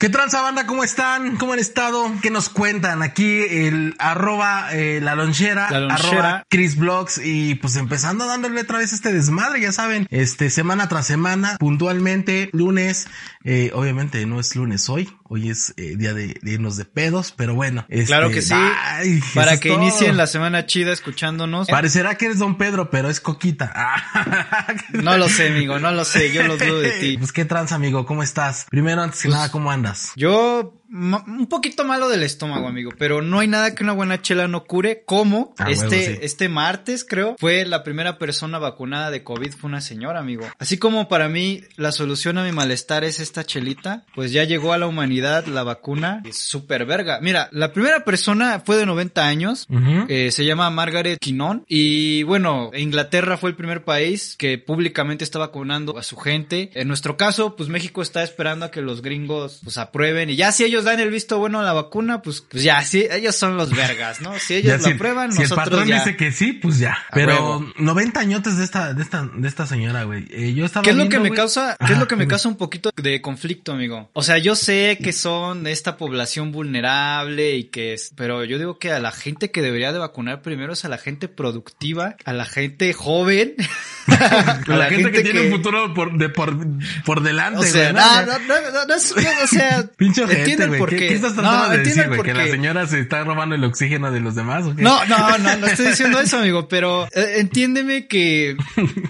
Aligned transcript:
¿Qué 0.00 0.08
tranza 0.10 0.42
banda? 0.42 0.64
¿Cómo 0.64 0.84
están? 0.84 1.34
¿Cómo 1.38 1.54
han 1.54 1.58
estado? 1.58 2.08
¿Qué 2.22 2.30
nos 2.30 2.48
cuentan? 2.48 3.02
Aquí 3.02 3.40
el 3.50 3.96
arroba 3.98 4.68
eh, 4.72 5.00
la 5.02 5.16
lonchera, 5.16 5.68
La 5.72 5.80
lonchera. 5.80 6.08
arroba 6.10 6.44
Chris 6.48 6.76
Vlogs 6.76 7.20
y 7.24 7.56
pues 7.56 7.74
empezando 7.74 8.24
dándole 8.28 8.60
otra 8.60 8.78
vez 8.78 8.92
este 8.92 9.12
desmadre, 9.12 9.60
ya 9.60 9.72
saben, 9.72 10.06
este 10.12 10.50
semana 10.50 10.88
tras 10.88 11.04
semana, 11.04 11.56
puntualmente, 11.58 12.48
lunes, 12.52 13.08
eh, 13.42 13.72
obviamente 13.74 14.24
no 14.24 14.38
es 14.38 14.54
lunes 14.54 14.88
hoy, 14.88 15.12
hoy 15.24 15.50
es 15.50 15.74
eh, 15.76 15.96
día 15.96 16.14
de, 16.14 16.38
de 16.42 16.52
irnos 16.52 16.76
de 16.76 16.84
pedos, 16.84 17.34
pero 17.36 17.56
bueno. 17.56 17.84
este, 17.88 18.06
Claro 18.06 18.30
que 18.30 18.40
sí. 18.40 18.54
ay, 18.54 19.20
Para 19.34 19.54
es 19.54 19.60
que 19.60 19.70
todo. 19.70 19.82
inicien 19.82 20.16
la 20.16 20.28
semana 20.28 20.64
chida 20.66 20.92
escuchándonos. 20.92 21.66
Parecerá 21.66 22.14
que 22.14 22.26
eres 22.26 22.38
Don 22.38 22.56
Pedro, 22.56 22.88
pero 22.90 23.10
es 23.10 23.20
Coquita. 23.20 23.72
No 24.92 25.16
lo 25.16 25.28
sé, 25.28 25.48
amigo, 25.48 25.78
no 25.80 25.90
lo 25.90 26.04
sé, 26.04 26.32
yo 26.32 26.42
lo 26.44 26.56
dudo 26.56 26.80
de 26.80 26.90
ti. 27.00 27.18
Pues 27.18 27.32
qué 27.32 27.44
trans, 27.44 27.72
amigo, 27.72 28.06
¿cómo 28.06 28.22
estás? 28.22 28.66
Primero, 28.70 29.02
antes 29.02 29.22
que 29.22 29.28
nada, 29.28 29.50
¿cómo 29.50 29.70
andas? 29.72 29.87
Yo, 30.16 30.77
un 30.90 31.46
poquito 31.48 31.84
malo 31.84 32.08
del 32.08 32.22
estómago, 32.22 32.66
amigo, 32.68 32.90
pero 32.98 33.22
no 33.22 33.40
hay 33.40 33.48
nada 33.48 33.74
que 33.74 33.82
una 33.84 33.92
buena 33.92 34.22
chela 34.22 34.48
no 34.48 34.64
cure. 34.64 35.02
Como 35.04 35.54
Ah, 35.58 35.70
este, 35.70 36.06
sí. 36.14 36.18
este 36.22 36.48
martes, 36.48 37.04
creo, 37.04 37.36
fue 37.38 37.64
la 37.64 37.82
primera 37.84 38.18
persona 38.18 38.58
vacunada 38.58 39.10
de 39.10 39.22
COVID, 39.22 39.52
fue 39.52 39.68
una 39.68 39.80
señora, 39.80 40.20
amigo. 40.20 40.46
Así 40.58 40.78
como 40.78 41.08
para 41.08 41.28
mí 41.28 41.62
la 41.76 41.92
solución 41.92 42.38
a 42.38 42.44
mi 42.44 42.52
malestar 42.52 43.04
es 43.04 43.20
esta 43.20 43.44
chelita, 43.44 44.04
pues 44.14 44.32
ya 44.32 44.44
llegó 44.44 44.72
a 44.72 44.78
la 44.78 44.86
humanidad 44.86 45.46
la 45.46 45.62
vacuna. 45.62 46.22
Es 46.24 46.38
súper 46.38 46.86
verga. 46.86 47.18
Mira, 47.20 47.48
la 47.52 47.72
primera 47.72 48.04
persona 48.04 48.60
fue 48.64 48.76
de 48.76 48.86
90 48.86 49.26
años. 49.26 49.66
Eh, 50.08 50.30
se 50.32 50.44
llama 50.44 50.70
Margaret 50.70 51.18
Quinon 51.20 51.64
y 51.68 52.22
bueno, 52.24 52.70
Inglaterra 52.76 53.36
fue 53.36 53.50
el 53.50 53.56
primer 53.56 53.84
país 53.84 54.36
que 54.38 54.58
públicamente 54.58 55.24
está 55.24 55.38
vacunando 55.38 55.98
a 55.98 56.02
su 56.02 56.16
gente. 56.16 56.70
En 56.74 56.88
nuestro 56.88 57.16
caso, 57.16 57.56
pues 57.56 57.68
México 57.68 58.02
está 58.02 58.22
esperando 58.22 58.64
a 58.66 58.70
que 58.70 58.80
los 58.82 59.02
gringos 59.02 59.60
pues 59.62 59.78
aprueben 59.78 60.30
y 60.30 60.36
ya 60.36 60.52
si 60.52 60.64
ellos 60.64 60.77
dan 60.84 61.00
el 61.00 61.10
visto 61.10 61.38
bueno 61.38 61.60
a 61.60 61.62
la 61.62 61.72
vacuna, 61.72 62.22
pues, 62.22 62.40
pues 62.40 62.62
ya, 62.62 62.82
sí, 62.82 63.06
ellos 63.10 63.36
son 63.36 63.56
los 63.56 63.70
vergas, 63.74 64.20
¿no? 64.20 64.38
Si 64.38 64.54
ellos 64.54 64.82
lo 64.82 64.88
aprueban, 64.88 65.32
si 65.32 65.42
el 65.42 65.48
patrón 65.48 65.86
ya. 65.86 65.96
dice 65.98 66.16
que 66.16 66.32
sí, 66.32 66.52
pues 66.52 66.78
ya. 66.78 66.98
Pero 67.12 67.32
huevo. 67.58 67.72
90 67.78 68.20
añotes 68.20 68.58
de 68.58 68.64
esta, 68.64 68.92
de 68.94 69.02
esta, 69.02 69.28
de 69.32 69.48
esta 69.48 69.66
señora, 69.66 70.04
güey. 70.04 70.26
Eh, 70.30 70.54
yo 70.54 70.64
estaba 70.64 70.82
¿Qué 70.84 70.90
es 70.90 70.96
lo 70.96 71.04
viendo, 71.04 71.22
que 71.22 71.30
me 71.30 71.36
causa, 71.36 71.76
qué 71.86 71.92
es 71.92 71.98
lo 71.98 72.08
que 72.08 72.16
me 72.16 72.26
causa 72.26 72.48
un 72.48 72.56
poquito 72.56 72.90
de 72.96 73.20
conflicto, 73.20 73.72
amigo? 73.72 74.10
O 74.12 74.22
sea, 74.22 74.38
yo 74.38 74.54
sé 74.54 74.98
que 75.02 75.12
son 75.12 75.66
esta 75.66 75.96
población 75.96 76.52
vulnerable 76.52 77.56
y 77.56 77.64
que 77.64 77.94
es, 77.94 78.12
pero 78.16 78.44
yo 78.44 78.58
digo 78.58 78.78
que 78.78 78.92
a 78.92 79.00
la 79.00 79.12
gente 79.12 79.50
que 79.50 79.62
debería 79.62 79.92
de 79.92 79.98
vacunar 79.98 80.42
primero 80.42 80.72
es 80.72 80.84
a 80.84 80.88
la 80.88 80.98
gente 80.98 81.28
productiva, 81.28 82.16
a 82.24 82.32
la 82.32 82.44
gente 82.44 82.92
joven, 82.92 83.54
a 84.08 84.60
La, 84.66 84.86
gente, 84.86 85.10
que, 85.10 85.22
tiene 85.22 85.42
un 85.42 85.50
futuro 85.52 85.92
por, 85.94 86.16
de, 86.16 86.28
por, 86.28 86.56
por 87.04 87.22
delante, 87.22 87.60
o 87.60 87.62
sea, 87.64 87.92
güey. 87.92 88.02
no, 88.02 88.26
no, 88.26 88.38
no, 88.38 88.70
no, 88.72 88.84
no, 88.86 88.94
es- 88.94 89.14
no, 89.14 89.30
o 89.44 89.46
sea, 89.46 89.84
Pinche 89.96 90.22
entiendo 90.22 90.67
el 90.74 90.78
porqué. 90.78 90.96
¿Qué, 90.96 91.08
qué 91.08 91.14
estás 91.14 91.34
tratando 91.34 91.64
no, 91.64 91.70
de 91.70 91.78
decir, 91.78 92.06
güey? 92.08 92.22
Que 92.22 92.34
la 92.34 92.46
señora 92.46 92.86
se 92.86 93.00
está 93.00 93.24
robando 93.24 93.54
el 93.54 93.64
oxígeno 93.64 94.10
de 94.10 94.20
los 94.20 94.34
demás, 94.34 94.64
¿o 94.64 94.74
qué? 94.76 94.82
No, 94.82 95.04
no, 95.06 95.38
no, 95.38 95.56
no 95.56 95.66
estoy 95.66 95.88
diciendo 95.88 96.20
eso, 96.20 96.38
amigo, 96.38 96.68
pero 96.68 97.06
eh, 97.14 97.34
entiéndeme 97.38 98.06
que, 98.06 98.56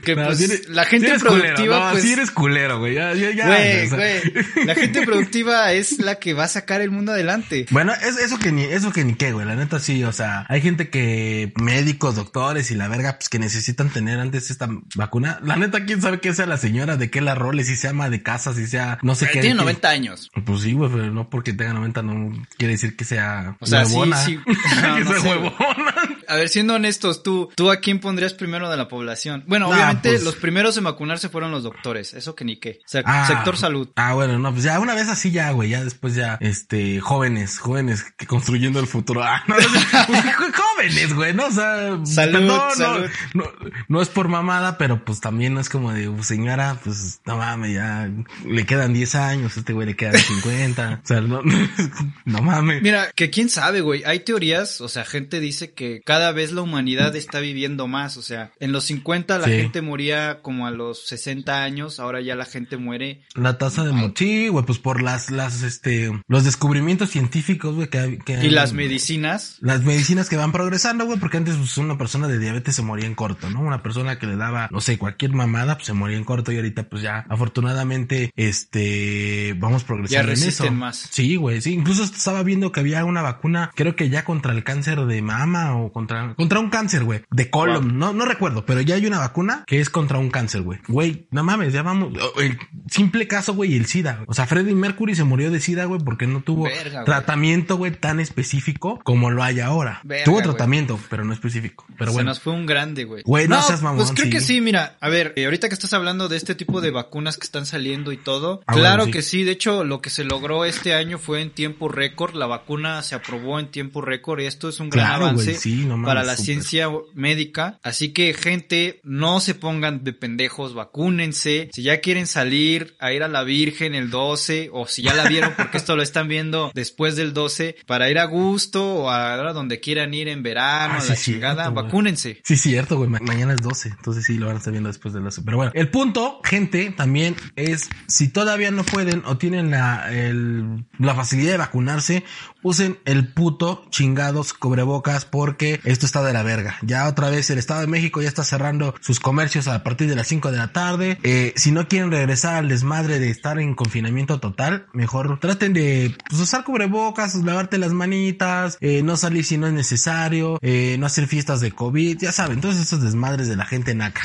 que 0.03 0.17
No, 0.17 0.27
pues, 0.27 0.39
sí 0.39 0.45
eres- 0.45 0.69
la 0.69 0.85
gente 0.85 1.09
eres 1.09 1.23
productiva, 1.23 1.57
culero, 1.57 1.85
no, 1.85 1.91
pues, 1.93 2.03
sí 2.03 2.13
eres 2.13 2.31
culero, 2.31 2.79
güey. 2.79 2.95
Ya, 2.95 3.15
ya, 3.15 3.31
ya. 3.31 3.47
güey, 3.47 3.87
o 3.87 3.89
sea. 3.89 3.97
güey, 3.99 4.67
la 4.67 4.75
gente 4.75 5.03
productiva 5.07 5.73
es 5.73 5.99
la 5.99 6.17
que 6.17 6.35
va 6.35 6.45
a 6.45 6.49
sacar 6.49 6.81
el 6.81 6.91
mundo 6.91 7.13
adelante. 7.13 7.67
Bueno, 7.71 7.93
es, 7.95 8.17
eso 8.19 8.39
que 8.39 8.53
ni, 8.53 8.63
eso 8.65 8.93
que 8.93 9.05
ni 9.05 9.15
qué, 9.15 9.33
güey. 9.33 9.47
La 9.47 9.55
neta 9.57 9.79
sí, 9.81 10.03
o 10.05 10.13
sea, 10.13 10.47
hay 10.49 10.61
gente 10.61 10.89
que, 10.91 11.53
médicos, 11.57 12.17
doctores 12.17 12.71
y 12.71 12.75
la 12.75 12.89
verga, 12.89 13.17
pues 13.19 13.29
que 13.29 13.39
necesitan 13.39 13.91
tener 13.91 14.19
antes 14.19 14.51
esta 14.51 14.69
vacuna. 14.95 15.41
La 15.43 15.57
neta, 15.57 15.85
quién 15.85 16.01
sabe 16.03 16.21
qué 16.21 16.33
sea 16.35 16.47
la 16.47 16.57
señora, 16.57 16.97
de 16.97 17.11
qué 17.11 17.21
la 17.21 17.35
role, 17.35 17.65
si 17.65 17.77
se 17.77 17.89
ama 17.89 18.11
de 18.11 18.23
casa, 18.23 18.55
si 18.55 18.67
sea, 18.67 18.99
no 19.03 19.15
sé 19.15 19.27
qué. 19.27 19.41
Tiene 19.41 19.49
qué- 19.51 19.55
90 19.63 19.89
años. 19.89 20.31
Pues 20.45 20.63
sí, 20.63 20.73
güey, 20.73 20.91
pero 20.91 21.11
no 21.13 21.29
porque 21.29 21.48
tenga 21.53 21.73
90 21.75 22.03
no 22.03 22.47
quiere 22.57 22.73
decir 22.75 22.97
que 22.97 23.05
sea 23.05 23.57
O 23.61 23.67
sea, 23.67 23.85
sí, 23.85 23.93
huevona. 23.93 24.17
sí. 24.19 24.39
que 24.45 24.83
No, 24.83 24.99
no 25.01 25.11
sea 25.11 25.21
sé, 25.21 25.29
huevona. 25.29 25.95
A 26.29 26.35
ver, 26.37 26.49
siendo 26.51 26.75
honestos, 26.75 27.23
tú, 27.23 27.51
tú 27.55 27.71
a 27.71 27.77
quién 27.81 28.01
pondrías 28.01 28.35
primero 28.35 28.69
de 28.69 28.77
la 28.77 28.87
población? 28.89 29.45
Bueno, 29.47 29.69
Nah, 29.69 29.75
obviamente 29.77 30.11
pues- 30.11 30.23
los 30.25 30.37
primeros 30.37 30.77
en 30.77 30.85
vacunarse 30.85 31.29
fueron 31.31 31.51
los 31.51 31.63
doctores, 31.63 32.13
eso 32.15 32.35
que 32.35 32.45
ni 32.45 32.57
qué. 32.57 32.81
O 32.85 32.89
sea, 32.89 33.03
Ah, 33.07 33.27
sector 33.27 33.57
salud. 33.57 33.89
Ah, 33.97 34.13
bueno, 34.15 34.39
no, 34.39 34.53
pues 34.53 34.65
ya 34.65 34.79
una 34.79 34.95
vez 34.95 35.09
así 35.09 35.31
ya, 35.31 35.51
güey, 35.53 35.71
ya 35.71 35.83
después 35.83 36.15
ya, 36.15 36.37
este, 36.41 37.01
jóvenes, 37.01 37.59
jóvenes 37.59 38.05
que 38.17 38.27
construyendo 38.27 38.79
el 38.81 38.87
futuro. 38.87 39.23
Ah, 39.25 39.43
no, 39.47 39.55
pues, 39.57 39.67
jóvenes, 40.55 41.15
güey, 41.15 41.35
¿no? 41.35 41.47
O 41.47 41.51
sea, 41.51 41.99
Salud, 42.05 42.41
no, 42.41 42.71
salud. 42.75 43.09
No, 43.35 43.45
no 43.89 44.03
es 44.03 44.09
por 44.09 44.29
mamada, 44.29 44.77
pero 44.79 45.05
pues 45.05 45.21
también 45.21 45.55
no 45.55 45.61
es 45.61 45.69
como 45.69 45.93
de, 45.93 46.09
"Uh, 46.09 46.23
señora, 46.23 46.79
pues 46.85 47.21
no 47.25 47.37
mames, 47.39 47.75
ya 47.75 48.11
le 48.45 48.67
quedan 48.67 48.93
10 48.93 49.15
años, 49.15 49.57
a 49.57 49.61
este 49.61 49.73
güey 49.73 49.87
le 49.87 49.97
quedan 49.97 50.17
50. 50.19 51.01
o 51.03 51.07
sea, 51.07 51.21
no, 51.21 51.38
no 52.25 52.43
mames. 52.43 52.83
Mira, 52.83 53.11
que 53.15 53.31
quién 53.31 53.49
sabe, 53.49 53.81
güey. 53.81 54.03
Hay 54.05 54.21
teorías, 54.21 54.81
o 54.81 54.89
sea, 54.89 55.05
gente 55.05 55.41
dice 55.41 55.73
que 55.73 56.01
cada 56.05 56.33
vez 56.33 56.53
la 56.53 56.63
humanidad 56.63 57.15
está 57.17 57.41
viviendo 57.41 57.87
más. 57.89 58.17
O 58.17 58.23
sea, 58.23 58.53
en 58.61 58.73
los 58.73 58.85
50 58.85 59.39
la 59.39 59.45
Sí. 59.47 59.53
gente 59.53 59.83
moría 59.83 60.41
como 60.43 60.67
a 60.67 60.71
los 60.71 61.07
60 61.07 61.63
años, 61.63 62.01
ahora 62.01 62.21
ya 62.21 62.35
la 62.35 62.45
gente 62.45 62.77
muere. 62.77 63.23
La 63.35 63.59
tasa 63.59 63.85
de 63.85 63.93
mochi, 63.93 64.49
güey, 64.49 64.65
pues 64.65 64.79
por 64.79 65.03
las, 65.03 65.31
las, 65.31 65.63
este, 65.63 66.11
los 66.29 66.45
descubrimientos 66.45 67.11
científicos, 67.11 67.75
güey, 67.75 67.89
que, 67.89 68.19
que 68.25 68.45
Y 68.45 68.51
las 68.51 68.73
medicinas. 68.73 69.57
Las 69.61 69.83
medicinas 69.85 70.29
que 70.29 70.37
van 70.37 70.53
progresando, 70.53 71.07
güey, 71.07 71.19
porque 71.19 71.37
antes 71.39 71.57
pues, 71.57 71.77
una 71.79 71.97
persona 71.99 72.29
de 72.29 72.39
diabetes 72.39 72.75
se 72.77 72.83
moría 72.83 73.07
en 73.07 73.15
corto, 73.15 73.49
¿no? 73.51 73.61
Una 73.61 73.83
persona 73.83 74.19
que 74.19 74.27
le 74.27 74.37
daba, 74.37 74.69
no 74.71 74.81
sé, 74.81 74.99
cualquier 74.99 75.33
mamada, 75.33 75.77
pues 75.77 75.87
se 75.87 75.93
moría 75.93 76.17
en 76.17 76.25
corto 76.25 76.53
y 76.53 76.57
ahorita 76.57 76.89
pues 76.89 77.03
ya, 77.03 77.25
afortunadamente, 77.29 78.33
este, 78.37 79.55
vamos 79.59 79.85
progresando 79.85 80.15
Ya 80.27 80.33
en 80.33 80.37
eso. 80.39 80.45
resisten 80.47 80.77
más. 80.77 81.09
Sí, 81.11 81.28
güey, 81.37 81.61
sí. 81.61 81.73
Incluso 81.73 82.05
estaba 82.05 82.43
viendo 82.43 82.73
que 82.73 82.81
había 82.81 83.05
una 83.05 83.23
vacuna, 83.23 83.71
creo 83.75 83.97
que 83.97 84.09
ya 84.09 84.25
contra 84.25 84.53
el 84.53 84.65
cáncer 84.65 85.05
de 85.07 85.23
mama 85.23 85.77
o 85.77 85.93
contra, 85.93 86.35
contra 86.35 86.59
un 86.61 86.71
cáncer, 86.71 87.05
güey, 87.05 87.23
de 87.31 87.51
colon, 87.51 87.99
no, 87.99 88.13
no 88.13 88.25
recuerdo, 88.25 88.65
pero 88.67 88.81
ya 88.81 88.95
hay 88.97 89.07
una 89.07 89.19
vacuna 89.19 89.65
que 89.67 89.81
es 89.81 89.91
contra 89.91 90.19
un 90.19 90.31
cáncer, 90.31 90.63
güey. 90.63 90.79
Güey, 90.89 91.27
no 91.31 91.43
mames, 91.45 91.73
ya 91.73 91.83
vamos, 91.83 92.13
el 92.41 92.59
simple 92.91 93.27
caso, 93.27 93.55
güey, 93.55 93.77
el 93.77 93.87
SIDA. 93.87 94.25
O 94.27 94.35
sea, 94.35 94.47
Freddie 94.47 94.75
Mercury 94.75 95.15
se 95.15 95.25
murió 95.25 95.51
de 95.51 95.61
SIDA, 95.61 95.85
güey, 95.85 96.01
porque 96.03 96.27
no 96.27 96.41
tuvo 96.41 96.65
Verga, 96.65 97.05
tratamiento, 97.05 97.77
güey, 97.77 97.93
tan 97.93 98.21
específico 98.21 98.99
como 99.05 99.31
lo 99.31 99.43
hay 99.43 99.61
ahora. 99.61 100.01
Verga, 100.05 100.25
tuvo 100.25 100.43
tratamiento, 100.43 100.99
pero 101.11 101.25
no 101.25 101.33
específico. 101.33 101.85
Pero 101.99 102.11
Se 102.11 102.15
bueno. 102.17 102.31
nos 102.31 102.41
fue 102.41 102.53
un 102.53 102.67
grande, 102.67 103.05
güey. 103.05 103.23
Güey, 103.25 103.49
no 103.49 103.61
seas 103.63 103.83
mamón, 103.83 103.99
Pues 103.99 104.13
creo 104.13 104.27
sí. 104.27 104.31
que 104.31 104.41
sí, 104.41 104.61
mira, 104.61 104.97
a 105.01 105.09
ver, 105.09 105.33
eh, 105.37 105.45
ahorita 105.45 105.69
que 105.69 105.75
estás 105.75 105.93
hablando 105.93 106.29
de 106.29 106.37
este 106.37 106.55
tipo 106.55 106.81
de 106.81 106.91
vacunas 106.91 107.37
que 107.37 107.45
están 107.45 107.67
saliendo 107.67 108.13
y 108.13 108.17
todo, 108.17 108.63
Ah, 108.67 108.75
claro 108.75 108.99
bueno, 108.99 109.05
sí. 109.07 109.11
que 109.13 109.23
sí, 109.23 109.43
de 109.45 109.53
hecho 109.53 109.85
lo 109.85 110.01
que 110.01 110.11
se 110.11 110.25
logró 110.25 110.65
este 110.65 110.95
año 110.95 111.18
fue 111.19 111.43
en 111.43 111.51
tiempo 111.51 111.89
récord, 111.89 112.35
la 112.35 112.47
vacuna 112.47 113.03
se 113.03 113.15
aprobó 113.15 113.59
en 113.61 113.71
tiempo 113.71 114.01
récord 114.01 114.41
y 114.41 114.47
esto 114.47 114.69
es 114.69 114.81
un 114.81 114.91
gran 114.91 115.07
Claro, 115.07 115.25
avance 115.27 115.55
sí, 115.55 115.85
no 115.87 115.97
mames, 115.97 116.07
para 116.07 116.23
la 116.25 116.37
ciencia 116.37 116.89
médica, 117.15 117.79
así 117.83 118.13
que 118.13 118.35
gente, 118.35 119.01
no 119.05 119.41
se 119.41 119.55
pongan 119.55 120.05
de 120.05 120.13
pendejos, 120.13 120.75
vacúnense, 120.75 121.71
si 121.73 121.83
ya 121.83 122.01
quieren 122.01 122.27
salir 122.27 122.97
a 123.01 123.13
ir 123.13 123.23
a 123.23 123.29
la 123.29 123.45
Virgen 123.45 123.95
el 123.95 124.11
12 124.11 124.71
o 124.73 124.87
si 124.87 125.03
ya 125.03 125.15
la 125.15 125.29
vieron 125.29 125.53
porque 125.57 125.79
esto 125.79 125.97
lo 125.97 126.03
están 126.03 126.29
viendo 126.29 126.71
después 126.75 127.17
del 127.17 127.33
12 127.33 127.77
para 127.87 128.11
ir 128.11 128.19
a 128.19 128.25
gusto 128.25 128.85
o 128.85 129.11
a 129.11 129.37
donde 129.53 129.81
quieran 129.81 130.13
ir 130.15 130.29
en 130.29 130.43
verano, 130.43 130.95
Ah, 130.95 130.99
a 130.99 131.01
sí, 131.01 131.09
la 131.09 131.15
cierto, 131.17 131.33
chingada, 131.33 131.69
güey. 131.69 131.85
vacúnense. 131.85 132.41
Sí, 132.45 132.57
cierto, 132.57 132.97
güey. 132.99 133.09
Ma- 133.09 133.19
mañana 133.23 133.55
es 133.55 133.63
12. 133.63 133.89
Entonces 133.91 134.25
sí, 134.25 134.37
lo 134.39 134.47
van 134.47 134.57
a 134.57 134.59
estar 134.59 134.73
viendo 134.73 134.89
después 134.89 135.15
del 135.15 135.23
12. 135.25 135.43
Pero 135.43 135.57
bueno, 135.57 135.73
el 135.75 135.89
punto, 135.91 136.41
gente, 136.45 136.91
también 136.97 137.35
es 137.57 137.89
si 138.07 138.29
todavía 138.29 138.71
no 138.71 138.85
pueden 138.85 139.23
o 139.25 139.39
tienen 139.39 139.71
la, 139.71 140.13
el- 140.13 140.85
la 140.99 141.15
facilidad 141.15 141.53
de 141.53 141.59
vacunarse, 141.59 142.25
usen 142.63 142.99
el 143.05 143.33
puto 143.33 143.85
chingados 143.91 144.53
cubrebocas 144.53 145.25
porque 145.25 145.81
esto 145.85 146.07
está 146.07 146.23
de 146.23 146.33
la 146.33 146.43
verga. 146.43 146.77
Ya 146.83 147.09
otra 147.09 147.31
vez 147.31 147.51
el 147.51 147.59
Estado 147.59 147.81
de 147.81 147.87
México 147.87 148.21
ya 148.21 148.29
está 148.29 148.45
cerrando 148.45 148.95
sus 149.01 149.21
comercios 149.21 149.69
a 149.69 149.83
partir 149.83 150.09
de 150.09 150.17
las 150.17 150.27
5 150.27 150.51
de 150.51 150.57
la 150.57 150.73
tarde. 150.73 151.19
Eh, 151.23 151.53
si 151.57 151.73
no 151.73 151.89
quieren 151.89 152.11
regresar 152.11 152.57
al 152.57 152.69
desmadre 152.69 153.19
de 153.19 153.31
estar 153.31 153.59
en 153.59 153.75
confinamiento 153.75 154.41
total, 154.41 154.87
mejor 154.93 155.39
traten 155.41 155.73
de 155.73 156.17
pues, 156.29 156.41
usar 156.41 156.65
cubrebocas, 156.65 157.35
lavarte 157.37 157.79
las 157.79 157.93
manitas, 157.93 158.79
eh, 158.81 159.03
no 159.03 159.17
salir 159.17 159.45
si 159.45 159.57
no 159.57 159.67
es 159.67 159.73
necesario, 159.73 160.59
eh, 160.63 160.97
no 160.99 161.07
hacer 161.07 161.27
fiestas 161.27 161.61
de 161.61 161.73
COVID, 161.73 162.19
ya 162.19 162.33
saben, 162.33 162.61
todos 162.61 162.77
esos 162.77 163.03
desmadres 163.03 163.49
de 163.49 163.57
la 163.57 163.65
gente 163.65 163.95
naca. 163.95 164.23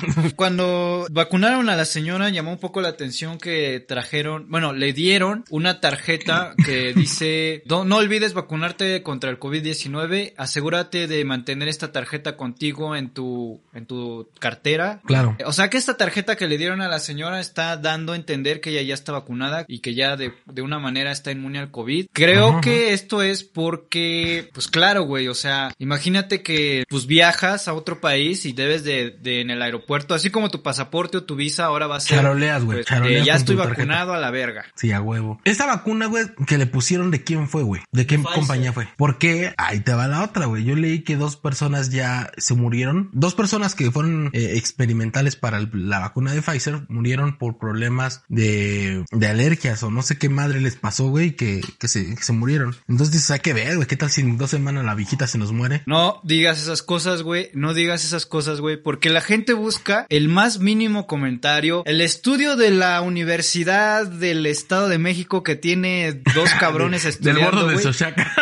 Cuando 0.36 1.06
vacunaron 1.10 1.68
a 1.68 1.76
la 1.76 1.84
señora 1.84 2.30
llamó 2.30 2.52
un 2.52 2.58
poco 2.58 2.80
la 2.80 2.88
atención 2.88 3.38
que 3.38 3.80
trajeron, 3.80 4.46
bueno, 4.48 4.72
le 4.72 4.92
dieron 4.92 5.44
una 5.50 5.80
tarjeta 5.80 6.54
que 6.64 6.92
dice, 6.94 7.62
no, 7.66 7.84
no 7.84 7.96
olvides 7.96 8.34
vacunarte 8.34 9.02
contra 9.02 9.30
el 9.30 9.38
COVID-19, 9.38 10.34
asegúrate 10.36 11.06
de 11.06 11.24
mantener 11.24 11.68
esta 11.68 11.92
tarjeta 11.92 12.36
contigo 12.36 12.96
en 12.96 13.10
tu, 13.10 13.60
en 13.72 13.86
tu 13.86 14.28
cartera. 14.38 15.00
Claro. 15.04 15.36
O 15.44 15.52
sea 15.52 15.70
que 15.70 15.78
esta 15.78 15.96
tarjeta 15.96 16.36
que 16.36 16.48
le 16.48 16.58
dieron 16.58 16.80
a 16.80 16.88
la 16.88 16.98
señora 16.98 17.40
está 17.40 17.76
dando 17.76 18.12
a 18.12 18.16
entender 18.16 18.60
que 18.60 18.70
ella 18.70 18.82
ya 18.82 18.94
está 18.94 19.12
vacunada 19.12 19.64
y 19.68 19.80
que 19.80 19.94
ya 19.94 20.16
de, 20.16 20.34
de 20.46 20.62
una 20.62 20.78
manera 20.78 21.12
está 21.12 21.32
inmune 21.32 21.58
al 21.58 21.70
COVID. 21.70 22.08
Creo 22.12 22.48
Ajá, 22.48 22.60
que 22.60 22.92
esto 22.92 23.22
es 23.22 23.44
porque, 23.44 24.50
pues 24.52 24.68
claro, 24.68 25.02
güey, 25.04 25.28
o 25.28 25.34
sea, 25.34 25.72
imagínate 25.78 26.42
que 26.42 26.84
pues 26.88 27.06
viajas 27.06 27.68
a 27.68 27.74
otro 27.74 28.00
país 28.00 28.44
y 28.46 28.52
debes 28.52 28.84
de, 28.84 29.10
de 29.10 29.40
en 29.40 29.50
el 29.50 29.62
aeropuerto, 29.62 29.89
así 29.94 30.30
como 30.30 30.50
tu 30.50 30.62
pasaporte 30.62 31.18
o 31.18 31.24
tu 31.24 31.36
visa 31.36 31.64
ahora 31.64 31.86
va 31.86 31.96
a 31.96 32.00
ser... 32.00 32.18
Charoleas, 32.18 32.64
güey. 32.64 32.78
pues, 32.78 32.86
charoleas 32.86 33.20
de, 33.20 33.26
ya 33.26 33.34
estoy 33.34 33.56
vacunado 33.56 34.12
a 34.14 34.18
la 34.18 34.30
verga. 34.30 34.64
Sí, 34.74 34.92
a 34.92 35.00
huevo. 35.00 35.40
Esta 35.44 35.66
vacuna, 35.66 36.06
güey, 36.06 36.26
que 36.46 36.58
le 36.58 36.66
pusieron 36.66 37.10
de 37.10 37.22
quién 37.24 37.48
fue, 37.48 37.62
güey. 37.62 37.82
¿De 37.92 38.06
qué 38.06 38.16
Pfizer. 38.18 38.34
compañía 38.34 38.72
fue? 38.72 38.88
Porque 38.96 39.52
ahí 39.56 39.80
te 39.80 39.92
va 39.94 40.06
la 40.08 40.22
otra, 40.22 40.46
güey. 40.46 40.64
Yo 40.64 40.76
leí 40.76 41.02
que 41.02 41.16
dos 41.16 41.36
personas 41.36 41.90
ya 41.90 42.30
se 42.36 42.54
murieron. 42.54 43.10
Dos 43.12 43.34
personas 43.34 43.74
que 43.74 43.90
fueron 43.90 44.30
eh, 44.32 44.52
experimentales 44.56 45.36
para 45.36 45.58
el- 45.58 45.70
la 45.72 45.98
vacuna 45.98 46.32
de 46.32 46.42
Pfizer 46.42 46.82
murieron 46.88 47.38
por 47.38 47.58
problemas 47.58 48.22
de, 48.28 49.04
de 49.10 49.26
alergias 49.26 49.82
o 49.82 49.90
no 49.90 50.02
sé 50.02 50.18
qué 50.18 50.28
madre 50.28 50.60
les 50.60 50.76
pasó, 50.76 51.08
güey, 51.08 51.36
que, 51.36 51.60
que, 51.78 51.88
se, 51.88 52.14
que 52.14 52.22
se 52.22 52.32
murieron. 52.32 52.76
Entonces 52.88 53.12
dices, 53.14 53.30
hay 53.30 53.40
que 53.40 53.52
ver, 53.52 53.76
güey, 53.76 53.88
¿qué 53.88 53.96
tal 53.96 54.10
si 54.10 54.20
en 54.20 54.38
dos 54.38 54.50
semanas 54.50 54.84
la 54.84 54.94
viejita 54.94 55.26
se 55.26 55.38
nos 55.38 55.52
muere? 55.52 55.82
No 55.86 56.20
digas 56.24 56.60
esas 56.60 56.82
cosas, 56.82 57.22
güey. 57.22 57.50
No 57.54 57.74
digas 57.74 58.04
esas 58.04 58.26
cosas, 58.26 58.60
güey. 58.60 58.76
Porque 58.76 59.10
la 59.10 59.20
gente 59.20 59.52
busca 59.52 59.79
el 60.08 60.28
más 60.28 60.58
mínimo 60.58 61.06
comentario. 61.06 61.82
El 61.86 62.00
estudio 62.00 62.56
de 62.56 62.70
la 62.70 63.00
Universidad 63.00 64.06
del 64.06 64.46
Estado 64.46 64.88
de 64.88 64.98
México 64.98 65.42
que 65.42 65.56
tiene 65.56 66.20
dos 66.34 66.50
cabrones 66.60 67.02
Del 67.02 67.10
estudiando, 67.10 67.44
bordo 67.44 67.66
de 67.68 67.74
güey, 67.74 67.84
Xochaca. 67.84 68.32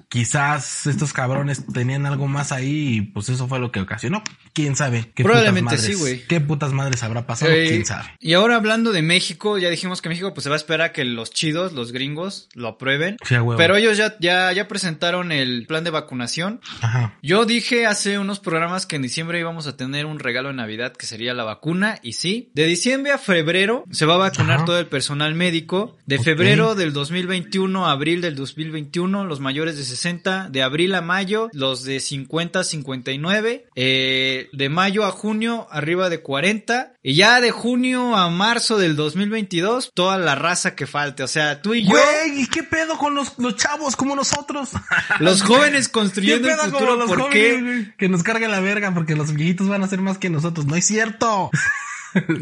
quizás 0.60 0.86
estos 0.86 1.12
cabrones 1.12 1.64
tenían 1.72 2.06
algo 2.06 2.26
más 2.28 2.52
ahí 2.52 2.96
y 2.96 3.00
pues 3.02 3.28
eso 3.28 3.48
fue 3.48 3.58
lo 3.58 3.70
que 3.72 3.80
ocasionó. 3.80 4.22
¿Quién 4.52 4.76
sabe? 4.76 5.10
¿Qué 5.14 5.22
Probablemente 5.24 5.70
putas 5.70 5.80
madres- 5.84 5.96
sí, 5.96 6.00
güey. 6.00 6.26
¿Qué 6.26 6.40
putas 6.40 6.72
madres 6.72 7.02
habrá 7.02 7.26
pasado? 7.26 7.52
Eh, 7.52 7.66
¿Quién 7.68 7.86
sabe? 7.86 8.08
Y 8.20 8.34
ahora 8.34 8.56
hablando 8.56 8.92
de 8.92 9.02
México, 9.02 9.56
ya 9.58 9.70
dijimos 9.70 10.02
que 10.02 10.08
México 10.10 10.34
pues 10.34 10.44
se 10.44 10.50
va 10.50 10.56
a 10.56 10.58
esperar 10.58 10.88
a 10.88 10.92
que 10.92 11.04
los 11.04 11.30
chidos, 11.30 11.72
los 11.72 11.92
gringos, 11.92 12.48
lo 12.54 12.68
aprueben. 12.68 13.16
Sí. 13.26 13.36
Pero 13.56 13.76
ellos 13.76 13.96
ya, 13.96 14.14
ya, 14.20 14.52
ya 14.52 14.68
presentaron 14.68 15.32
el 15.32 15.66
plan 15.66 15.84
de 15.84 15.90
vacunación. 15.90 16.60
Ajá. 16.80 17.16
Yo 17.22 17.44
dije 17.46 17.86
hace 17.86 18.18
unos 18.18 18.40
programas 18.40 18.86
que 18.86 18.96
en 18.96 19.02
diciembre 19.02 19.40
íbamos 19.40 19.66
a 19.66 19.76
tener 19.76 20.06
un 20.06 20.18
regalo 20.18 20.48
de 20.48 20.54
Navidad 20.54 20.92
que 20.92 21.06
sería 21.06 21.32
la 21.34 21.44
vacuna 21.44 21.98
y 22.02 22.12
sí, 22.14 22.50
de 22.54 22.66
diciembre 22.66 23.12
a 23.12 23.18
febrero 23.18 23.84
se 23.90 24.04
va 24.06 24.14
a 24.14 24.18
vacunar 24.18 24.56
Ajá. 24.58 24.64
todo 24.66 24.78
el 24.78 24.86
personal 24.86 25.34
médico, 25.34 25.96
de 26.06 26.18
febrero 26.18 26.74
del 26.74 26.92
2021 26.92 27.86
a 27.86 27.92
abril 27.92 28.20
del 28.20 28.34
2021 28.36 29.24
los 29.24 29.40
mayores 29.40 29.76
de 29.76 29.84
60, 29.84 30.41
de 30.50 30.62
abril 30.62 30.94
a 30.94 31.02
mayo 31.02 31.48
los 31.52 31.84
de 31.84 32.00
50 32.00 32.60
a 32.60 32.64
59, 32.64 33.66
eh, 33.74 34.48
de 34.52 34.68
mayo 34.68 35.04
a 35.04 35.10
junio 35.10 35.66
arriba 35.70 36.08
de 36.08 36.20
40 36.20 36.94
y 37.02 37.14
ya 37.14 37.40
de 37.40 37.50
junio 37.50 38.16
a 38.16 38.30
marzo 38.30 38.78
del 38.78 38.96
2022 38.96 39.92
toda 39.94 40.18
la 40.18 40.34
raza 40.34 40.74
que 40.74 40.86
falte, 40.86 41.22
o 41.22 41.28
sea, 41.28 41.62
tú 41.62 41.74
y 41.74 41.84
yo, 41.84 41.90
Güey, 41.90 42.42
¿y 42.42 42.46
qué 42.46 42.62
pedo 42.62 42.96
con 42.98 43.14
los, 43.14 43.38
los 43.38 43.56
chavos 43.56 43.96
como 43.96 44.14
nosotros? 44.14 44.70
los 45.20 45.42
jóvenes 45.42 45.88
¿Qué 45.88 45.92
construyendo 45.92 46.48
el 46.48 46.56
pedo 46.56 46.70
futuro, 46.70 46.96
los 46.96 47.08
¿por 47.08 47.20
jóvenes, 47.20 47.88
qué? 47.88 47.94
Que 47.96 48.08
nos 48.08 48.22
cargue 48.22 48.48
la 48.48 48.60
verga 48.60 48.92
porque 48.94 49.14
los 49.14 49.32
viejitos 49.32 49.68
van 49.68 49.82
a 49.82 49.88
ser 49.88 50.00
más 50.00 50.18
que 50.18 50.30
nosotros. 50.30 50.66
No 50.66 50.76
es 50.76 50.84
cierto. 50.84 51.50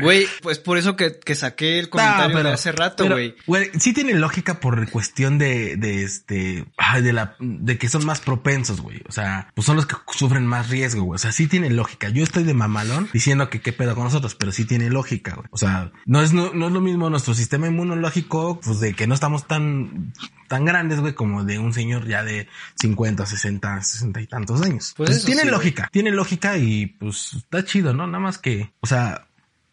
Güey, 0.00 0.26
pues 0.42 0.58
por 0.58 0.78
eso 0.78 0.96
que, 0.96 1.18
que 1.18 1.34
saqué 1.34 1.78
el 1.78 1.88
comentario 1.88 2.36
No, 2.36 2.42
de 2.42 2.52
hace 2.52 2.72
rato, 2.72 3.08
güey. 3.08 3.34
Güey, 3.46 3.70
sí 3.78 3.92
tiene 3.92 4.14
lógica 4.14 4.60
por 4.60 4.88
cuestión 4.90 5.38
de, 5.38 5.76
de 5.76 6.02
este, 6.02 6.66
ay, 6.76 7.02
de 7.02 7.12
la, 7.12 7.36
de 7.38 7.78
que 7.78 7.88
son 7.88 8.04
más 8.04 8.20
propensos, 8.20 8.80
güey. 8.80 9.02
O 9.08 9.12
sea, 9.12 9.50
pues 9.54 9.66
son 9.66 9.76
los 9.76 9.86
que 9.86 9.96
sufren 10.12 10.46
más 10.46 10.70
riesgo, 10.70 11.02
güey. 11.02 11.16
O 11.16 11.18
sea, 11.18 11.32
sí 11.32 11.46
tiene 11.46 11.70
lógica. 11.70 12.08
Yo 12.08 12.22
estoy 12.22 12.44
de 12.44 12.54
mamalón 12.54 13.08
diciendo 13.12 13.50
que 13.50 13.60
qué 13.60 13.72
pedo 13.72 13.94
con 13.94 14.04
nosotros, 14.04 14.34
pero 14.34 14.52
sí 14.52 14.64
tiene 14.64 14.90
lógica, 14.90 15.34
güey. 15.34 15.48
O 15.50 15.58
sea, 15.58 15.92
no 16.06 16.22
es, 16.22 16.32
no, 16.32 16.52
no 16.52 16.66
es 16.66 16.72
lo 16.72 16.80
mismo 16.80 17.10
nuestro 17.10 17.34
sistema 17.34 17.68
inmunológico, 17.68 18.60
pues 18.60 18.80
de 18.80 18.94
que 18.94 19.06
no 19.06 19.14
estamos 19.14 19.46
tan, 19.46 20.12
tan 20.48 20.64
grandes, 20.64 21.00
güey, 21.00 21.14
como 21.14 21.44
de 21.44 21.58
un 21.58 21.72
señor 21.72 22.06
ya 22.06 22.24
de 22.24 22.48
50, 22.80 23.26
60, 23.26 23.82
60 23.82 24.20
y 24.20 24.26
tantos 24.26 24.62
años. 24.62 24.94
Pues 24.96 25.24
tiene 25.24 25.42
sí, 25.42 25.48
lógica, 25.48 25.88
tiene 25.92 26.10
lógica 26.10 26.58
y 26.58 26.86
pues 26.86 27.34
está 27.34 27.64
chido, 27.64 27.94
¿no? 27.94 28.06
Nada 28.06 28.18
más 28.18 28.38
que, 28.38 28.72
o 28.80 28.86
sea, 28.86 29.28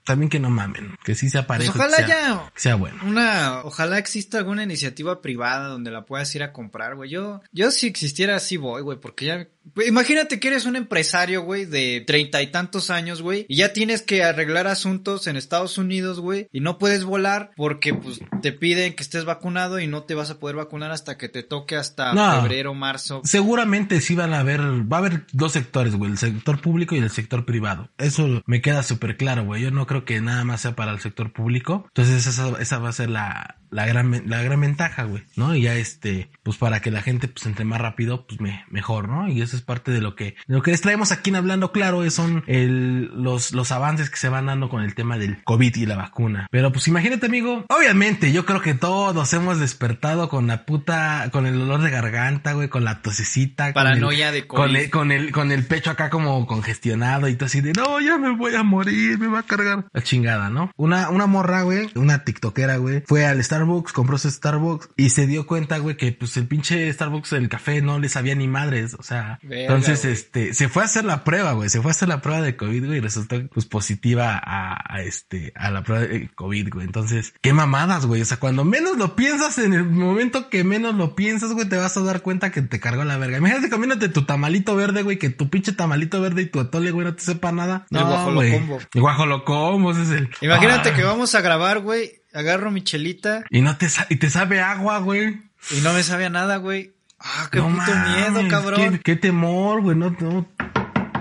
también 0.08 0.30
que 0.30 0.40
no 0.40 0.50
mamen, 0.50 0.96
que 1.04 1.14
sí 1.14 1.30
sea 1.30 1.46
Pues 1.46 1.60
parejo. 1.60 1.74
que 1.74 1.80
ojalá 1.80 1.98
sea- 1.98 2.08
ya 2.08 2.52
que 2.56 2.60
sea 2.62 2.76
bueno. 2.76 2.98
una, 3.06 3.62
ojalá 3.64 4.00
exista 4.00 4.40
alguna 4.40 4.64
iniciativa 4.64 5.22
privada 5.22 5.68
donde 5.68 5.92
la 5.92 6.06
puedas 6.06 6.34
ir 6.34 6.42
a 6.42 6.52
comprar, 6.54 6.96
güey. 6.96 7.10
Yo, 7.12 7.42
yo 7.52 7.70
si 7.70 7.86
existiera 7.88 8.38
así 8.38 8.58
voy, 8.58 8.82
güey, 8.82 8.98
porque 9.00 9.26
ya, 9.26 9.48
imagínate 9.86 10.40
que 10.40 10.48
eres 10.50 10.66
un 10.66 10.76
empresario, 10.76 11.42
güey, 11.44 11.66
de 11.66 12.04
treinta 12.06 12.42
y 12.42 12.48
tantos 12.48 12.90
años, 12.90 13.22
güey, 13.22 13.46
y 13.50 13.58
ya 13.58 13.74
tienes 13.74 14.02
que 14.02 14.24
arreglar 14.24 14.68
asuntos 14.68 15.28
en 15.28 15.36
Estados 15.38 15.78
Unidos, 15.78 16.20
güey, 16.20 16.48
y 16.52 16.60
no 16.60 16.78
puedes 16.78 17.04
volar 17.04 17.52
porque, 17.56 17.94
pues, 17.94 18.20
te 18.42 18.52
piden 18.52 18.94
que 18.96 19.04
estés 19.04 19.26
vacunado 19.26 19.80
y 19.80 19.88
no 19.88 20.04
te 20.04 20.16
vas 20.16 20.30
a 20.30 20.40
poder 20.40 20.56
vacunar 20.56 20.92
hasta 20.92 21.18
que 21.18 21.30
te 21.30 21.44
toque 21.44 21.76
hasta 21.76 22.14
No. 22.14 22.42
febrero, 22.42 22.74
marzo. 22.74 23.22
Seguramente 23.24 24.02
sí 24.02 24.16
van 24.16 24.34
a 24.34 24.40
haber, 24.40 24.62
va 24.62 24.98
a 24.98 25.00
haber 25.00 25.26
dos 25.32 25.52
sectores, 25.54 25.96
güey, 25.96 26.12
el 26.12 26.18
sector 26.18 26.62
público 26.62 26.96
y 26.96 27.00
el 27.00 27.10
sector 27.10 27.46
privado. 27.46 27.90
Eso 27.98 28.42
me 28.46 28.62
queda 28.62 28.84
súper 28.84 29.18
claro, 29.18 29.46
güey. 29.46 29.64
Yo 29.64 29.72
no 29.72 29.86
creo 29.88 30.06
que 30.06 30.22
nada 30.22 30.44
más 30.44 30.62
sea 30.62 30.76
para 30.76 30.92
el 30.92 31.00
sector 31.00 31.34
público. 31.34 31.86
Entonces 31.90 32.26
esa, 32.28 32.60
esa 32.62 32.80
va 32.80 32.90
a 32.90 32.94
ser 32.94 33.10
la, 33.10 33.58
la 33.70 33.86
gran, 33.86 34.24
la 34.30 34.42
gran 34.42 34.62
ventaja, 34.62 35.04
güey, 35.04 35.24
¿no? 35.36 35.56
Y 35.56 35.64
ya 35.64 35.76
este, 35.76 36.30
pues 36.44 36.58
para 36.58 36.82
que 36.82 36.92
la 36.92 37.02
gente, 37.02 37.28
pues 37.28 37.46
entre 37.46 37.66
más 37.66 37.82
rápido, 37.82 38.26
pues 38.28 38.40
me, 38.40 38.64
mejor, 38.70 39.10
¿no? 39.10 39.28
Y 39.28 39.42
eso 39.42 39.57
es 39.58 39.64
parte 39.64 39.92
de 39.92 40.02
lo 40.02 40.16
que, 40.16 40.36
de 40.48 40.56
lo 40.56 40.62
que 40.62 40.72
les 40.72 40.82
traemos 40.82 41.12
aquí 41.12 41.30
en 41.30 41.36
Hablando 41.38 41.72
Claro, 41.72 42.04
es 42.04 42.14
son 42.14 42.44
el, 42.48 43.06
los, 43.22 43.52
los 43.54 43.72
avances 43.72 44.10
que 44.10 44.18
se 44.18 44.30
van 44.30 44.48
dando 44.48 44.70
con 44.70 44.84
el 44.84 44.96
tema 44.96 45.18
del 45.18 45.44
COVID 45.44 45.76
y 45.76 45.86
la 45.86 45.96
vacuna. 45.98 46.48
Pero 46.52 46.72
pues 46.72 46.88
imagínate, 46.88 47.26
amigo, 47.28 47.66
obviamente 47.70 48.32
yo 48.32 48.46
creo 48.46 48.62
que 48.62 48.74
todos 48.74 49.34
hemos 49.34 49.60
despertado 49.60 50.30
con 50.30 50.48
la 50.48 50.66
puta, 50.66 51.30
con 51.32 51.46
el 51.46 51.62
olor 51.62 51.82
de 51.82 51.90
garganta, 51.92 52.54
güey, 52.54 52.70
con 52.70 52.84
la 52.84 53.02
tosecita. 53.02 53.66
con 53.74 53.84
Paranoia 53.84 54.30
el- 54.30 54.34
de 54.36 54.48
con 54.48 54.62
COVID. 54.68 54.76
el, 54.78 54.90
con 54.90 55.12
el, 55.12 55.32
con 55.32 55.52
el 55.52 55.66
pecho 55.66 55.92
acá 55.92 56.10
como 56.10 56.46
congestionado 56.48 57.28
y 57.28 57.36
todo 57.36 57.46
así 57.48 57.62
de, 57.62 57.74
no, 57.74 58.00
ya 58.00 58.18
me 58.18 58.36
voy 58.36 58.56
a 58.56 58.64
morir, 58.64 59.18
me 59.20 59.28
va 59.28 59.40
a 59.40 59.44
cargar. 59.44 59.86
La 59.94 60.02
chingada, 60.02 60.50
¿no? 60.50 60.72
Una, 60.76 61.10
una 61.10 61.28
morra, 61.28 61.62
güey, 61.64 61.90
una 61.96 62.24
tiktokera, 62.24 62.78
güey, 62.78 63.04
fue 63.06 63.26
al 63.26 63.44
Starbucks, 63.44 63.94
compró 63.94 64.18
su 64.18 64.30
Starbucks 64.32 64.90
y 64.98 65.10
se 65.10 65.28
dio 65.28 65.46
cuenta, 65.48 65.78
güey, 65.80 65.98
que 65.98 66.12
pues 66.12 66.36
el 66.38 66.48
pinche 66.48 66.92
Starbucks, 66.92 67.34
el 67.34 67.50
café 67.50 67.82
no 67.82 68.00
le 68.00 68.10
sabía 68.10 68.36
ni 68.36 68.48
madres, 68.48 68.96
o 68.98 69.04
sea, 69.04 69.40
entonces, 69.50 70.06
este, 70.06 70.54
se 70.54 70.70
fue 70.70 70.84
a 70.84 70.86
hacer 70.86 71.06
la 71.06 71.24
prueba, 71.24 71.54
güey, 71.54 71.70
se 71.70 71.82
fue 71.82 71.92
a 71.92 71.94
hacer 71.94 72.08
la 72.10 72.22
prueba 72.22 72.42
de 72.42 72.56
COVID, 72.56 72.86
güey, 72.86 72.98
y 72.98 73.02
resultó, 73.02 73.42
pues, 73.50 73.66
positiva 73.66 74.40
a, 74.44 74.78
a 74.96 75.02
este, 75.02 75.54
a 75.56 75.72
la 75.72 75.84
prueba 75.84 76.06
de 76.06 76.30
COVID, 76.36 76.70
güey. 76.74 76.86
Entonces, 76.86 77.34
qué 77.42 77.54
mamadas, 77.54 78.06
güey, 78.06 78.22
o 78.22 78.26
sea, 78.26 78.38
cuando 78.38 78.64
menos 78.66 78.98
lo 78.98 79.16
piensas, 79.16 79.58
en 79.58 79.74
el 79.74 79.84
momento 79.86 80.50
que 80.50 80.64
menos 80.64 80.96
lo 80.96 81.16
piensas, 81.16 81.52
güey, 81.54 81.68
te 81.68 81.78
vas 81.78 81.96
a 81.98 82.02
dar 82.02 82.22
cuenta 82.22 82.52
que 82.52 82.62
te 82.62 82.80
cargó 82.80 83.04
la 83.04 83.18
verga. 83.18 83.38
Imagínate 83.38 83.70
comiéndote 83.70 84.10
tu 84.10 84.24
tamalito 84.26 84.76
verde, 84.76 85.02
güey, 85.04 85.18
que 85.18 85.30
tu 85.30 85.50
pinche 85.50 85.72
tamalito 85.74 86.22
verde 86.22 86.44
y 86.44 86.46
tu 86.48 86.60
atole, 86.60 86.92
güey, 86.92 87.06
no 87.06 87.16
te 87.16 87.22
sepa 87.24 87.52
nada. 87.52 87.86
El 87.92 88.00
No, 88.00 88.06
güey. 88.34 88.52
guajolocombo. 88.52 88.80
El 88.94 89.02
guajolocombo, 89.02 89.92
ese 89.92 90.02
es 90.04 90.10
el... 90.12 90.30
Imagínate 90.42 90.90
Ah. 90.90 90.96
que 90.96 91.04
vamos 91.04 91.34
a 91.36 91.42
grabar, 91.42 91.80
güey, 91.80 92.22
agarro 92.34 92.72
mi 92.72 92.82
chelita 92.84 93.44
Y 93.50 93.62
no 93.62 93.78
te, 93.78 93.88
y 94.10 94.16
te 94.18 94.30
sabe 94.30 94.62
agua, 94.62 95.00
güey. 95.00 95.42
y 95.72 95.82
no 95.82 95.94
me 95.94 96.04
sabe 96.04 96.26
a 96.26 96.30
nada, 96.30 96.58
güey. 96.58 96.94
Ah, 97.20 97.48
qué 97.52 97.60
No 97.60 97.70
puto 97.70 97.92
miedo, 97.96 98.48
cabrón. 98.50 98.92
Qué, 98.92 99.00
qué 99.00 99.16
temor, 99.16 99.82
güey, 99.82 99.98
no, 99.98 100.16
no. 100.20 100.46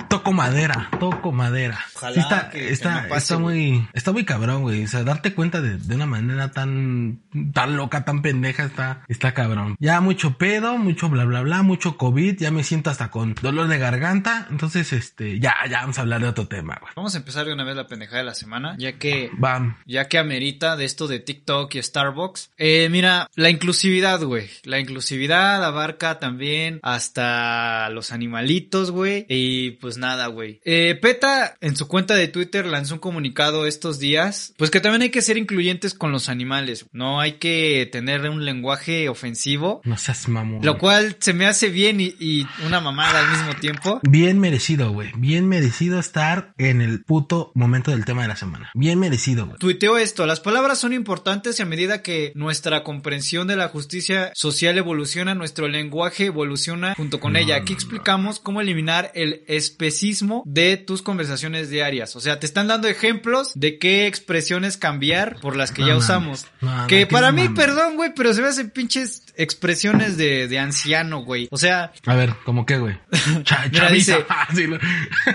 Toco 0.08 0.32
madera, 0.32 0.88
toco 0.98 1.32
madera. 1.32 1.78
Ojalá 1.94 2.14
Sí 2.14 2.20
está, 2.20 2.50
que- 2.50 2.58
que 2.58 2.72
está, 2.72 3.02
no 3.02 3.08
pase, 3.08 3.18
está 3.34 3.38
muy, 3.38 3.88
está 3.92 4.12
muy 4.12 4.24
cabrón, 4.24 4.62
güey. 4.62 4.84
O 4.84 4.88
sea, 4.88 5.02
darte 5.04 5.34
cuenta 5.34 5.60
de, 5.60 5.76
de 5.78 5.94
una 5.94 6.06
manera 6.06 6.50
tan, 6.52 7.20
tan 7.52 7.76
loca, 7.76 8.04
tan 8.04 8.22
pendeja, 8.22 8.64
está, 8.64 9.02
está 9.08 9.34
cabrón. 9.34 9.76
Ya 9.78 10.00
mucho 10.00 10.38
pedo, 10.38 10.78
mucho 10.78 11.08
bla 11.08 11.24
bla 11.24 11.42
bla, 11.42 11.62
mucho 11.62 11.96
COVID, 11.96 12.38
ya 12.38 12.50
me 12.50 12.64
siento 12.64 12.90
hasta 12.90 13.10
con 13.10 13.34
dolor 13.40 13.68
de 13.68 13.78
garganta. 13.78 14.46
Entonces, 14.50 14.92
este, 14.92 15.38
ya, 15.40 15.54
ya 15.70 15.80
vamos 15.80 15.98
a 15.98 16.02
hablar 16.02 16.20
de 16.20 16.28
otro 16.28 16.46
tema, 16.48 16.76
güey. 16.80 16.92
Vamos 16.96 17.14
a 17.14 17.18
empezar 17.18 17.46
de 17.46 17.52
una 17.52 17.64
vez 17.64 17.76
la 17.76 17.86
pendejada 17.86 18.18
de 18.18 18.24
la 18.24 18.34
semana, 18.34 18.74
ya 18.78 18.98
que 18.98 19.30
Bam. 19.36 19.76
ya 19.86 20.08
que 20.08 20.18
amerita 20.18 20.76
de 20.76 20.84
esto 20.84 21.06
de 21.08 21.20
TikTok 21.20 21.74
y 21.74 21.82
Starbucks. 21.82 22.50
Eh, 22.58 22.88
mira, 22.90 23.28
la 23.34 23.50
inclusividad, 23.50 24.20
güey. 24.22 24.48
La 24.64 24.78
inclusividad 24.78 25.64
abarca 25.64 26.18
también 26.18 26.80
hasta 26.82 27.88
los 27.90 28.12
animalitos, 28.12 28.90
güey. 28.90 29.26
Y 29.28 29.72
pues 29.72 29.95
nada, 29.98 30.26
güey. 30.28 30.60
Eh, 30.64 30.98
PETA 31.00 31.56
en 31.60 31.76
su 31.76 31.88
cuenta 31.88 32.14
de 32.14 32.28
Twitter 32.28 32.66
lanzó 32.66 32.94
un 32.94 33.00
comunicado 33.00 33.66
estos 33.66 33.98
días, 33.98 34.54
pues 34.56 34.70
que 34.70 34.80
también 34.80 35.02
hay 35.02 35.10
que 35.10 35.22
ser 35.22 35.36
incluyentes 35.36 35.94
con 35.94 36.12
los 36.12 36.28
animales. 36.28 36.86
No 36.92 37.20
hay 37.20 37.32
que 37.32 37.88
tener 37.90 38.28
un 38.28 38.44
lenguaje 38.44 39.08
ofensivo. 39.08 39.80
No 39.84 39.96
seas 39.96 40.28
mamón. 40.28 40.64
Lo 40.64 40.78
cual 40.78 41.16
se 41.20 41.32
me 41.32 41.46
hace 41.46 41.68
bien 41.68 42.00
y, 42.00 42.14
y 42.18 42.46
una 42.64 42.80
mamada 42.80 43.20
al 43.20 43.30
mismo 43.30 43.54
tiempo. 43.60 44.00
Bien 44.02 44.38
merecido, 44.38 44.92
güey. 44.92 45.12
Bien 45.16 45.48
merecido 45.48 45.98
estar 45.98 46.54
en 46.58 46.80
el 46.80 47.02
puto 47.04 47.52
momento 47.54 47.90
del 47.90 48.04
tema 48.04 48.22
de 48.22 48.28
la 48.28 48.36
semana. 48.36 48.70
Bien 48.74 48.98
merecido, 48.98 49.46
güey. 49.46 49.58
Tuiteo 49.58 49.98
esto, 49.98 50.26
las 50.26 50.40
palabras 50.40 50.78
son 50.78 50.92
importantes 50.92 51.58
y 51.58 51.62
a 51.62 51.66
medida 51.66 52.02
que 52.02 52.32
nuestra 52.34 52.82
comprensión 52.82 53.46
de 53.46 53.56
la 53.56 53.68
justicia 53.68 54.32
social 54.34 54.78
evoluciona, 54.78 55.34
nuestro 55.34 55.68
lenguaje 55.68 56.26
evoluciona 56.26 56.94
junto 56.94 57.20
con 57.20 57.32
No, 57.34 57.38
ella. 57.38 57.56
Aquí 57.56 57.72
no, 57.72 57.78
explicamos 57.78 58.40
cómo 58.40 58.60
eliminar 58.60 59.10
el 59.14 59.44
especismo 59.86 60.42
de 60.46 60.76
tus 60.76 61.02
conversaciones 61.02 61.70
diarias. 61.70 62.16
O 62.16 62.20
sea, 62.20 62.38
te 62.40 62.46
están 62.46 62.66
dando 62.66 62.88
ejemplos 62.88 63.52
de 63.54 63.78
qué 63.78 64.06
expresiones 64.06 64.76
cambiar 64.76 65.38
por 65.40 65.56
las 65.56 65.70
que 65.72 65.82
No 65.82 65.88
ya 65.88 65.92
mames. 65.94 66.04
usamos. 66.04 66.46
No, 66.60 66.86
que 66.86 67.06
para 67.06 67.30
mí, 67.32 67.42
mames. 67.48 67.56
perdón, 67.64 67.96
güey, 67.96 68.12
pero 68.14 68.34
se 68.34 68.42
me 68.42 68.48
hacen 68.48 68.70
pinches 68.70 69.22
expresiones 69.36 70.16
de, 70.16 70.48
de 70.48 70.58
anciano, 70.58 71.22
güey. 71.22 71.48
O 71.50 71.56
sea, 71.56 71.92
A 72.06 72.14
ver, 72.14 72.34
¿cómo 72.44 72.66
qué, 72.66 72.78
güey? 72.78 72.98
Mira, 73.72 73.90
dice- 73.90 74.24
Ah, 74.28 74.48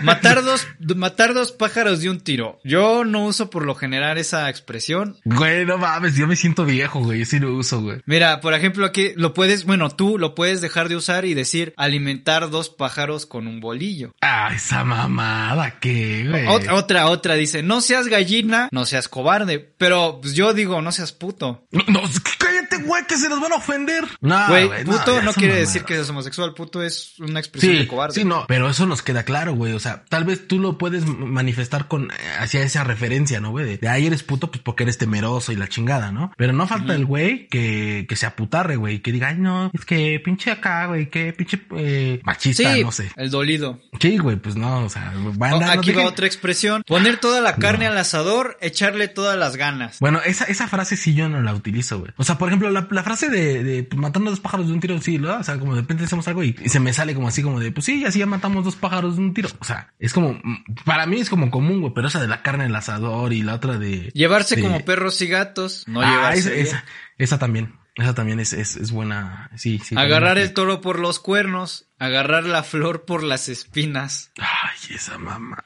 matar 0.01 0.43
dos, 0.43 0.67
matar 0.95 1.33
dos 1.33 1.51
pájaros 1.51 2.01
de 2.01 2.09
un 2.09 2.19
tiro. 2.19 2.59
Yo 2.63 3.03
no 3.05 3.25
uso 3.25 3.49
por 3.49 3.65
lo 3.65 3.75
general 3.75 4.17
esa 4.17 4.49
expresión. 4.49 5.17
Güey, 5.25 5.65
no 5.65 5.77
mames, 5.77 6.15
yo 6.15 6.27
me 6.27 6.35
siento 6.35 6.65
viejo, 6.65 6.99
güey. 6.99 7.19
Yo 7.19 7.25
sí 7.25 7.39
lo 7.39 7.55
uso, 7.55 7.81
güey. 7.81 8.01
Mira, 8.05 8.41
por 8.41 8.53
ejemplo, 8.53 8.85
aquí 8.85 9.11
lo 9.15 9.33
puedes, 9.33 9.65
bueno, 9.65 9.89
tú 9.89 10.17
lo 10.17 10.35
puedes 10.35 10.61
dejar 10.61 10.89
de 10.89 10.95
usar 10.95 11.25
y 11.25 11.33
decir 11.33 11.73
alimentar 11.77 12.49
dos 12.49 12.69
pájaros 12.69 13.25
con 13.25 13.47
un 13.47 13.59
bolillo. 13.59 14.11
Ah, 14.21 14.40
esa 14.49 14.83
mamada, 14.83 15.79
¿qué, 15.79 16.25
güey? 16.29 16.45
Ot- 16.45 16.71
otra, 16.73 17.07
otra 17.07 17.35
dice, 17.35 17.63
no 17.63 17.81
seas 17.81 18.07
gallina, 18.07 18.69
no 18.71 18.85
seas 18.85 19.07
cobarde. 19.07 19.59
Pero 19.77 20.19
pues, 20.21 20.33
yo 20.33 20.53
digo, 20.53 20.81
no 20.81 20.91
seas 20.91 21.11
puto. 21.11 21.65
No, 21.71 21.83
no, 21.87 22.01
cállate, 22.37 22.77
güey, 22.83 23.05
que 23.07 23.17
se 23.17 23.29
nos 23.29 23.39
van 23.41 23.53
a 23.53 23.55
ofender. 23.55 24.03
No, 24.21 24.47
Güey, 24.47 24.83
puto 24.83 25.21
no 25.21 25.33
quiere 25.33 25.53
mamada. 25.53 25.59
decir 25.59 25.83
que 25.83 25.95
seas 25.95 26.09
homosexual. 26.09 26.53
Puto 26.53 26.81
es 26.83 27.13
una 27.19 27.39
expresión 27.39 27.73
Sí, 27.73 27.79
de 27.79 27.87
cobarde. 27.87 28.13
sí, 28.15 28.23
no, 28.25 28.45
pero 28.47 28.69
eso 28.69 28.85
nos 28.85 29.01
queda 29.01 29.23
claro, 29.23 29.53
güey. 29.55 29.73
O 29.73 29.79
sea, 29.79 30.03
tal 30.09 30.23
vez 30.25 30.47
tú 30.47 30.59
lo 30.59 30.77
puedes 30.77 31.05
manifestar 31.05 31.87
con 31.87 32.05
eh, 32.11 32.15
hacia 32.39 32.61
esa 32.63 32.83
referencia, 32.83 33.39
¿no, 33.39 33.51
güey? 33.51 33.65
De, 33.65 33.77
de 33.77 33.89
ahí 33.89 34.07
eres 34.07 34.23
puto, 34.23 34.51
pues 34.51 34.61
porque 34.61 34.83
eres 34.83 34.97
temeroso 34.97 35.51
y 35.51 35.55
la 35.55 35.67
chingada, 35.67 36.11
¿no? 36.11 36.31
Pero 36.37 36.53
no 36.53 36.67
falta 36.67 36.93
el 36.95 37.05
güey 37.05 37.47
que, 37.47 38.05
que 38.07 38.15
se 38.15 38.25
aputarre, 38.25 38.75
güey, 38.75 38.99
que 38.99 39.11
diga, 39.11 39.29
ay, 39.29 39.37
no, 39.37 39.71
es 39.73 39.85
que 39.85 40.19
pinche 40.23 40.51
acá, 40.51 40.87
güey, 40.87 41.09
que 41.09 41.33
pinche 41.33 41.61
eh, 41.77 42.19
machista, 42.23 42.73
Sí, 42.73 42.83
no 42.83 42.91
sé. 42.91 43.11
el 43.15 43.29
dolido. 43.29 43.79
Sí, 43.99 44.17
güey, 44.17 44.30
pues 44.37 44.55
no, 44.55 44.85
o 44.85 44.89
sea, 44.89 45.13
van 45.35 45.53
Oh, 45.53 45.61
a 45.61 45.71
aquí 45.73 45.91
va 45.91 46.05
otra 46.05 46.25
expresión. 46.27 46.83
Poner 46.87 47.17
toda 47.19 47.41
la 47.41 47.55
carne 47.55 47.85
No. 47.85 47.91
al 47.91 47.97
asador, 47.97 48.57
echarle 48.61 49.07
todas 49.07 49.37
las 49.37 49.55
ganas. 49.57 49.99
Bueno, 49.99 50.19
esa, 50.25 50.45
esa 50.45 50.67
frase 50.67 50.97
sí 50.97 51.13
yo 51.13 51.29
no 51.29 51.41
la 51.41 51.53
utilizo, 51.53 51.99
güey. 51.99 52.11
O 52.17 52.23
sea, 52.23 52.37
por 52.37 52.49
ejemplo, 52.49 52.69
la, 52.69 52.87
la 52.89 53.03
frase 53.03 53.29
de, 53.29 53.63
de 53.63 53.83
pues, 53.83 53.99
matando 53.99 54.29
dos 54.31 54.39
pájaros 54.39 54.67
de 54.67 54.73
un 54.73 54.79
tiro, 54.79 54.99
sí, 55.01 55.17
¿no? 55.17 55.37
O 55.37 55.43
sea, 55.43 55.57
como 55.59 55.75
de 55.75 55.81
repente 55.81 56.03
hacemos 56.05 56.27
algo 56.27 56.43
y, 56.43 56.55
y 56.63 56.69
se 56.69 56.79
me 56.79 56.93
sale 56.93 57.13
como 57.15 57.27
así, 57.27 57.41
como 57.43 57.59
de, 57.59 57.71
pues 57.71 57.85
sí, 57.85 58.05
así 58.05 58.19
ya 58.19 58.25
matamos 58.25 58.63
dos 58.65 58.75
pájaros 58.75 59.15
de 59.17 59.21
un 59.21 59.33
tiro. 59.33 59.49
O 59.59 59.63
sea, 59.65 59.91
es 59.99 60.13
como, 60.13 60.39
para 60.85 61.05
mí 61.05 61.19
es 61.19 61.29
como 61.29 61.49
común, 61.51 61.81
güey, 61.81 61.93
pero 61.93 62.07
esa 62.07 62.19
de 62.21 62.27
la 62.27 62.41
carne 62.41 62.65
el 62.65 62.75
asador 62.75 63.33
y 63.33 63.41
la 63.43 63.55
otra 63.55 63.77
de... 63.77 64.11
Llevarse 64.13 64.55
de- 64.55 64.61
como 64.61 64.83
perros 64.85 65.21
y 65.21 65.27
gatos, 65.27 65.83
no 65.87 66.01
ah, 66.01 66.09
llevarse 66.09 66.61
esa, 66.61 66.83
esa 67.17 67.39
también. 67.39 67.73
Esa 67.95 68.13
también 68.15 68.39
es, 68.39 68.53
es, 68.53 68.77
es 68.77 68.91
buena. 68.91 69.49
Sí, 69.57 69.79
sí. 69.83 69.95
Agarrar 69.97 70.37
el 70.37 70.53
toro 70.53 70.79
por 70.81 70.99
los 70.99 71.19
cuernos, 71.19 71.87
agarrar 71.99 72.45
la 72.45 72.63
flor 72.63 73.03
por 73.05 73.21
las 73.23 73.49
espinas. 73.49 74.31
Ay, 74.39 74.95
esa 74.95 75.17
mamá. 75.17 75.63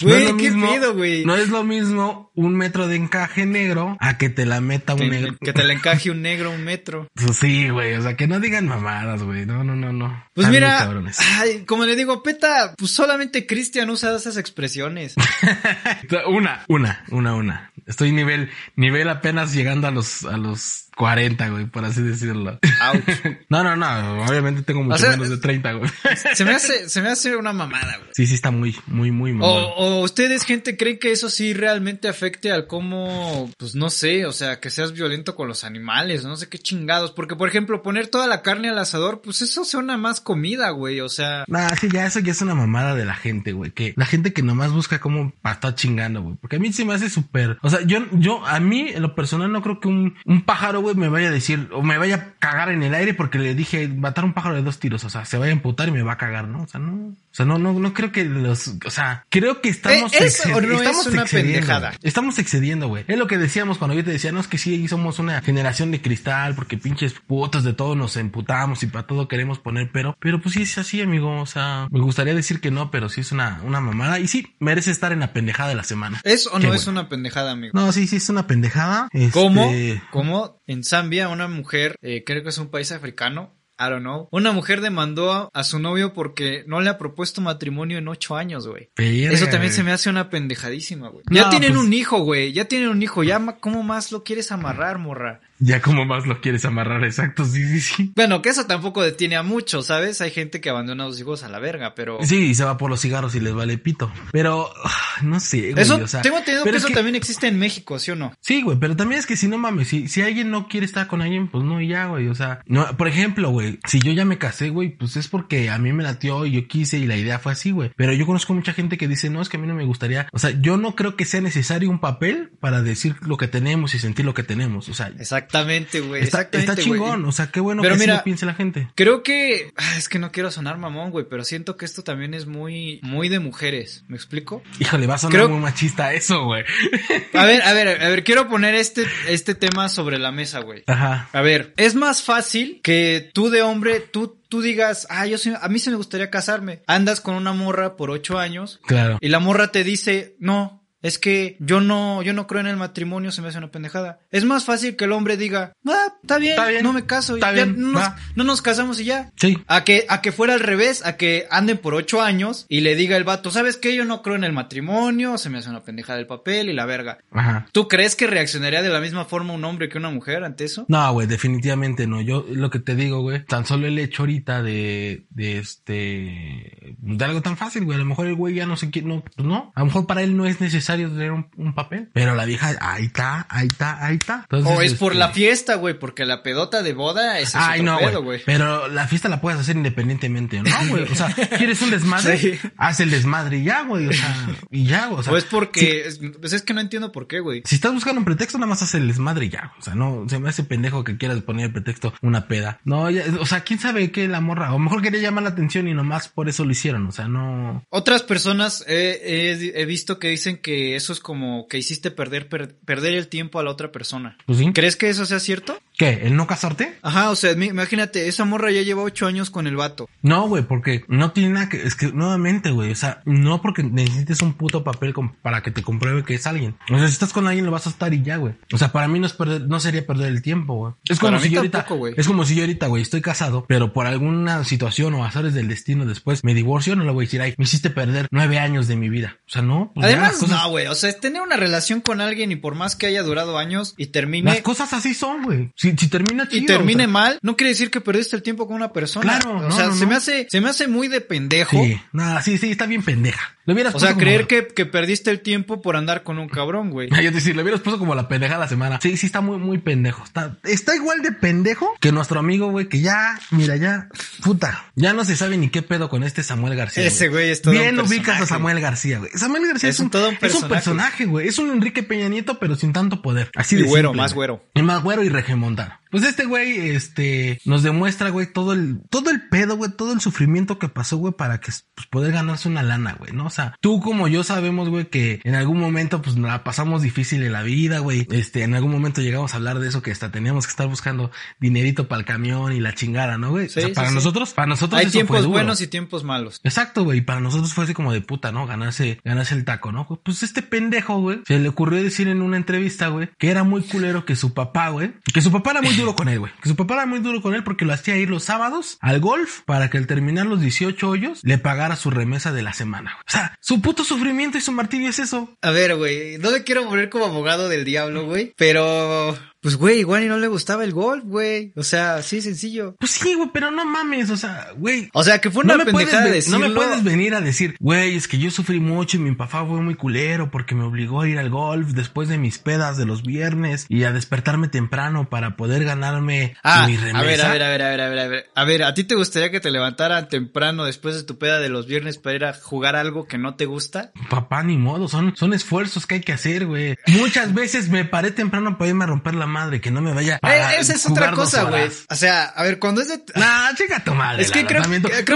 Güey, 0.00 0.24
lo 0.28 0.36
qué 0.38 0.50
mismo- 0.50 0.68
pedo, 0.72 0.94
güey. 0.94 1.26
No 1.26 1.36
es 1.36 1.50
lo 1.50 1.62
mismo 1.62 2.32
un 2.34 2.56
metro 2.56 2.88
de 2.88 2.96
encaje 2.96 3.44
negro 3.44 3.98
a 4.00 4.16
que 4.16 4.30
te 4.30 4.46
la 4.46 4.62
meta 4.62 4.94
un 4.94 5.00
Que, 5.00 5.08
negro. 5.08 5.36
que 5.40 5.52
te 5.52 5.62
la 5.62 5.72
encaje 5.74 6.10
un 6.10 6.22
negro 6.22 6.50
un 6.50 6.64
metro. 6.64 7.06
Pues 7.14 7.36
sí, 7.36 7.68
güey. 7.68 7.94
O 7.94 8.02
sea, 8.02 8.16
que 8.16 8.26
no 8.26 8.40
digan 8.40 8.66
mamadas, 8.66 9.22
güey. 9.22 9.44
No, 9.44 9.62
no, 9.62 9.76
no, 9.76 9.92
no. 9.92 10.24
Pues 10.32 10.46
Están 10.46 10.52
mira, 10.52 10.90
ay, 11.38 11.64
como 11.66 11.84
le 11.84 11.96
digo, 11.96 12.22
Peta, 12.22 12.74
pues 12.78 12.92
solamente 12.92 13.46
Cristian 13.46 13.90
usa 13.90 14.16
esas 14.16 14.38
expresiones. 14.38 15.14
Una, 16.26 16.64
una, 16.68 17.04
una, 17.10 17.34
una. 17.34 17.69
Estoy 17.86 18.12
nivel, 18.12 18.50
nivel 18.76 19.08
apenas 19.08 19.52
llegando 19.54 19.88
a 19.88 19.90
los, 19.90 20.24
a 20.24 20.36
los 20.36 20.89
40, 21.00 21.48
güey, 21.48 21.64
por 21.64 21.82
así 21.82 22.02
decirlo. 22.02 22.58
Ouch. 22.60 23.04
No, 23.48 23.64
no, 23.64 23.74
no. 23.74 24.22
Obviamente 24.24 24.62
tengo 24.62 24.84
mucho 24.84 24.98
sea, 24.98 25.12
menos 25.12 25.30
de 25.30 25.38
30, 25.38 25.72
güey. 25.72 25.90
Se 26.34 26.44
me 26.44 26.52
hace, 26.52 26.88
se 26.88 27.00
me 27.00 27.08
hace 27.08 27.34
una 27.36 27.52
mamada, 27.52 27.96
güey. 27.96 28.10
Sí, 28.12 28.26
sí 28.26 28.34
está 28.34 28.50
muy, 28.50 28.76
muy, 28.86 29.10
muy 29.10 29.32
mamón. 29.32 29.48
O, 29.48 29.74
o 29.76 30.02
ustedes, 30.02 30.44
gente, 30.44 30.76
creen 30.76 30.98
que 30.98 31.10
eso 31.10 31.30
sí 31.30 31.54
realmente 31.54 32.06
afecte 32.06 32.52
al 32.52 32.66
cómo, 32.66 33.50
pues 33.56 33.74
no 33.74 33.88
sé, 33.88 34.26
o 34.26 34.32
sea, 34.32 34.60
que 34.60 34.70
seas 34.70 34.92
violento 34.92 35.34
con 35.34 35.48
los 35.48 35.64
animales, 35.64 36.24
no 36.24 36.36
sé 36.36 36.48
qué 36.48 36.58
chingados. 36.58 37.12
Porque, 37.12 37.34
por 37.34 37.48
ejemplo, 37.48 37.82
poner 37.82 38.08
toda 38.08 38.26
la 38.26 38.42
carne 38.42 38.68
al 38.68 38.78
asador, 38.78 39.22
pues 39.22 39.40
eso 39.40 39.64
suena 39.64 39.96
más 39.96 40.20
comida, 40.20 40.70
güey. 40.70 41.00
O 41.00 41.08
sea, 41.08 41.44
Nah, 41.48 41.74
sí, 41.76 41.88
ya 41.90 42.06
eso 42.06 42.20
ya 42.20 42.32
es 42.32 42.42
una 42.42 42.54
mamada 42.54 42.94
de 42.94 43.06
la 43.06 43.14
gente, 43.14 43.52
güey. 43.52 43.70
Que 43.70 43.94
la 43.96 44.04
gente 44.06 44.32
que 44.34 44.42
nomás 44.42 44.70
busca 44.72 45.00
cómo 45.00 45.32
para 45.40 45.54
estar 45.54 45.74
chingando, 45.74 46.22
güey. 46.22 46.36
Porque 46.36 46.56
a 46.56 46.58
mí 46.60 46.72
se 46.72 46.84
me 46.84 46.92
hace 46.92 47.08
súper. 47.08 47.58
O 47.62 47.70
sea, 47.70 47.80
yo, 47.82 48.00
yo, 48.12 48.46
a 48.46 48.60
mí, 48.60 48.90
en 48.90 49.02
lo 49.02 49.14
personal, 49.14 49.50
no 49.50 49.62
creo 49.62 49.80
que 49.80 49.88
un, 49.88 50.14
un 50.26 50.42
pájaro, 50.42 50.80
güey, 50.82 50.89
me 50.94 51.08
vaya 51.08 51.28
a 51.28 51.30
decir, 51.32 51.68
o 51.72 51.82
me 51.82 51.98
vaya 51.98 52.14
a 52.16 52.24
cagar 52.38 52.70
en 52.70 52.82
el 52.82 52.94
aire 52.94 53.14
porque 53.14 53.38
le 53.38 53.54
dije 53.54 53.88
matar 53.88 54.24
un 54.24 54.32
pájaro 54.32 54.54
de 54.56 54.62
dos 54.62 54.78
tiros. 54.78 55.04
O 55.04 55.10
sea, 55.10 55.24
se 55.24 55.38
vaya 55.38 55.50
a 55.50 55.54
emputar 55.54 55.88
y 55.88 55.92
me 55.92 56.02
va 56.02 56.12
a 56.12 56.18
cagar, 56.18 56.48
¿no? 56.48 56.62
O 56.62 56.66
sea, 56.68 56.80
no. 56.80 56.92
O 56.92 57.32
sea, 57.32 57.46
no, 57.46 57.58
no, 57.58 57.72
no 57.74 57.94
creo 57.94 58.10
que 58.10 58.24
los, 58.24 58.74
o 58.84 58.90
sea, 58.90 59.24
creo 59.28 59.60
que 59.60 59.68
estamos, 59.68 60.12
Eh, 60.12 60.18
¿eso 60.24 60.48
exced- 60.48 60.54
o 60.56 60.60
no 60.60 60.74
es 60.74 60.80
estamos 60.80 61.06
una 61.06 61.22
excediendo, 61.22 61.52
pendejada? 61.60 61.92
Estamos 62.02 62.38
excediendo, 62.38 62.88
güey. 62.88 63.04
Es 63.06 63.18
lo 63.18 63.26
que 63.28 63.38
decíamos 63.38 63.78
cuando 63.78 63.94
yo 63.94 64.04
te 64.04 64.10
decía, 64.10 64.32
no, 64.32 64.40
es 64.40 64.48
que 64.48 64.58
sí, 64.58 64.88
somos 64.88 65.18
una 65.20 65.40
generación 65.40 65.90
de 65.92 66.00
cristal 66.02 66.54
porque 66.56 66.76
pinches 66.76 67.14
putos 67.14 67.62
de 67.62 67.72
todo 67.72 67.94
nos 67.94 68.16
emputamos 68.16 68.82
y 68.82 68.86
para 68.86 69.06
todo 69.06 69.28
queremos 69.28 69.58
poner 69.60 69.90
pero. 69.92 70.16
Pero 70.18 70.40
pues 70.40 70.54
sí 70.54 70.62
es 70.62 70.76
así, 70.78 71.00
amigo. 71.02 71.40
O 71.40 71.46
sea, 71.46 71.86
me 71.90 72.00
gustaría 72.00 72.34
decir 72.34 72.60
que 72.60 72.70
no, 72.72 72.90
pero 72.90 73.08
sí 73.08 73.20
es 73.20 73.30
una, 73.32 73.60
una 73.64 73.80
mamada. 73.80 74.18
Y 74.18 74.26
sí, 74.26 74.56
merece 74.58 74.90
estar 74.90 75.12
en 75.12 75.20
la 75.20 75.32
pendejada 75.32 75.68
de 75.68 75.74
la 75.76 75.84
semana. 75.84 76.20
¿es 76.24 76.46
o 76.48 76.58
Qué 76.58 76.66
no 76.66 76.74
es 76.74 76.86
una 76.88 77.08
pendejada, 77.08 77.52
amigo? 77.52 77.72
No, 77.74 77.92
sí, 77.92 78.06
sí 78.08 78.16
es 78.16 78.28
una 78.28 78.46
pendejada. 78.48 79.08
¿Cómo? 79.32 79.70
Este, 79.70 80.02
¿Cómo? 80.10 80.60
En 80.70 80.84
Zambia, 80.84 81.28
una 81.28 81.48
mujer, 81.48 81.96
eh, 82.00 82.22
creo 82.24 82.44
que 82.44 82.50
es 82.50 82.58
un 82.58 82.68
país 82.68 82.92
africano, 82.92 83.52
I 83.76 83.90
don't 83.90 84.02
know. 84.02 84.28
Una 84.30 84.52
mujer 84.52 84.80
demandó 84.82 85.32
a, 85.32 85.50
a 85.52 85.64
su 85.64 85.80
novio 85.80 86.12
porque 86.12 86.62
no 86.68 86.80
le 86.80 86.90
ha 86.90 86.96
propuesto 86.96 87.40
matrimonio 87.40 87.98
en 87.98 88.06
ocho 88.06 88.36
años, 88.36 88.68
güey. 88.68 88.90
Eso 88.96 89.46
también 89.48 89.72
se 89.72 89.82
me 89.82 89.90
hace 89.90 90.10
una 90.10 90.30
pendejadísima, 90.30 91.08
güey. 91.08 91.24
No, 91.28 91.34
Ya 91.36 91.50
tienen 91.50 91.72
pues- 91.72 91.84
un 91.84 91.92
hijo, 91.92 92.18
güey. 92.20 92.52
Ya 92.52 92.66
tienen 92.66 92.90
un 92.90 93.02
hijo. 93.02 93.24
Ya, 93.24 93.44
¿cómo 93.58 93.82
más 93.82 94.12
lo 94.12 94.22
quieres 94.22 94.52
amarrar, 94.52 94.98
morra? 94.98 95.40
Ya 95.60 95.80
como 95.80 96.04
más 96.04 96.26
lo 96.26 96.40
quieres 96.40 96.64
amarrar, 96.64 97.04
exacto. 97.04 97.44
Sí, 97.44 97.64
sí, 97.66 97.80
sí. 97.80 98.12
Bueno, 98.16 98.42
que 98.42 98.48
eso 98.48 98.66
tampoco 98.66 99.02
detiene 99.02 99.36
a 99.36 99.42
mucho, 99.42 99.82
¿sabes? 99.82 100.20
Hay 100.20 100.30
gente 100.30 100.60
que 100.60 100.70
abandona 100.70 101.04
a 101.04 101.08
sus 101.08 101.20
hijos 101.20 101.42
a 101.42 101.48
la 101.48 101.58
verga, 101.58 101.94
pero... 101.94 102.18
Sí, 102.22 102.46
y 102.46 102.54
se 102.54 102.64
va 102.64 102.78
por 102.78 102.90
los 102.90 103.00
cigarros 103.00 103.34
y 103.34 103.40
les 103.40 103.52
vale 103.52 103.78
pito. 103.78 104.10
Pero, 104.32 104.72
no 105.22 105.38
sé, 105.38 105.72
güey. 105.72 105.82
Eso, 105.82 105.96
o 105.96 106.08
sea, 106.08 106.22
tengo 106.22 106.38
entendido 106.38 106.64
que 106.64 106.70
es 106.70 106.76
eso 106.76 106.88
también 106.88 107.14
existe 107.14 107.46
en 107.46 107.58
México, 107.58 107.98
¿sí 107.98 108.10
o 108.10 108.16
no? 108.16 108.32
Sí, 108.40 108.62
güey, 108.62 108.78
pero 108.78 108.96
también 108.96 109.18
es 109.18 109.26
que 109.26 109.36
si 109.36 109.48
no 109.48 109.58
mames, 109.58 109.88
si, 109.88 110.08
si 110.08 110.22
alguien 110.22 110.50
no 110.50 110.68
quiere 110.68 110.86
estar 110.86 111.06
con 111.06 111.22
alguien, 111.22 111.48
pues 111.48 111.64
no, 111.64 111.80
y 111.80 111.88
ya, 111.88 112.06
güey. 112.06 112.28
O 112.28 112.34
sea, 112.34 112.62
no, 112.66 112.96
por 112.96 113.08
ejemplo, 113.08 113.50
güey, 113.50 113.78
si 113.86 114.00
yo 114.00 114.12
ya 114.12 114.24
me 114.24 114.38
casé, 114.38 114.70
güey, 114.70 114.96
pues 114.96 115.16
es 115.16 115.28
porque 115.28 115.70
a 115.70 115.78
mí 115.78 115.92
me 115.92 116.02
latió 116.02 116.46
y 116.46 116.52
yo 116.52 116.66
quise 116.68 116.98
y 116.98 117.06
la 117.06 117.16
idea 117.16 117.38
fue 117.38 117.52
así, 117.52 117.70
güey. 117.70 117.90
Pero 117.96 118.12
yo 118.12 118.26
conozco 118.26 118.54
mucha 118.54 118.72
gente 118.72 118.96
que 118.96 119.08
dice, 119.08 119.30
no, 119.30 119.42
es 119.42 119.48
que 119.48 119.56
a 119.56 119.60
mí 119.60 119.66
no 119.66 119.74
me 119.74 119.84
gustaría. 119.84 120.28
O 120.32 120.38
sea, 120.38 120.50
yo 120.50 120.76
no 120.76 120.94
creo 120.94 121.16
que 121.16 121.24
sea 121.24 121.40
necesario 121.40 121.90
un 121.90 122.00
papel 122.00 122.50
para 122.60 122.82
decir 122.82 123.16
lo 123.22 123.36
que 123.36 123.48
tenemos 123.48 123.94
y 123.94 123.98
sentir 123.98 124.24
lo 124.24 124.34
que 124.34 124.42
tenemos. 124.42 124.88
O 124.88 124.94
sea, 124.94 125.12
Exactamente, 125.50 126.00
güey. 126.00 126.22
está, 126.22 126.42
exactamente, 126.42 126.72
está 126.72 126.82
chingón. 126.84 127.24
O 127.24 127.32
sea, 127.32 127.48
qué 127.50 127.58
bueno 127.60 127.82
Pero 127.82 127.94
que 127.94 127.96
así 127.96 128.06
mira- 128.06 128.16
lo 128.18 128.24
piense 128.24 128.46
la 128.46 128.54
gente. 128.54 128.88
Creo 128.94 129.22
que 129.24 129.72
ah, 129.76 129.96
es 129.98 130.08
que 130.08 130.18
no 130.20 130.30
quiero 130.30 130.50
sonar 130.52 130.78
mamón, 130.78 131.10
güey, 131.10 131.26
pero 131.28 131.44
siento 131.44 131.76
que 131.76 131.84
esto 131.84 132.02
también 132.04 132.34
es 132.34 132.46
muy 132.46 133.00
muy 133.02 133.28
de 133.28 133.40
mujeres, 133.40 134.04
¿me 134.08 134.16
explico? 134.16 134.62
Híjole, 134.78 135.06
va 135.06 135.14
a 135.14 135.18
sonar 135.18 135.34
Creo- 135.36 135.48
muy 135.48 135.58
machista 135.60 136.12
eso, 136.14 136.44
güey. 136.44 136.64
A 137.34 137.44
ver, 137.44 137.62
a 137.62 137.72
ver, 137.72 137.88
a 138.02 138.08
ver, 138.08 138.24
quiero 138.24 138.48
poner 138.48 138.74
este 138.74 139.04
este 139.28 139.54
tema 139.54 139.88
sobre 139.88 140.18
la 140.18 140.30
mesa, 140.30 140.60
güey. 140.60 140.84
Ajá. 140.86 141.28
A 141.32 141.40
ver, 141.40 141.72
es 141.76 141.94
más 141.94 142.22
fácil 142.22 142.80
que 142.82 143.30
tú 143.34 143.50
de 143.50 143.62
hombre, 143.62 144.00
tú 144.00 144.36
tú 144.48 144.62
digas, 144.62 145.06
ah, 145.10 145.26
yo 145.26 145.38
sí- 145.38 145.52
a 145.60 145.68
mí 145.68 145.78
se 145.78 145.90
me 145.90 145.96
gustaría 145.96 146.28
casarme. 146.30 146.82
Andas 146.86 147.20
con 147.20 147.34
una 147.36 147.52
morra 147.52 147.96
por 147.96 148.10
ocho 148.10 148.38
años 148.38 148.80
Claro. 148.86 149.18
y 149.20 149.28
la 149.28 149.38
morra 149.38 149.70
te 149.72 149.84
dice, 149.84 150.34
no, 150.40 150.79
es 151.02 151.18
que 151.18 151.56
yo 151.60 151.80
no, 151.80 152.22
yo 152.22 152.32
no 152.32 152.46
creo 152.46 152.60
en 152.60 152.66
el 152.66 152.76
matrimonio, 152.76 153.32
se 153.32 153.42
me 153.42 153.48
hace 153.48 153.58
una 153.58 153.70
pendejada. 153.70 154.20
Es 154.30 154.44
más 154.44 154.64
fácil 154.64 154.96
que 154.96 155.04
el 155.04 155.12
hombre 155.12 155.36
diga, 155.36 155.72
ah, 155.86 156.14
está 156.22 156.38
bien, 156.38 156.52
Está 156.52 156.68
bien, 156.68 156.82
no 156.82 156.92
me 156.92 157.06
caso, 157.06 157.34
está 157.34 157.54
ya 157.54 157.64
bien, 157.64 157.80
no, 157.80 157.92
nos, 157.92 158.02
va. 158.02 158.16
no 158.34 158.44
nos 158.44 158.62
casamos 158.62 159.00
y 159.00 159.04
ya. 159.04 159.32
Sí. 159.36 159.58
A 159.66 159.84
que, 159.84 160.04
a 160.08 160.20
que 160.20 160.32
fuera 160.32 160.54
al 160.54 160.60
revés, 160.60 161.04
a 161.04 161.16
que 161.16 161.46
anden 161.50 161.78
por 161.78 161.94
ocho 161.94 162.20
años 162.20 162.66
y 162.68 162.80
le 162.80 162.96
diga 162.96 163.16
el 163.16 163.24
vato, 163.24 163.50
¿sabes 163.50 163.76
qué? 163.76 163.96
Yo 163.96 164.04
no 164.04 164.22
creo 164.22 164.36
en 164.36 164.44
el 164.44 164.52
matrimonio, 164.52 165.38
se 165.38 165.48
me 165.48 165.58
hace 165.58 165.70
una 165.70 165.84
pendejada 165.84 166.18
el 166.18 166.26
papel 166.26 166.68
y 166.68 166.74
la 166.74 166.86
verga. 166.86 167.18
Ajá. 167.30 167.66
¿Tú 167.72 167.88
crees 167.88 168.14
que 168.14 168.26
reaccionaría 168.26 168.82
de 168.82 168.88
la 168.90 169.00
misma 169.00 169.24
forma 169.24 169.54
un 169.54 169.64
hombre 169.64 169.88
que 169.88 169.98
una 169.98 170.10
mujer 170.10 170.44
ante 170.44 170.64
eso? 170.64 170.84
No, 170.88 171.12
güey, 171.12 171.26
definitivamente 171.26 172.06
no. 172.06 172.20
Yo 172.20 172.44
lo 172.50 172.70
que 172.70 172.78
te 172.78 172.94
digo, 172.94 173.22
güey, 173.22 173.44
tan 173.44 173.64
solo 173.64 173.86
el 173.86 173.98
hecho 173.98 174.22
ahorita 174.22 174.62
de, 174.62 175.26
de 175.30 175.58
este, 175.58 176.96
de 176.98 177.24
algo 177.24 177.40
tan 177.40 177.56
fácil, 177.56 177.84
güey. 177.84 177.96
A 177.96 178.00
lo 178.00 178.06
mejor 178.06 178.26
el 178.26 178.34
güey 178.34 178.54
ya 178.54 178.66
no 178.66 178.76
se 178.76 178.90
quiere, 178.90 179.08
no, 179.08 179.22
pues 179.22 179.46
no. 179.46 179.72
A 179.74 179.80
lo 179.80 179.86
mejor 179.86 180.06
para 180.06 180.22
él 180.22 180.36
no 180.36 180.46
es 180.46 180.60
necesario 180.60 180.89
tener 180.96 181.32
un, 181.32 181.48
un 181.56 181.74
papel. 181.74 182.08
Pero 182.12 182.34
la 182.34 182.44
vieja, 182.44 182.74
ahí 182.80 183.04
está, 183.06 183.46
ahí 183.48 183.66
está, 183.68 184.04
ahí 184.04 184.16
está. 184.16 184.40
Entonces, 184.50 184.72
O 184.76 184.82
es 184.82 184.94
por 184.94 185.12
este, 185.12 185.18
la 185.18 185.28
fiesta, 185.30 185.74
güey, 185.76 185.98
porque 185.98 186.24
la 186.24 186.42
pedota 186.42 186.82
de 186.82 186.92
boda 186.92 187.38
es 187.40 187.54
Ay, 187.54 187.82
no, 187.82 187.98
pedo, 187.98 188.22
güey. 188.22 188.40
Pero 188.44 188.88
la 188.88 189.06
fiesta 189.06 189.28
la 189.28 189.40
puedes 189.40 189.60
hacer 189.60 189.76
independientemente, 189.76 190.60
¿no, 190.62 190.70
güey? 190.88 191.04
O 191.04 191.14
sea, 191.14 191.28
¿quieres 191.58 191.80
un 191.82 191.90
desmadre? 191.90 192.38
Sí. 192.38 192.58
Haz 192.76 193.00
el 193.00 193.10
desmadre 193.10 193.58
y 193.58 193.64
ya, 193.64 193.82
güey. 193.82 194.06
O 194.08 194.12
sea, 194.12 194.48
y 194.70 194.86
ya, 194.86 195.06
güey. 195.06 195.20
O 195.20 195.22
sea, 195.22 195.32
O 195.32 195.36
es 195.36 195.44
porque, 195.44 196.06
es, 196.06 196.20
pues 196.40 196.52
es 196.52 196.62
que 196.62 196.74
no 196.74 196.80
entiendo 196.80 197.12
por 197.12 197.26
qué, 197.26 197.40
güey. 197.40 197.62
Si 197.64 197.74
estás 197.74 197.92
buscando 197.92 198.18
un 198.20 198.24
pretexto, 198.24 198.58
nada 198.58 198.68
más 198.68 198.82
haz 198.82 198.94
el 198.94 199.06
desmadre 199.08 199.46
y 199.46 199.50
ya. 199.50 199.72
O 199.78 199.82
sea, 199.82 199.94
no, 199.94 200.26
se 200.28 200.38
me 200.38 200.48
hace 200.48 200.64
pendejo 200.64 201.04
que 201.04 201.16
quieras 201.16 201.40
poner 201.42 201.66
el 201.66 201.72
pretexto 201.72 202.12
una 202.22 202.48
peda. 202.48 202.80
No, 202.84 203.10
ya, 203.10 203.24
o 203.38 203.46
sea, 203.46 203.60
quién 203.60 203.78
sabe 203.78 204.10
qué 204.10 204.28
la 204.28 204.40
morra. 204.40 204.72
O 204.74 204.78
mejor 204.78 205.02
quería 205.02 205.20
llamar 205.20 205.44
la 205.44 205.50
atención 205.50 205.88
y 205.88 205.94
nomás 205.94 206.28
por 206.28 206.48
eso 206.48 206.64
lo 206.64 206.72
hicieron. 206.72 207.06
O 207.06 207.12
sea, 207.12 207.28
no. 207.28 207.84
Otras 207.90 208.22
personas 208.22 208.84
he, 208.88 209.20
he- 209.24 209.80
he 209.80 209.84
visto 209.84 210.18
que 210.18 210.28
dicen 210.28 210.58
que 210.58 210.79
eso 210.96 211.12
es 211.12 211.20
como 211.20 211.66
que 211.68 211.78
hiciste 211.78 212.10
perder, 212.10 212.48
per- 212.48 212.74
perder 212.84 213.14
el 213.14 213.28
tiempo 213.28 213.58
a 213.58 213.62
la 213.64 213.70
otra 213.70 213.92
persona. 213.92 214.36
Pues 214.46 214.58
sí. 214.58 214.72
¿Crees 214.72 214.96
que 214.96 215.08
eso 215.08 215.24
sea 215.26 215.40
cierto? 215.40 215.78
¿Qué? 215.96 216.20
¿El 216.24 216.36
no 216.36 216.46
casarte? 216.46 216.98
Ajá, 217.02 217.30
o 217.30 217.36
sea, 217.36 217.52
imagínate, 217.52 218.26
esa 218.28 218.44
morra 218.44 218.70
ya 218.70 218.82
lleva 218.82 219.02
ocho 219.02 219.26
años 219.26 219.50
con 219.50 219.66
el 219.66 219.76
vato. 219.76 220.08
No, 220.22 220.48
güey, 220.48 220.62
porque 220.62 221.04
no 221.08 221.32
tiene 221.32 221.50
nada 221.50 221.68
que. 221.68 221.82
Es 221.82 221.94
que, 221.94 222.06
nuevamente, 222.12 222.70
güey. 222.70 222.90
O 222.90 222.94
sea, 222.94 223.22
no 223.26 223.60
porque 223.60 223.82
necesites 223.82 224.40
un 224.42 224.54
puto 224.54 224.82
papel 224.84 225.14
para 225.42 225.62
que 225.62 225.70
te 225.70 225.82
compruebe 225.82 226.24
que 226.24 226.34
es 226.34 226.46
alguien. 226.46 226.76
O 226.90 226.98
sea, 226.98 227.06
si 227.06 227.12
estás 227.12 227.32
con 227.32 227.46
alguien, 227.46 227.66
lo 227.66 227.72
vas 227.72 227.86
a 227.86 227.90
estar 227.90 228.14
y 228.14 228.22
ya, 228.22 228.36
güey. 228.36 228.54
O 228.72 228.78
sea, 228.78 228.92
para 228.92 229.08
mí 229.08 229.18
no 229.18 229.26
es 229.26 229.32
perder, 229.32 229.62
no 229.68 229.78
sería 229.80 230.06
perder 230.06 230.28
el 230.28 230.40
tiempo, 230.42 230.74
güey. 230.74 230.94
Es 231.08 231.18
como 231.18 231.32
Para 231.32 231.42
si 231.42 231.50
yo 231.50 231.58
ahorita. 231.58 231.78
tampoco, 231.78 231.96
güey. 231.98 232.14
Es 232.16 232.26
como 232.26 232.44
si 232.44 232.54
yo 232.54 232.62
ahorita, 232.62 232.86
güey, 232.86 233.02
estoy 233.02 233.20
casado, 233.20 233.64
pero 233.68 233.92
por 233.92 234.06
alguna 234.06 234.64
situación 234.64 235.14
o 235.14 235.24
azares 235.24 235.52
del 235.54 235.68
destino 235.68 236.06
después 236.06 236.44
me 236.44 236.54
divorcio, 236.54 236.96
no 236.96 237.04
le 237.04 237.10
voy 237.12 237.24
a 237.24 237.26
decir, 237.26 237.42
ay, 237.42 237.54
me 237.58 237.64
hiciste 237.64 237.90
perder 237.90 238.26
nueve 238.30 238.58
años 238.58 238.88
de 238.88 238.96
mi 238.96 239.08
vida. 239.08 239.36
O 239.46 239.50
sea, 239.50 239.62
no. 239.62 239.90
pues 239.94 240.06
Además, 240.06 240.32
cosas- 240.38 240.60
no, 240.70 240.72
güey, 240.72 240.86
o 240.86 240.94
sea, 240.94 241.10
es 241.10 241.20
tener 241.20 241.42
una 241.42 241.56
relación 241.56 242.00
con 242.00 242.20
alguien 242.20 242.52
y 242.52 242.56
por 242.56 242.74
más 242.74 242.96
que 242.96 243.06
haya 243.06 243.22
durado 243.22 243.58
años 243.58 243.94
y 243.96 244.06
termine 244.06 244.50
Las 244.52 244.60
cosas 244.62 244.92
así 244.92 245.14
son, 245.14 245.42
güey. 245.42 245.70
Si, 245.76 245.96
si 245.96 246.08
termina 246.08 246.44
y 246.50 246.60
chido, 246.60 246.66
termine 246.66 247.04
o 247.04 247.06
sea, 247.06 247.12
mal, 247.12 247.38
no 247.42 247.56
quiere 247.56 247.70
decir 247.70 247.90
que 247.90 248.00
perdiste 248.00 248.36
el 248.36 248.42
tiempo 248.42 248.66
con 248.66 248.76
una 248.76 248.92
persona. 248.92 249.38
Claro, 249.38 249.58
o 249.58 249.62
no, 249.62 249.72
sea, 249.72 249.86
no, 249.88 249.94
se 249.94 250.00
no. 250.04 250.10
me 250.10 250.14
hace, 250.16 250.46
se 250.50 250.60
me 250.60 250.68
hace 250.68 250.88
muy 250.88 251.08
de 251.08 251.20
pendejo. 251.20 251.82
Sí, 251.82 252.00
nada, 252.12 252.42
sí, 252.42 252.58
sí, 252.58 252.70
está 252.70 252.86
bien 252.86 253.02
pendeja. 253.02 253.56
Lo 253.66 253.74
hubieras 253.74 253.94
O 253.94 254.00
sea, 254.00 254.10
como 254.10 254.20
creer 254.22 254.46
que, 254.46 254.66
que 254.66 254.86
perdiste 254.86 255.30
el 255.30 255.40
tiempo 255.40 255.80
por 255.82 255.94
andar 255.96 256.22
con 256.22 256.38
un 256.38 256.48
cabrón, 256.48 256.90
güey. 256.90 257.08
Yo 257.22 257.30
decir, 257.30 257.54
le 257.56 257.62
hubieras 257.62 257.80
puesto 257.82 257.98
como 257.98 258.14
la 258.14 258.26
pendeja 258.28 258.54
de 258.54 258.60
la 258.60 258.68
semana. 258.68 258.98
Sí, 259.02 259.16
sí, 259.16 259.26
está 259.26 259.40
muy, 259.40 259.58
muy 259.58 259.78
pendejo. 259.78 260.24
Está, 260.24 260.56
está 260.64 260.94
igual 260.96 261.22
de 261.22 261.32
pendejo 261.32 261.94
que 262.00 262.10
nuestro 262.12 262.40
amigo, 262.40 262.70
güey, 262.70 262.88
que 262.88 263.00
ya, 263.00 263.38
mira, 263.50 263.76
ya, 263.76 264.08
puta, 264.42 264.86
ya 264.96 265.12
no 265.12 265.24
se 265.24 265.36
sabe 265.36 265.56
ni 265.56 265.68
qué 265.68 265.82
pedo 265.82 266.08
con 266.08 266.24
este 266.24 266.42
Samuel 266.42 266.74
García. 266.76 267.04
Ese 267.06 267.28
güey 267.28 267.50
es 267.50 267.62
todo 267.62 267.72
Bien 267.72 267.98
un 268.00 268.06
ubicas 268.06 268.40
a. 268.40 268.46
Samuel 268.46 268.80
García, 268.80 269.18
güey. 269.18 269.30
Samuel 269.34 269.66
García 269.68 269.90
es, 269.90 269.96
Es 269.96 270.00
un, 270.00 270.06
un- 270.06 270.10
todo 270.10 270.28
un 270.30 270.38
es 270.40 270.54
un 270.54 270.59
personaje. 270.68 270.90
personaje, 270.90 271.24
güey. 271.26 271.48
Es 271.48 271.58
un 271.58 271.70
Enrique 271.70 272.02
Peña 272.02 272.28
Nieto, 272.28 272.58
pero 272.58 272.76
sin 272.76 272.92
tanto 272.92 273.22
poder. 273.22 273.50
Así 273.56 273.76
Y 273.76 273.82
de 273.82 273.84
güero, 273.84 274.08
simple, 274.10 274.22
más 274.22 274.34
güero. 274.34 274.64
Y 274.74 274.82
más 274.82 275.02
güero 275.02 275.22
y 275.22 275.28
regemontano. 275.28 275.94
Pues 276.10 276.24
este 276.24 276.44
güey, 276.44 276.90
este, 276.90 277.60
nos 277.64 277.82
demuestra, 277.82 278.30
güey, 278.30 278.52
todo 278.52 278.72
el, 278.72 279.00
todo 279.10 279.30
el 279.30 279.48
pedo, 279.48 279.76
güey, 279.76 279.90
todo 279.92 280.12
el 280.12 280.20
sufrimiento 280.20 280.78
que 280.78 280.88
pasó, 280.88 281.16
güey, 281.16 281.32
para 281.32 281.60
que, 281.60 281.72
pues, 281.94 282.06
poder 282.08 282.32
ganarse 282.32 282.68
una 282.68 282.82
lana, 282.82 283.16
güey, 283.18 283.32
¿no? 283.32 283.46
O 283.46 283.50
sea, 283.50 283.76
tú 283.80 284.00
como 284.00 284.28
yo 284.28 284.42
sabemos, 284.44 284.88
güey, 284.88 285.08
que 285.08 285.40
en 285.44 285.54
algún 285.54 285.78
momento, 285.78 286.22
pues, 286.22 286.36
la 286.36 286.64
pasamos 286.64 287.02
difícil 287.02 287.42
en 287.42 287.52
la 287.52 287.62
vida, 287.62 287.98
güey. 288.00 288.26
Este, 288.30 288.62
en 288.62 288.74
algún 288.74 288.90
momento 288.92 289.20
llegamos 289.20 289.54
a 289.54 289.56
hablar 289.56 289.78
de 289.78 289.88
eso, 289.88 290.02
que 290.02 290.10
hasta 290.10 290.30
teníamos 290.30 290.66
que 290.66 290.70
estar 290.70 290.88
buscando 290.88 291.30
dinerito 291.60 292.08
para 292.08 292.20
el 292.20 292.26
camión 292.26 292.72
y 292.72 292.80
la 292.80 292.94
chingada, 292.94 293.38
¿no, 293.38 293.50
güey? 293.50 293.68
Sí, 293.68 293.78
o 293.78 293.82
sea, 293.82 293.88
sí, 293.88 293.94
para 293.94 294.08
sí. 294.08 294.14
nosotros, 294.14 294.52
para 294.52 294.66
nosotros 294.66 294.98
Hay 294.98 295.06
eso 295.06 295.12
fue 295.12 295.18
tiempos 295.18 295.38
duro. 295.42 295.50
buenos 295.50 295.80
y 295.80 295.86
tiempos 295.86 296.24
malos. 296.24 296.60
Exacto, 296.64 297.04
güey. 297.04 297.20
Para 297.20 297.40
nosotros 297.40 297.72
fue 297.72 297.84
así 297.84 297.94
como 297.94 298.12
de 298.12 298.20
puta, 298.20 298.52
¿no? 298.52 298.66
Ganarse, 298.66 299.20
ganarse 299.24 299.54
el 299.54 299.64
taco, 299.64 299.92
¿no? 299.92 300.06
Pues 300.22 300.42
este 300.42 300.62
pendejo, 300.62 301.20
güey, 301.20 301.40
se 301.46 301.58
le 301.58 301.68
ocurrió 301.68 302.02
decir 302.02 302.28
en 302.28 302.42
una 302.42 302.56
entrevista, 302.56 303.08
güey, 303.08 303.30
que 303.38 303.50
era 303.50 303.62
muy 303.62 303.82
culero 303.82 304.24
que 304.24 304.36
su 304.36 304.54
papá, 304.54 304.88
güey, 304.88 305.12
que 305.32 305.40
su 305.40 305.52
papá 305.52 305.72
era 305.72 305.82
muy 305.82 305.99
duro 306.00 306.16
con 306.16 306.28
él, 306.28 306.40
güey. 306.40 306.52
Que 306.62 306.68
su 306.68 306.76
papá 306.76 306.94
era 306.94 307.06
muy 307.06 307.20
duro 307.20 307.40
con 307.42 307.54
él 307.54 307.64
porque 307.64 307.84
lo 307.84 307.92
hacía 307.92 308.16
ir 308.16 308.30
los 308.30 308.44
sábados 308.44 308.98
al 309.00 309.20
golf 309.20 309.60
para 309.64 309.90
que 309.90 309.98
al 309.98 310.06
terminar 310.06 310.46
los 310.46 310.60
18 310.60 311.08
hoyos 311.08 311.40
le 311.42 311.58
pagara 311.58 311.96
su 311.96 312.10
remesa 312.10 312.52
de 312.52 312.62
la 312.62 312.72
semana. 312.72 313.18
O 313.20 313.30
sea, 313.30 313.56
su 313.60 313.80
puto 313.80 314.04
sufrimiento 314.04 314.58
y 314.58 314.60
su 314.60 314.72
martirio 314.72 315.08
es 315.08 315.18
eso. 315.18 315.54
A 315.62 315.70
ver, 315.70 315.96
güey, 315.96 316.38
no 316.38 316.50
me 316.50 316.64
quiero 316.64 316.84
poner 316.88 317.10
como 317.10 317.26
abogado 317.26 317.68
del 317.68 317.84
diablo, 317.84 318.26
güey, 318.26 318.54
pero 318.56 319.36
pues 319.60 319.76
güey, 319.76 320.00
igual 320.00 320.24
y 320.24 320.28
no 320.28 320.38
le 320.38 320.48
gustaba 320.48 320.84
el 320.84 320.92
golf, 320.92 321.24
güey. 321.24 321.72
O 321.76 321.82
sea, 321.82 322.16
así 322.16 322.40
sencillo. 322.40 322.96
Pues 322.98 323.12
sí, 323.12 323.34
güey, 323.34 323.50
pero 323.52 323.70
no 323.70 323.84
mames, 323.84 324.30
o 324.30 324.36
sea, 324.36 324.68
güey. 324.76 325.08
O 325.12 325.22
sea, 325.22 325.38
que 325.40 325.50
fue 325.50 325.64
una 325.64 325.74
puedes 325.74 325.92
pendejada 325.94 326.24
ve- 326.24 326.30
decirlo. 326.32 326.58
no 326.58 326.68
me 326.68 326.74
puedes 326.74 327.02
venir 327.04 327.34
a 327.34 327.40
decir, 327.40 327.76
güey, 327.80 328.16
es 328.16 328.28
que 328.28 328.38
yo 328.38 328.50
sufrí 328.50 328.80
mucho 328.80 329.16
y 329.16 329.20
mi 329.20 329.34
papá 329.34 329.64
fue 329.66 329.80
muy 329.80 329.94
culero 329.94 330.50
porque 330.50 330.74
me 330.74 330.84
obligó 330.84 331.20
a 331.22 331.28
ir 331.28 331.38
al 331.38 331.50
golf 331.50 331.90
después 331.90 332.28
de 332.28 332.38
mis 332.38 332.58
pedas 332.58 332.96
de 332.96 333.06
los 333.06 333.22
viernes 333.22 333.86
y 333.88 334.04
a 334.04 334.12
despertarme 334.12 334.68
temprano 334.68 335.28
para 335.28 335.56
poder 335.56 335.84
ganarme 335.84 336.56
Ah, 336.62 336.86
mi 336.88 336.96
a 336.96 337.00
remesa. 337.00 337.22
ver, 337.22 337.40
a 337.42 337.48
ver, 337.50 337.62
a 337.62 337.68
ver, 337.68 337.82
a 337.82 337.88
ver, 337.90 338.00
a 338.00 338.08
ver, 338.08 338.18
a 338.18 338.28
ver. 338.28 338.50
A 338.54 338.64
ver, 338.64 338.82
¿a 338.84 338.94
ti 338.94 339.04
te 339.04 339.14
gustaría 339.14 339.50
que 339.50 339.60
te 339.60 339.70
levantaran 339.70 340.28
temprano 340.28 340.84
después 340.84 341.14
de 341.14 341.22
tu 341.24 341.38
peda 341.38 341.58
de 341.60 341.68
los 341.68 341.86
viernes 341.86 342.18
para 342.18 342.36
ir 342.36 342.44
a 342.44 342.54
jugar 342.54 342.96
algo 342.96 343.26
que 343.26 343.38
no 343.38 343.54
te 343.56 343.66
gusta? 343.66 344.12
Papá, 344.28 344.62
ni 344.62 344.76
modo, 344.76 345.08
son, 345.08 345.34
son 345.36 345.52
esfuerzos 345.52 346.06
que 346.06 346.16
hay 346.16 346.20
que 346.20 346.32
hacer, 346.32 346.66
güey. 346.66 346.96
Muchas 347.08 347.52
veces 347.54 347.88
me 347.90 348.04
paré 348.04 348.30
temprano 348.30 348.78
para 348.78 348.88
irme 348.88 349.04
a 349.04 349.08
romper 349.08 349.34
la 349.34 349.46
madre, 349.50 349.80
que 349.82 349.90
no 349.90 350.00
me 350.00 350.14
vaya 350.14 350.38
a 350.40 350.56
Eh, 350.56 350.80
esa 350.80 350.94
es 350.94 351.06
otra 351.06 351.32
cosa, 351.32 351.64
güey. 351.64 351.90
O 352.08 352.14
sea, 352.14 352.44
a 352.44 352.62
ver, 352.62 352.78
cuando 352.78 353.02
es 353.02 353.08
de... 353.08 353.20
Nah, 353.34 353.74
chica 353.74 354.02
tu 354.02 354.14
madre. 354.14 354.42
Es 354.42 354.50
que 354.50 354.64
creo- 354.64 354.82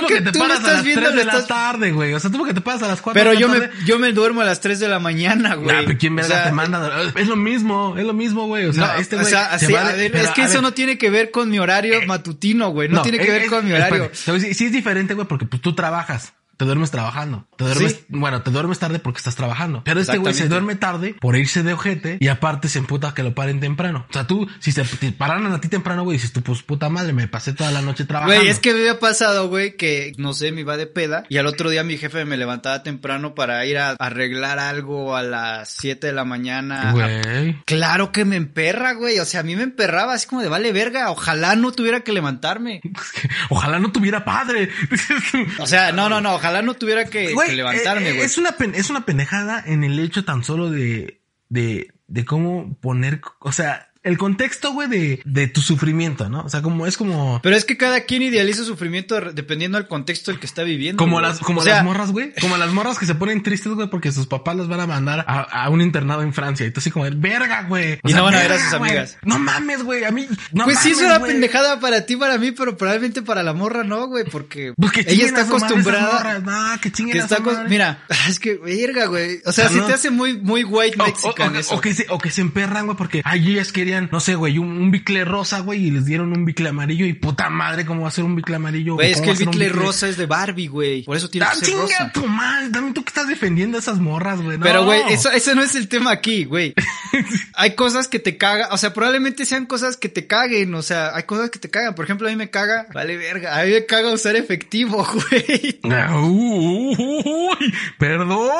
que 0.06 0.20
te 0.22 0.32
tú 0.32 0.38
lo 0.38 0.44
paras 0.46 0.58
estás 0.60 0.70
a 0.70 0.74
las 0.76 0.84
viendo, 0.84 1.02
3 1.02 1.14
lo 1.14 1.20
de 1.20 1.26
la 1.26 1.46
tarde, 1.46 1.92
güey. 1.92 2.14
O 2.14 2.20
sea, 2.20 2.30
tú 2.30 2.38
porque 2.38 2.54
te 2.54 2.62
paras 2.62 2.82
a 2.82 2.88
las 2.88 3.00
4 3.02 3.20
Pero 3.20 3.30
de 3.30 3.34
la 3.34 3.40
yo 3.40 3.48
me, 3.48 3.70
yo 3.84 3.98
me 3.98 4.12
duermo 4.12 4.40
a 4.40 4.44
las 4.44 4.60
3 4.60 4.80
de 4.80 4.88
la 4.88 4.98
mañana, 5.00 5.54
güey. 5.56 5.66
Nah, 5.76 5.82
pero 5.84 5.98
¿quién 5.98 6.16
verga 6.16 6.28
O 6.28 6.32
sea, 6.36 6.44
te 6.44 6.52
manda? 6.52 7.02
Es 7.16 7.26
lo 7.26 7.36
mismo, 7.36 7.96
es 7.98 8.04
lo 8.06 8.14
mismo, 8.14 8.46
güey. 8.46 8.66
O 8.66 8.72
sea, 8.72 8.94
no, 8.94 8.94
este 9.00 9.16
o 9.16 9.20
güey. 9.20 9.30
sea, 9.30 9.58
se 9.58 9.66
sí, 9.66 9.72
va 9.72 9.86
a 9.88 9.92
de- 9.92 9.98
ver, 9.98 10.12
pero, 10.12 10.24
es 10.24 10.30
que 10.30 10.42
eso 10.44 10.54
ver, 10.54 10.62
no 10.62 10.72
tiene 10.72 10.96
que 10.98 11.10
ver 11.10 11.30
con 11.30 11.50
mi 11.50 11.58
horario 11.58 12.00
matutino, 12.06 12.70
güey. 12.70 12.88
No, 12.88 13.02
tiene 13.02 13.18
que 13.18 13.24
es- 13.24 13.30
ver 13.32 13.42
es- 13.42 13.50
con 13.50 13.64
mi 13.66 13.72
horario. 13.72 14.10
a 14.26 14.32
decir, 14.32 14.54
sí 14.54 14.66
es 14.66 14.72
diferente, 14.72 15.14
güey, 15.14 15.26
porque 15.26 15.46
pues 15.46 15.60
tú 15.60 15.74
trabajas. 15.74 16.32
Te 16.56 16.64
duermes 16.64 16.90
trabajando. 16.90 17.46
Te 17.56 17.64
duermes, 17.64 17.92
Sí. 17.92 18.04
bueno, 18.08 18.42
te 18.42 18.50
duermes 18.50 18.78
tarde 18.78 18.98
porque 18.98 19.18
estás 19.18 19.36
trabajando. 19.36 19.82
Pero 19.84 20.00
este 20.00 20.18
güey 20.18 20.34
se 20.34 20.48
duerme 20.48 20.74
tarde 20.76 21.14
por 21.20 21.36
irse 21.36 21.62
de 21.62 21.72
ojete 21.72 22.18
y 22.20 22.28
aparte 22.28 22.68
se 22.68 22.78
emputa 22.78 23.14
que 23.14 23.22
lo 23.22 23.34
paren 23.34 23.60
temprano. 23.60 24.06
O 24.08 24.12
sea, 24.12 24.26
tú, 24.26 24.48
si 24.60 24.72
se 24.72 24.84
te 24.84 25.12
pararan 25.12 25.52
a 25.52 25.60
ti 25.60 25.68
temprano, 25.68 26.04
güey, 26.04 26.16
dices 26.16 26.32
tú, 26.32 26.42
pues 26.42 26.62
puta 26.62 26.88
madre, 26.88 27.12
me 27.12 27.28
pasé 27.28 27.52
toda 27.52 27.70
la 27.70 27.82
noche 27.82 28.04
trabajando. 28.04 28.36
Güey, 28.36 28.48
es 28.48 28.58
que 28.60 28.72
me 28.72 28.80
había 28.80 28.98
pasado, 29.00 29.48
güey, 29.48 29.76
que 29.76 30.12
no 30.18 30.32
sé, 30.32 30.52
me 30.52 30.60
iba 30.62 30.76
de 30.76 30.86
peda 30.86 31.24
y 31.28 31.38
al 31.38 31.46
otro 31.46 31.70
día 31.70 31.84
mi 31.84 31.96
jefe 31.96 32.24
me 32.24 32.36
levantaba 32.36 32.82
temprano 32.82 33.34
para 33.34 33.64
ir 33.66 33.78
a 33.78 33.90
arreglar 33.90 34.58
algo 34.58 35.16
a 35.16 35.22
las 35.22 35.68
7 35.70 36.06
de 36.06 36.12
la 36.12 36.24
mañana. 36.24 36.92
Güey. 36.92 37.62
Claro 37.64 38.12
que 38.12 38.24
me 38.24 38.36
emperra, 38.36 38.92
güey. 38.94 39.18
O 39.18 39.24
sea, 39.24 39.40
a 39.40 39.42
mí 39.42 39.56
me 39.56 39.62
emperraba 39.64 40.14
así 40.14 40.26
como 40.26 40.42
de 40.42 40.48
vale 40.48 40.72
verga. 40.72 41.10
Ojalá 41.10 41.56
no 41.56 41.72
tuviera 41.72 42.00
que 42.00 42.12
levantarme. 42.12 42.80
Ojalá 43.50 43.78
no 43.78 43.92
tuviera 43.92 44.24
padre. 44.24 44.70
O 45.58 45.66
sea, 45.66 45.92
no, 45.92 46.08
no, 46.08 46.20
no. 46.20 46.38
Ojalá 46.44 46.62
no 46.62 46.74
tuviera 46.74 47.06
que, 47.06 47.32
Güey, 47.32 47.48
que 47.48 47.56
levantarme, 47.56 48.10
eh, 48.10 48.12
güey. 48.12 48.24
Es 48.24 48.36
una, 48.36 48.54
es 48.74 48.90
una 48.90 49.06
pendejada 49.06 49.62
en 49.64 49.82
el 49.82 49.98
hecho 49.98 50.24
tan 50.24 50.44
solo 50.44 50.70
de, 50.70 51.20
de, 51.48 51.88
de 52.06 52.24
cómo 52.24 52.76
poner, 52.80 53.22
o 53.40 53.52
sea, 53.52 53.90
el 54.04 54.18
contexto, 54.18 54.72
güey, 54.72 54.88
de, 54.88 55.20
de 55.24 55.48
tu 55.48 55.60
sufrimiento, 55.62 56.28
¿no? 56.28 56.42
O 56.42 56.48
sea, 56.48 56.62
como 56.62 56.86
es 56.86 56.96
como, 56.96 57.40
Pero 57.42 57.56
es 57.56 57.64
que 57.64 57.76
cada 57.76 58.00
quien 58.02 58.22
idealiza 58.22 58.58
su 58.60 58.66
sufrimiento 58.66 59.20
dependiendo 59.32 59.78
del 59.78 59.88
contexto 59.88 60.30
el 60.30 60.38
que 60.38 60.46
está 60.46 60.62
viviendo. 60.62 60.98
como 61.02 61.16
güey. 61.16 61.26
las, 61.26 61.38
como 61.40 61.60
O 61.60 61.64
sea, 61.64 61.76
las 61.76 61.84
morras, 61.84 62.12
güey. 62.12 62.32
Como 62.40 62.56
las 62.56 62.72
morras 62.72 62.98
que 62.98 63.06
se 63.06 63.14
ponen 63.14 63.42
tristes, 63.42 63.72
güey, 63.72 63.88
porque 63.88 64.12
sus 64.12 64.26
papás 64.26 64.56
las 64.56 64.68
van 64.68 64.80
a 64.80 64.86
mandar 64.86 65.24
a, 65.26 65.40
a 65.64 65.68
un 65.70 65.80
internado 65.80 66.22
en 66.22 66.32
Francia. 66.32 66.66
Y 66.66 66.70
tú 66.70 66.80
así 66.80 66.90
como, 66.90 67.06
verga, 67.16 67.62
güey. 67.62 67.94
O 68.02 68.08
Y 68.08 68.12
no 68.14 68.24
van 68.24 68.34
a 68.34 68.38
ver 68.40 68.52
a 68.52 68.58
sus 68.58 68.78
güey. 68.78 68.90
amigas. 68.90 69.18
No 69.22 69.38
mames, 69.38 69.82
güey. 69.82 70.04
A 70.04 70.10
mí, 70.10 70.26
no 70.52 70.64
Pues 70.64 70.78
sí, 70.80 70.90
es 70.90 70.98
una 71.00 71.18
güey. 71.18 71.32
pendejada 71.32 71.80
para 71.80 72.04
ti, 72.06 72.16
para 72.16 72.38
mí, 72.38 72.52
pero 72.52 72.76
probablemente 72.76 73.22
para 73.22 73.42
la 73.42 73.54
morra 73.54 73.84
no, 73.84 74.06
güey, 74.06 74.24
porque 74.24 74.74
Pues 74.76 74.92
ella 75.06 75.26
está 75.26 75.42
acostumbrada. 75.42 76.40
No, 76.40 76.80
que 76.80 76.90
Que 76.92 77.18
está 77.18 77.40
madre. 77.40 77.68
Mira, 77.68 78.04
es 78.28 78.38
que, 78.38 78.56
verga, 78.56 79.06
güey. 79.06 79.40
O 79.46 79.52
sea, 79.52 79.68
si 79.68 79.76
no. 79.76 79.86
te 79.86 79.94
hace 79.94 80.10
muy, 80.10 80.38
muy 80.38 80.64
white 80.64 80.96
O- 81.00 81.04
o- 81.04 81.06
mexican 81.06 81.56
o, 81.56 81.58
eso. 81.58 81.74
o 81.74 81.80
que 81.80 81.94
se, 81.94 82.06
o 82.10 82.18
que 82.18 82.30
se 82.30 82.40
emperran, 82.40 82.86
güey, 82.86 82.96
porque 82.96 83.22
ay, 83.24 83.44
yo 83.44 83.52
ya 83.52 83.62
no 84.00 84.20
sé, 84.20 84.34
güey, 84.34 84.58
un, 84.58 84.68
un 84.68 84.90
bicle 84.90 85.24
rosa, 85.24 85.60
güey, 85.60 85.86
y 85.86 85.90
les 85.90 86.04
dieron 86.04 86.32
un 86.32 86.44
bicle 86.44 86.68
amarillo 86.68 87.06
y 87.06 87.12
puta 87.12 87.50
madre, 87.50 87.84
¿cómo 87.84 88.02
va 88.02 88.08
a 88.08 88.10
ser 88.12 88.24
un 88.24 88.36
bicle 88.36 88.56
amarillo? 88.56 88.94
Güey, 88.94 89.12
es 89.12 89.20
¿Cómo 89.20 89.34
que 89.34 89.42
el 89.42 89.48
bicle 89.48 89.68
rosa 89.70 90.08
es 90.08 90.16
de 90.16 90.26
Barbie, 90.26 90.68
güey. 90.68 91.02
Por 91.04 91.16
eso 91.16 91.28
tiene 91.28 91.46
¡Ah, 91.48 91.54
que 91.58 91.66
ser 91.66 91.76
rosa. 91.76 92.12
tu 92.12 92.26
madre! 92.26 92.70
También 92.70 92.94
tú 92.94 93.04
que 93.04 93.10
estás 93.10 93.28
defendiendo 93.28 93.76
a 93.76 93.80
esas 93.80 93.98
morras, 93.98 94.40
güey. 94.40 94.58
no. 94.58 94.64
Pero, 94.64 94.84
güey, 94.84 95.02
eso, 95.10 95.30
eso 95.30 95.54
no 95.54 95.62
es 95.62 95.74
el 95.74 95.88
tema 95.88 96.10
aquí, 96.12 96.44
güey. 96.44 96.74
hay 97.54 97.74
cosas 97.74 98.08
que 98.08 98.18
te 98.18 98.36
cagan, 98.36 98.68
o 98.70 98.78
sea, 98.78 98.92
probablemente 98.92 99.46
sean 99.46 99.66
cosas 99.66 99.96
que 99.96 100.08
te 100.08 100.26
caguen, 100.26 100.74
o 100.74 100.82
sea, 100.82 101.14
hay 101.14 101.24
cosas 101.24 101.50
que 101.50 101.58
te 101.58 101.70
cagan. 101.70 101.94
Por 101.94 102.04
ejemplo, 102.04 102.28
a 102.28 102.30
mí 102.30 102.36
me 102.36 102.50
caga, 102.50 102.86
vale 102.92 103.16
verga, 103.16 103.58
a 103.58 103.64
mí 103.64 103.70
me 103.70 103.86
caga 103.86 104.12
usar 104.12 104.36
efectivo, 104.36 105.06
güey. 105.30 105.80
Ah, 105.84 106.18
uy, 106.20 107.74
perdón. 107.98 108.50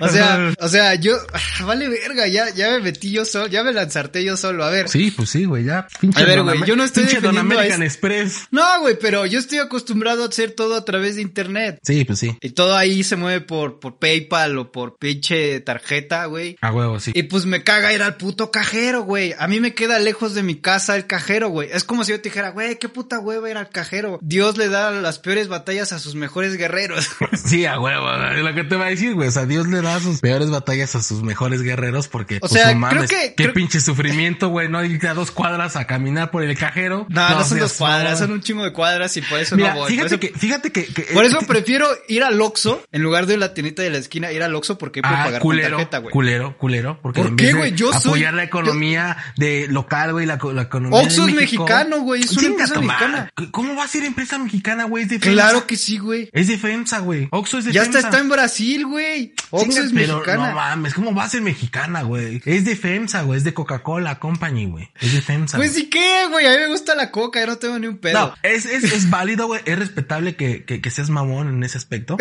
O 0.00 0.08
sea, 0.08 0.52
o 0.60 0.68
sea, 0.68 0.94
yo, 0.94 1.16
ah, 1.32 1.64
vale 1.64 1.88
verga, 1.88 2.26
ya, 2.26 2.50
ya 2.50 2.70
me 2.70 2.80
metí 2.80 3.10
yo 3.10 3.24
solo, 3.24 3.46
ya 3.46 3.62
me 3.62 3.72
yo 4.12 4.36
solo, 4.36 4.64
a 4.64 4.70
ver. 4.70 4.88
Sí, 4.88 5.10
pues 5.10 5.30
sí, 5.30 5.44
güey, 5.44 5.64
ya. 5.64 5.86
Pinche 6.00 6.20
A 6.20 6.24
ver, 6.24 6.36
Don 6.38 6.46
güey, 6.46 6.64
yo 6.64 6.76
no 6.76 6.84
estoy 6.84 7.04
Don 7.04 7.14
defendiendo 7.14 7.38
a 7.40 7.56
American 7.58 7.82
es- 7.82 7.92
Express. 7.94 8.48
No, 8.50 8.80
güey, 8.80 8.98
pero 9.00 9.26
yo 9.26 9.38
estoy 9.38 9.58
acostumbrado 9.58 10.24
a 10.24 10.28
hacer 10.28 10.52
todo 10.52 10.74
a 10.76 10.84
través 10.84 11.16
de 11.16 11.22
internet. 11.22 11.78
Sí, 11.82 12.04
pues 12.04 12.18
sí. 12.18 12.36
Y 12.40 12.50
todo 12.50 12.76
ahí 12.76 13.02
se 13.04 13.16
mueve 13.16 13.40
por, 13.40 13.80
por 13.80 13.98
PayPal 13.98 14.58
o 14.58 14.72
por 14.72 14.96
pinche 14.98 15.60
tarjeta, 15.60 16.26
güey. 16.26 16.56
A 16.60 16.72
huevo, 16.72 17.00
sí. 17.00 17.12
Y 17.14 17.24
pues 17.24 17.46
me 17.46 17.62
caga 17.62 17.92
ir 17.92 18.02
al 18.02 18.16
puto 18.16 18.50
cajero, 18.50 19.02
güey. 19.02 19.34
A 19.38 19.48
mí 19.48 19.60
me 19.60 19.74
queda 19.74 19.98
lejos 19.98 20.34
de 20.34 20.42
mi 20.42 20.56
casa 20.56 20.96
el 20.96 21.06
cajero, 21.06 21.48
güey. 21.48 21.68
Es 21.72 21.84
como 21.84 22.04
si 22.04 22.12
yo 22.12 22.20
te 22.20 22.28
dijera, 22.28 22.50
güey, 22.50 22.78
qué 22.78 22.88
puta 22.88 23.18
hueva 23.18 23.50
ir 23.50 23.56
al 23.56 23.70
cajero. 23.70 24.18
Dios 24.22 24.56
le 24.56 24.68
da 24.68 24.90
las 24.90 25.18
peores 25.18 25.48
batallas 25.48 25.92
a 25.92 25.98
sus 25.98 26.14
mejores 26.14 26.56
guerreros. 26.56 27.08
Sí, 27.44 27.66
a 27.66 27.78
huevo, 27.78 28.06
es 28.34 28.42
lo 28.42 28.54
que 28.54 28.64
te 28.64 28.76
va 28.76 28.86
a 28.86 28.90
decir, 28.90 29.14
güey. 29.14 29.28
O 29.28 29.30
sea, 29.30 29.44
Dios 29.46 29.66
le 29.68 29.80
da 29.82 30.00
sus 30.00 30.20
peores 30.20 30.50
batallas 30.50 30.94
a 30.94 31.02
sus 31.02 31.22
mejores 31.22 31.62
guerreros 31.62 32.08
porque, 32.08 32.36
O 32.36 32.40
pues, 32.40 32.52
sea, 32.52 32.72
no 32.72 32.80
mames, 32.80 33.08
creo 33.10 33.20
que- 33.20 33.28
qué 33.34 33.42
creo- 33.44 33.54
pinche 33.54 33.80
sufrimiento, 33.94 34.48
güey, 34.48 34.68
no 34.68 34.84
irte 34.84 35.08
a 35.08 35.14
dos 35.14 35.30
cuadras 35.30 35.76
a 35.76 35.86
caminar 35.86 36.30
por 36.30 36.42
el 36.42 36.56
cajero. 36.56 37.06
no, 37.08 37.30
no, 37.30 37.44
son 37.44 37.58
dos 37.58 37.72
cuadras, 37.74 38.18
son 38.18 38.32
un 38.32 38.40
chingo 38.40 38.64
de 38.64 38.72
cuadras 38.72 39.16
y 39.16 39.22
por 39.22 39.38
eso 39.40 39.56
Mira, 39.56 39.74
no 39.74 39.80
voy. 39.80 39.90
fíjate 39.90 40.06
eso, 40.08 40.20
que, 40.20 40.28
fíjate 40.36 40.72
que, 40.72 40.86
que- 40.86 41.02
por 41.14 41.24
eso 41.24 41.38
que- 41.40 41.46
prefiero 41.46 41.86
ir 42.08 42.22
al 42.24 42.40
Oxxo 42.40 42.82
en 42.92 43.02
lugar 43.02 43.26
de 43.26 43.36
la 43.36 43.54
tiendita 43.54 43.82
de 43.82 43.90
la 43.90 43.98
esquina, 43.98 44.32
ir 44.32 44.42
al 44.42 44.54
Oxxo 44.54 44.78
porque 44.78 45.02
puedo 45.02 45.14
Ah, 45.14 45.24
pagar 45.24 45.40
culero, 45.40 45.70
con 45.70 45.76
tarjeta, 45.78 45.98
güey. 45.98 46.12
culero, 46.12 46.56
culero, 46.58 46.98
porque 47.02 47.20
¿Por 47.20 47.30
en 47.30 47.36
qué, 47.36 47.52
güey? 47.52 47.72
Yo 47.74 47.92
soy- 47.92 48.10
apoyar 48.10 48.34
la 48.34 48.44
economía 48.44 49.16
de 49.36 49.66
local, 49.68 50.12
güey, 50.12 50.26
la, 50.26 50.38
la 50.52 50.62
economía 50.62 51.00
Oxxo 51.00 51.26
es 51.28 51.34
México. 51.34 51.64
mexicano, 51.64 52.00
güey, 52.00 52.22
es 52.22 52.32
una 52.36 52.46
empresa 52.48 52.80
mexicana. 52.80 53.30
¿Cómo 53.50 53.76
va 53.76 53.84
a 53.84 53.88
ser 53.88 54.04
empresa 54.04 54.38
mexicana, 54.38 54.84
güey? 54.84 55.04
Es 55.04 55.10
de 55.10 55.18
FEMSA. 55.18 55.32
Claro 55.42 55.66
que 55.66 55.76
sí, 55.76 55.98
güey. 55.98 56.30
Es 56.32 56.48
de 56.48 56.58
FEMSA, 56.58 56.98
güey. 57.00 57.28
Oxxo 57.30 57.58
es 57.58 57.64
de 57.66 57.72
Ya 57.72 57.82
hasta 57.82 57.92
FEMSA. 57.94 58.08
está 58.08 58.20
en 58.20 58.28
Brasil, 58.28 58.86
güey. 58.86 59.34
Oxxo 59.50 59.82
es 59.82 59.92
mexicana. 59.92 60.48
No 60.48 60.54
mames, 60.54 60.94
¿cómo 60.94 61.14
va 61.14 61.24
a 61.24 61.28
ser 61.28 61.42
mexicana, 61.42 62.02
güey? 62.02 62.42
Es 62.44 62.64
de 62.64 62.76
FEMSA, 62.76 63.22
güey. 63.22 63.38
Es 63.38 63.44
de 63.44 63.54
Coca-Cola 63.54 63.83
Company, 64.18 64.66
güey. 64.66 64.90
Es 65.00 65.12
de 65.12 65.20
FEMSA. 65.20 65.58
Pues 65.58 65.72
sí 65.72 65.88
qué, 65.88 66.26
güey. 66.30 66.46
A 66.46 66.50
mí 66.50 66.56
me 66.58 66.68
gusta 66.68 66.94
la 66.94 67.10
coca, 67.10 67.40
yo 67.40 67.46
no 67.46 67.58
tengo 67.58 67.78
ni 67.78 67.86
un 67.86 67.98
pedo. 67.98 68.18
No, 68.18 68.34
es, 68.42 68.66
es, 68.66 68.84
es 68.84 69.10
válido, 69.10 69.46
güey. 69.46 69.60
Es 69.64 69.78
respetable 69.78 70.36
que, 70.36 70.64
que, 70.64 70.80
que 70.80 70.90
seas 70.90 71.10
mamón 71.10 71.48
en 71.48 71.62
ese 71.62 71.78
aspecto. 71.78 72.16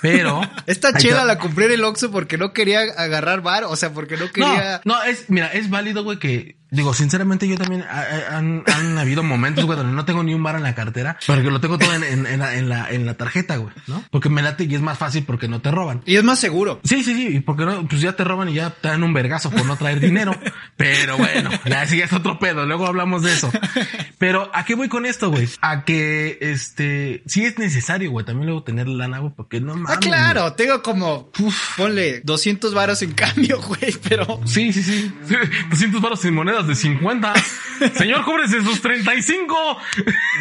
Pero. 0.00 0.40
Esta 0.66 0.96
chela 0.96 1.24
la 1.24 1.38
compré 1.38 1.66
en 1.66 1.72
el 1.72 1.84
Oxxo 1.84 2.10
porque 2.10 2.38
no 2.38 2.52
quería 2.52 2.80
agarrar 2.80 3.42
bar, 3.42 3.64
o 3.64 3.76
sea, 3.76 3.92
porque 3.92 4.16
no 4.16 4.30
quería... 4.32 4.80
No, 4.84 4.96
no, 4.96 5.02
es, 5.04 5.28
mira, 5.28 5.48
es 5.48 5.70
válido, 5.70 6.02
güey, 6.02 6.18
que, 6.18 6.56
digo, 6.72 6.94
sinceramente 6.94 7.46
yo 7.46 7.56
también, 7.56 7.84
han, 7.84 8.64
han 8.66 8.98
habido 8.98 9.22
momentos, 9.22 9.64
güey, 9.64 9.76
donde 9.76 9.92
no 9.92 10.04
tengo 10.04 10.22
ni 10.22 10.34
un 10.34 10.42
bar 10.42 10.56
en 10.56 10.62
la 10.62 10.74
cartera, 10.74 11.18
pero 11.26 11.42
que 11.42 11.50
lo 11.50 11.60
tengo 11.60 11.78
todo 11.78 11.92
en, 11.94 12.02
en, 12.02 12.26
en 12.26 12.38
la, 12.40 12.56
en 12.56 12.68
la, 12.68 12.90
en 12.90 13.06
la 13.06 13.14
tarjeta, 13.14 13.56
güey, 13.56 13.72
¿no? 13.86 14.02
Porque 14.10 14.30
me 14.30 14.42
late 14.42 14.64
y 14.64 14.74
es 14.74 14.80
más 14.80 14.98
fácil 14.98 15.24
porque 15.24 15.48
no 15.48 15.60
te 15.60 15.70
roban. 15.70 16.02
Y 16.06 16.16
es 16.16 16.24
más 16.24 16.40
seguro. 16.40 16.80
Sí, 16.82 17.04
sí, 17.04 17.14
sí, 17.14 17.36
y 17.36 17.40
porque 17.40 17.64
no, 17.64 17.86
pues 17.86 18.00
ya 18.00 18.14
te 18.14 18.24
roban 18.24 18.48
y 18.48 18.54
ya 18.54 18.70
te 18.70 18.88
dan 18.88 19.02
un 19.02 19.12
vergazo 19.12 19.50
por 19.50 19.66
no 19.66 19.76
traer 19.76 20.00
dinero. 20.00 20.34
Pero 20.76 21.18
bueno, 21.18 21.50
ya 21.66 21.84
ya 21.84 22.04
es 22.06 22.12
otro 22.12 22.38
pedo, 22.38 22.64
luego 22.64 22.86
hablamos 22.86 23.22
de 23.22 23.32
eso. 23.32 23.52
Pero, 24.18 24.50
¿a 24.54 24.64
qué 24.64 24.74
voy 24.74 24.88
con 24.88 25.04
esto, 25.04 25.30
güey? 25.30 25.48
A 25.60 25.84
que, 25.84 26.38
este, 26.40 27.22
sí 27.26 27.44
es 27.44 27.58
necesario, 27.58 28.10
güey, 28.10 28.24
también 28.24 28.46
luego 28.46 28.62
tener 28.62 28.88
lana, 28.88 29.18
güey, 29.18 29.32
porque 29.36 29.60
no 29.60 29.74
mames. 29.74 29.90
Ah, 29.90 29.96
güey. 29.96 30.08
claro, 30.08 30.52
tengo 30.54 30.82
como, 30.82 31.30
ponle 31.76 32.20
200 32.20 32.72
varos 32.72 33.02
en 33.02 33.12
cambio, 33.12 33.60
güey, 33.66 33.94
pero... 34.08 34.40
Sí, 34.46 34.72
sí, 34.72 34.82
sí. 34.82 35.12
200 35.70 36.00
baros 36.00 36.24
en 36.24 36.34
monedas 36.34 36.61
de 36.66 36.74
50. 36.74 37.34
Señor, 37.94 38.24
cóbrese 38.24 38.62
sus 38.62 38.80
35. 38.80 39.78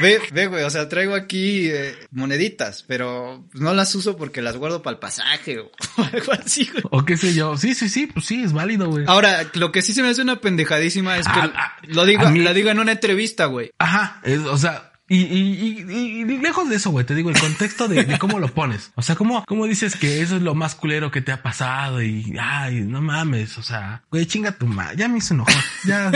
Ve, 0.02 0.20
ve, 0.32 0.48
güey, 0.48 0.64
o 0.64 0.70
sea, 0.70 0.88
traigo 0.90 1.16
aquí 1.16 1.68
eh, 1.70 1.96
moneditas, 2.12 2.84
pero 2.88 3.46
no 3.54 3.74
las 3.74 3.94
uso 3.96 4.16
porque 4.18 4.42
las 4.42 4.58
guardo 4.58 4.82
para 4.84 4.94
el 4.96 5.00
pasaje 5.00 5.60
o 5.60 5.72
algo 5.98 6.32
así, 6.34 6.70
güey. 6.72 6.84
O 6.92 7.04
qué 7.06 7.18
sé 7.18 7.34
yo. 7.34 7.58
Sí, 7.58 7.74
sí, 7.76 7.90
sí, 7.90 8.08
pues 8.08 8.26
sí, 8.26 8.44
es 8.44 8.54
válido, 8.54 8.90
güey. 8.90 9.06
Ahora, 9.08 9.46
lo 9.54 9.72
que 9.72 9.82
sí 9.82 9.94
se 9.94 10.04
me 10.04 10.10
hace 10.10 10.22
una 10.22 10.40
pendejadísima 10.40 11.18
es 11.18 11.28
que 11.28 11.40
Ah, 11.40 11.52
ah, 11.56 11.78
lo 11.84 12.06
digo, 12.06 12.30
mí- 12.30 12.40
lo 12.40 12.54
digo 12.54 12.70
en 12.70 12.80
una 12.80 12.92
entrevista, 12.92 13.46
güey. 13.46 13.72
Ajá, 13.80 14.20
es- 14.24 14.40
o 14.40 14.58
sea, 14.58 14.91
y, 15.16 15.24
y, 15.24 15.86
y, 15.90 16.22
y- 16.22 16.38
lejos 16.38 16.70
de 16.70 16.76
eso, 16.78 16.90
güey, 16.92 17.06
te 17.06 17.14
digo, 17.16 17.30
el 17.30 17.40
contexto 17.40 17.88
de, 17.88 18.04
de 18.06 18.18
cómo 18.18 18.40
lo 18.40 18.48
pones. 18.48 18.92
O 18.96 19.02
sea, 19.02 19.16
cómo, 19.16 19.44
cómo 19.48 19.66
dices 19.68 19.96
que 19.96 20.22
eso 20.22 20.36
es 20.38 20.42
lo 20.42 20.56
más 20.56 20.76
culero 20.76 21.12
que 21.12 21.22
te 21.22 21.32
ha 21.32 21.42
pasado 21.44 22.02
y, 22.02 22.36
ay, 22.40 22.82
no 22.82 23.02
mames, 23.02 23.58
o 23.58 23.64
sea, 23.64 24.04
güey, 24.10 24.26
chinga 24.26 24.54
tu 24.54 24.68
madre, 24.68 24.98
ya 24.98 25.08
me 25.08 25.18
hizo 25.20 25.34
enojar, 25.34 25.64
ya, 25.86 26.12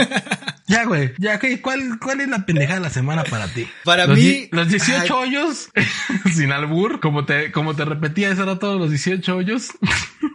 ya, 0.66 0.84
güey, 0.84 1.12
ya, 1.18 1.38
¿qué? 1.38 1.60
¿cuál, 1.60 1.98
cuál 2.00 2.20
es 2.20 2.28
la 2.28 2.44
pendejada 2.46 2.78
de 2.80 2.84
la 2.84 2.90
semana 2.90 3.24
para 3.24 3.46
ti? 3.48 3.68
Para 3.84 4.06
Los 4.06 4.18
mí- 4.18 4.48
Los 4.52 4.68
18 4.68 5.00
Ay. 5.02 5.10
hoyos, 5.10 5.68
sin 6.34 6.52
albur, 6.52 7.00
como 7.00 7.24
te, 7.24 7.52
como 7.52 7.74
te 7.74 7.84
repetía, 7.84 8.30
eso 8.30 8.42
era 8.42 8.58
todos 8.58 8.80
los 8.80 8.90
18 8.90 9.36
hoyos. 9.36 9.68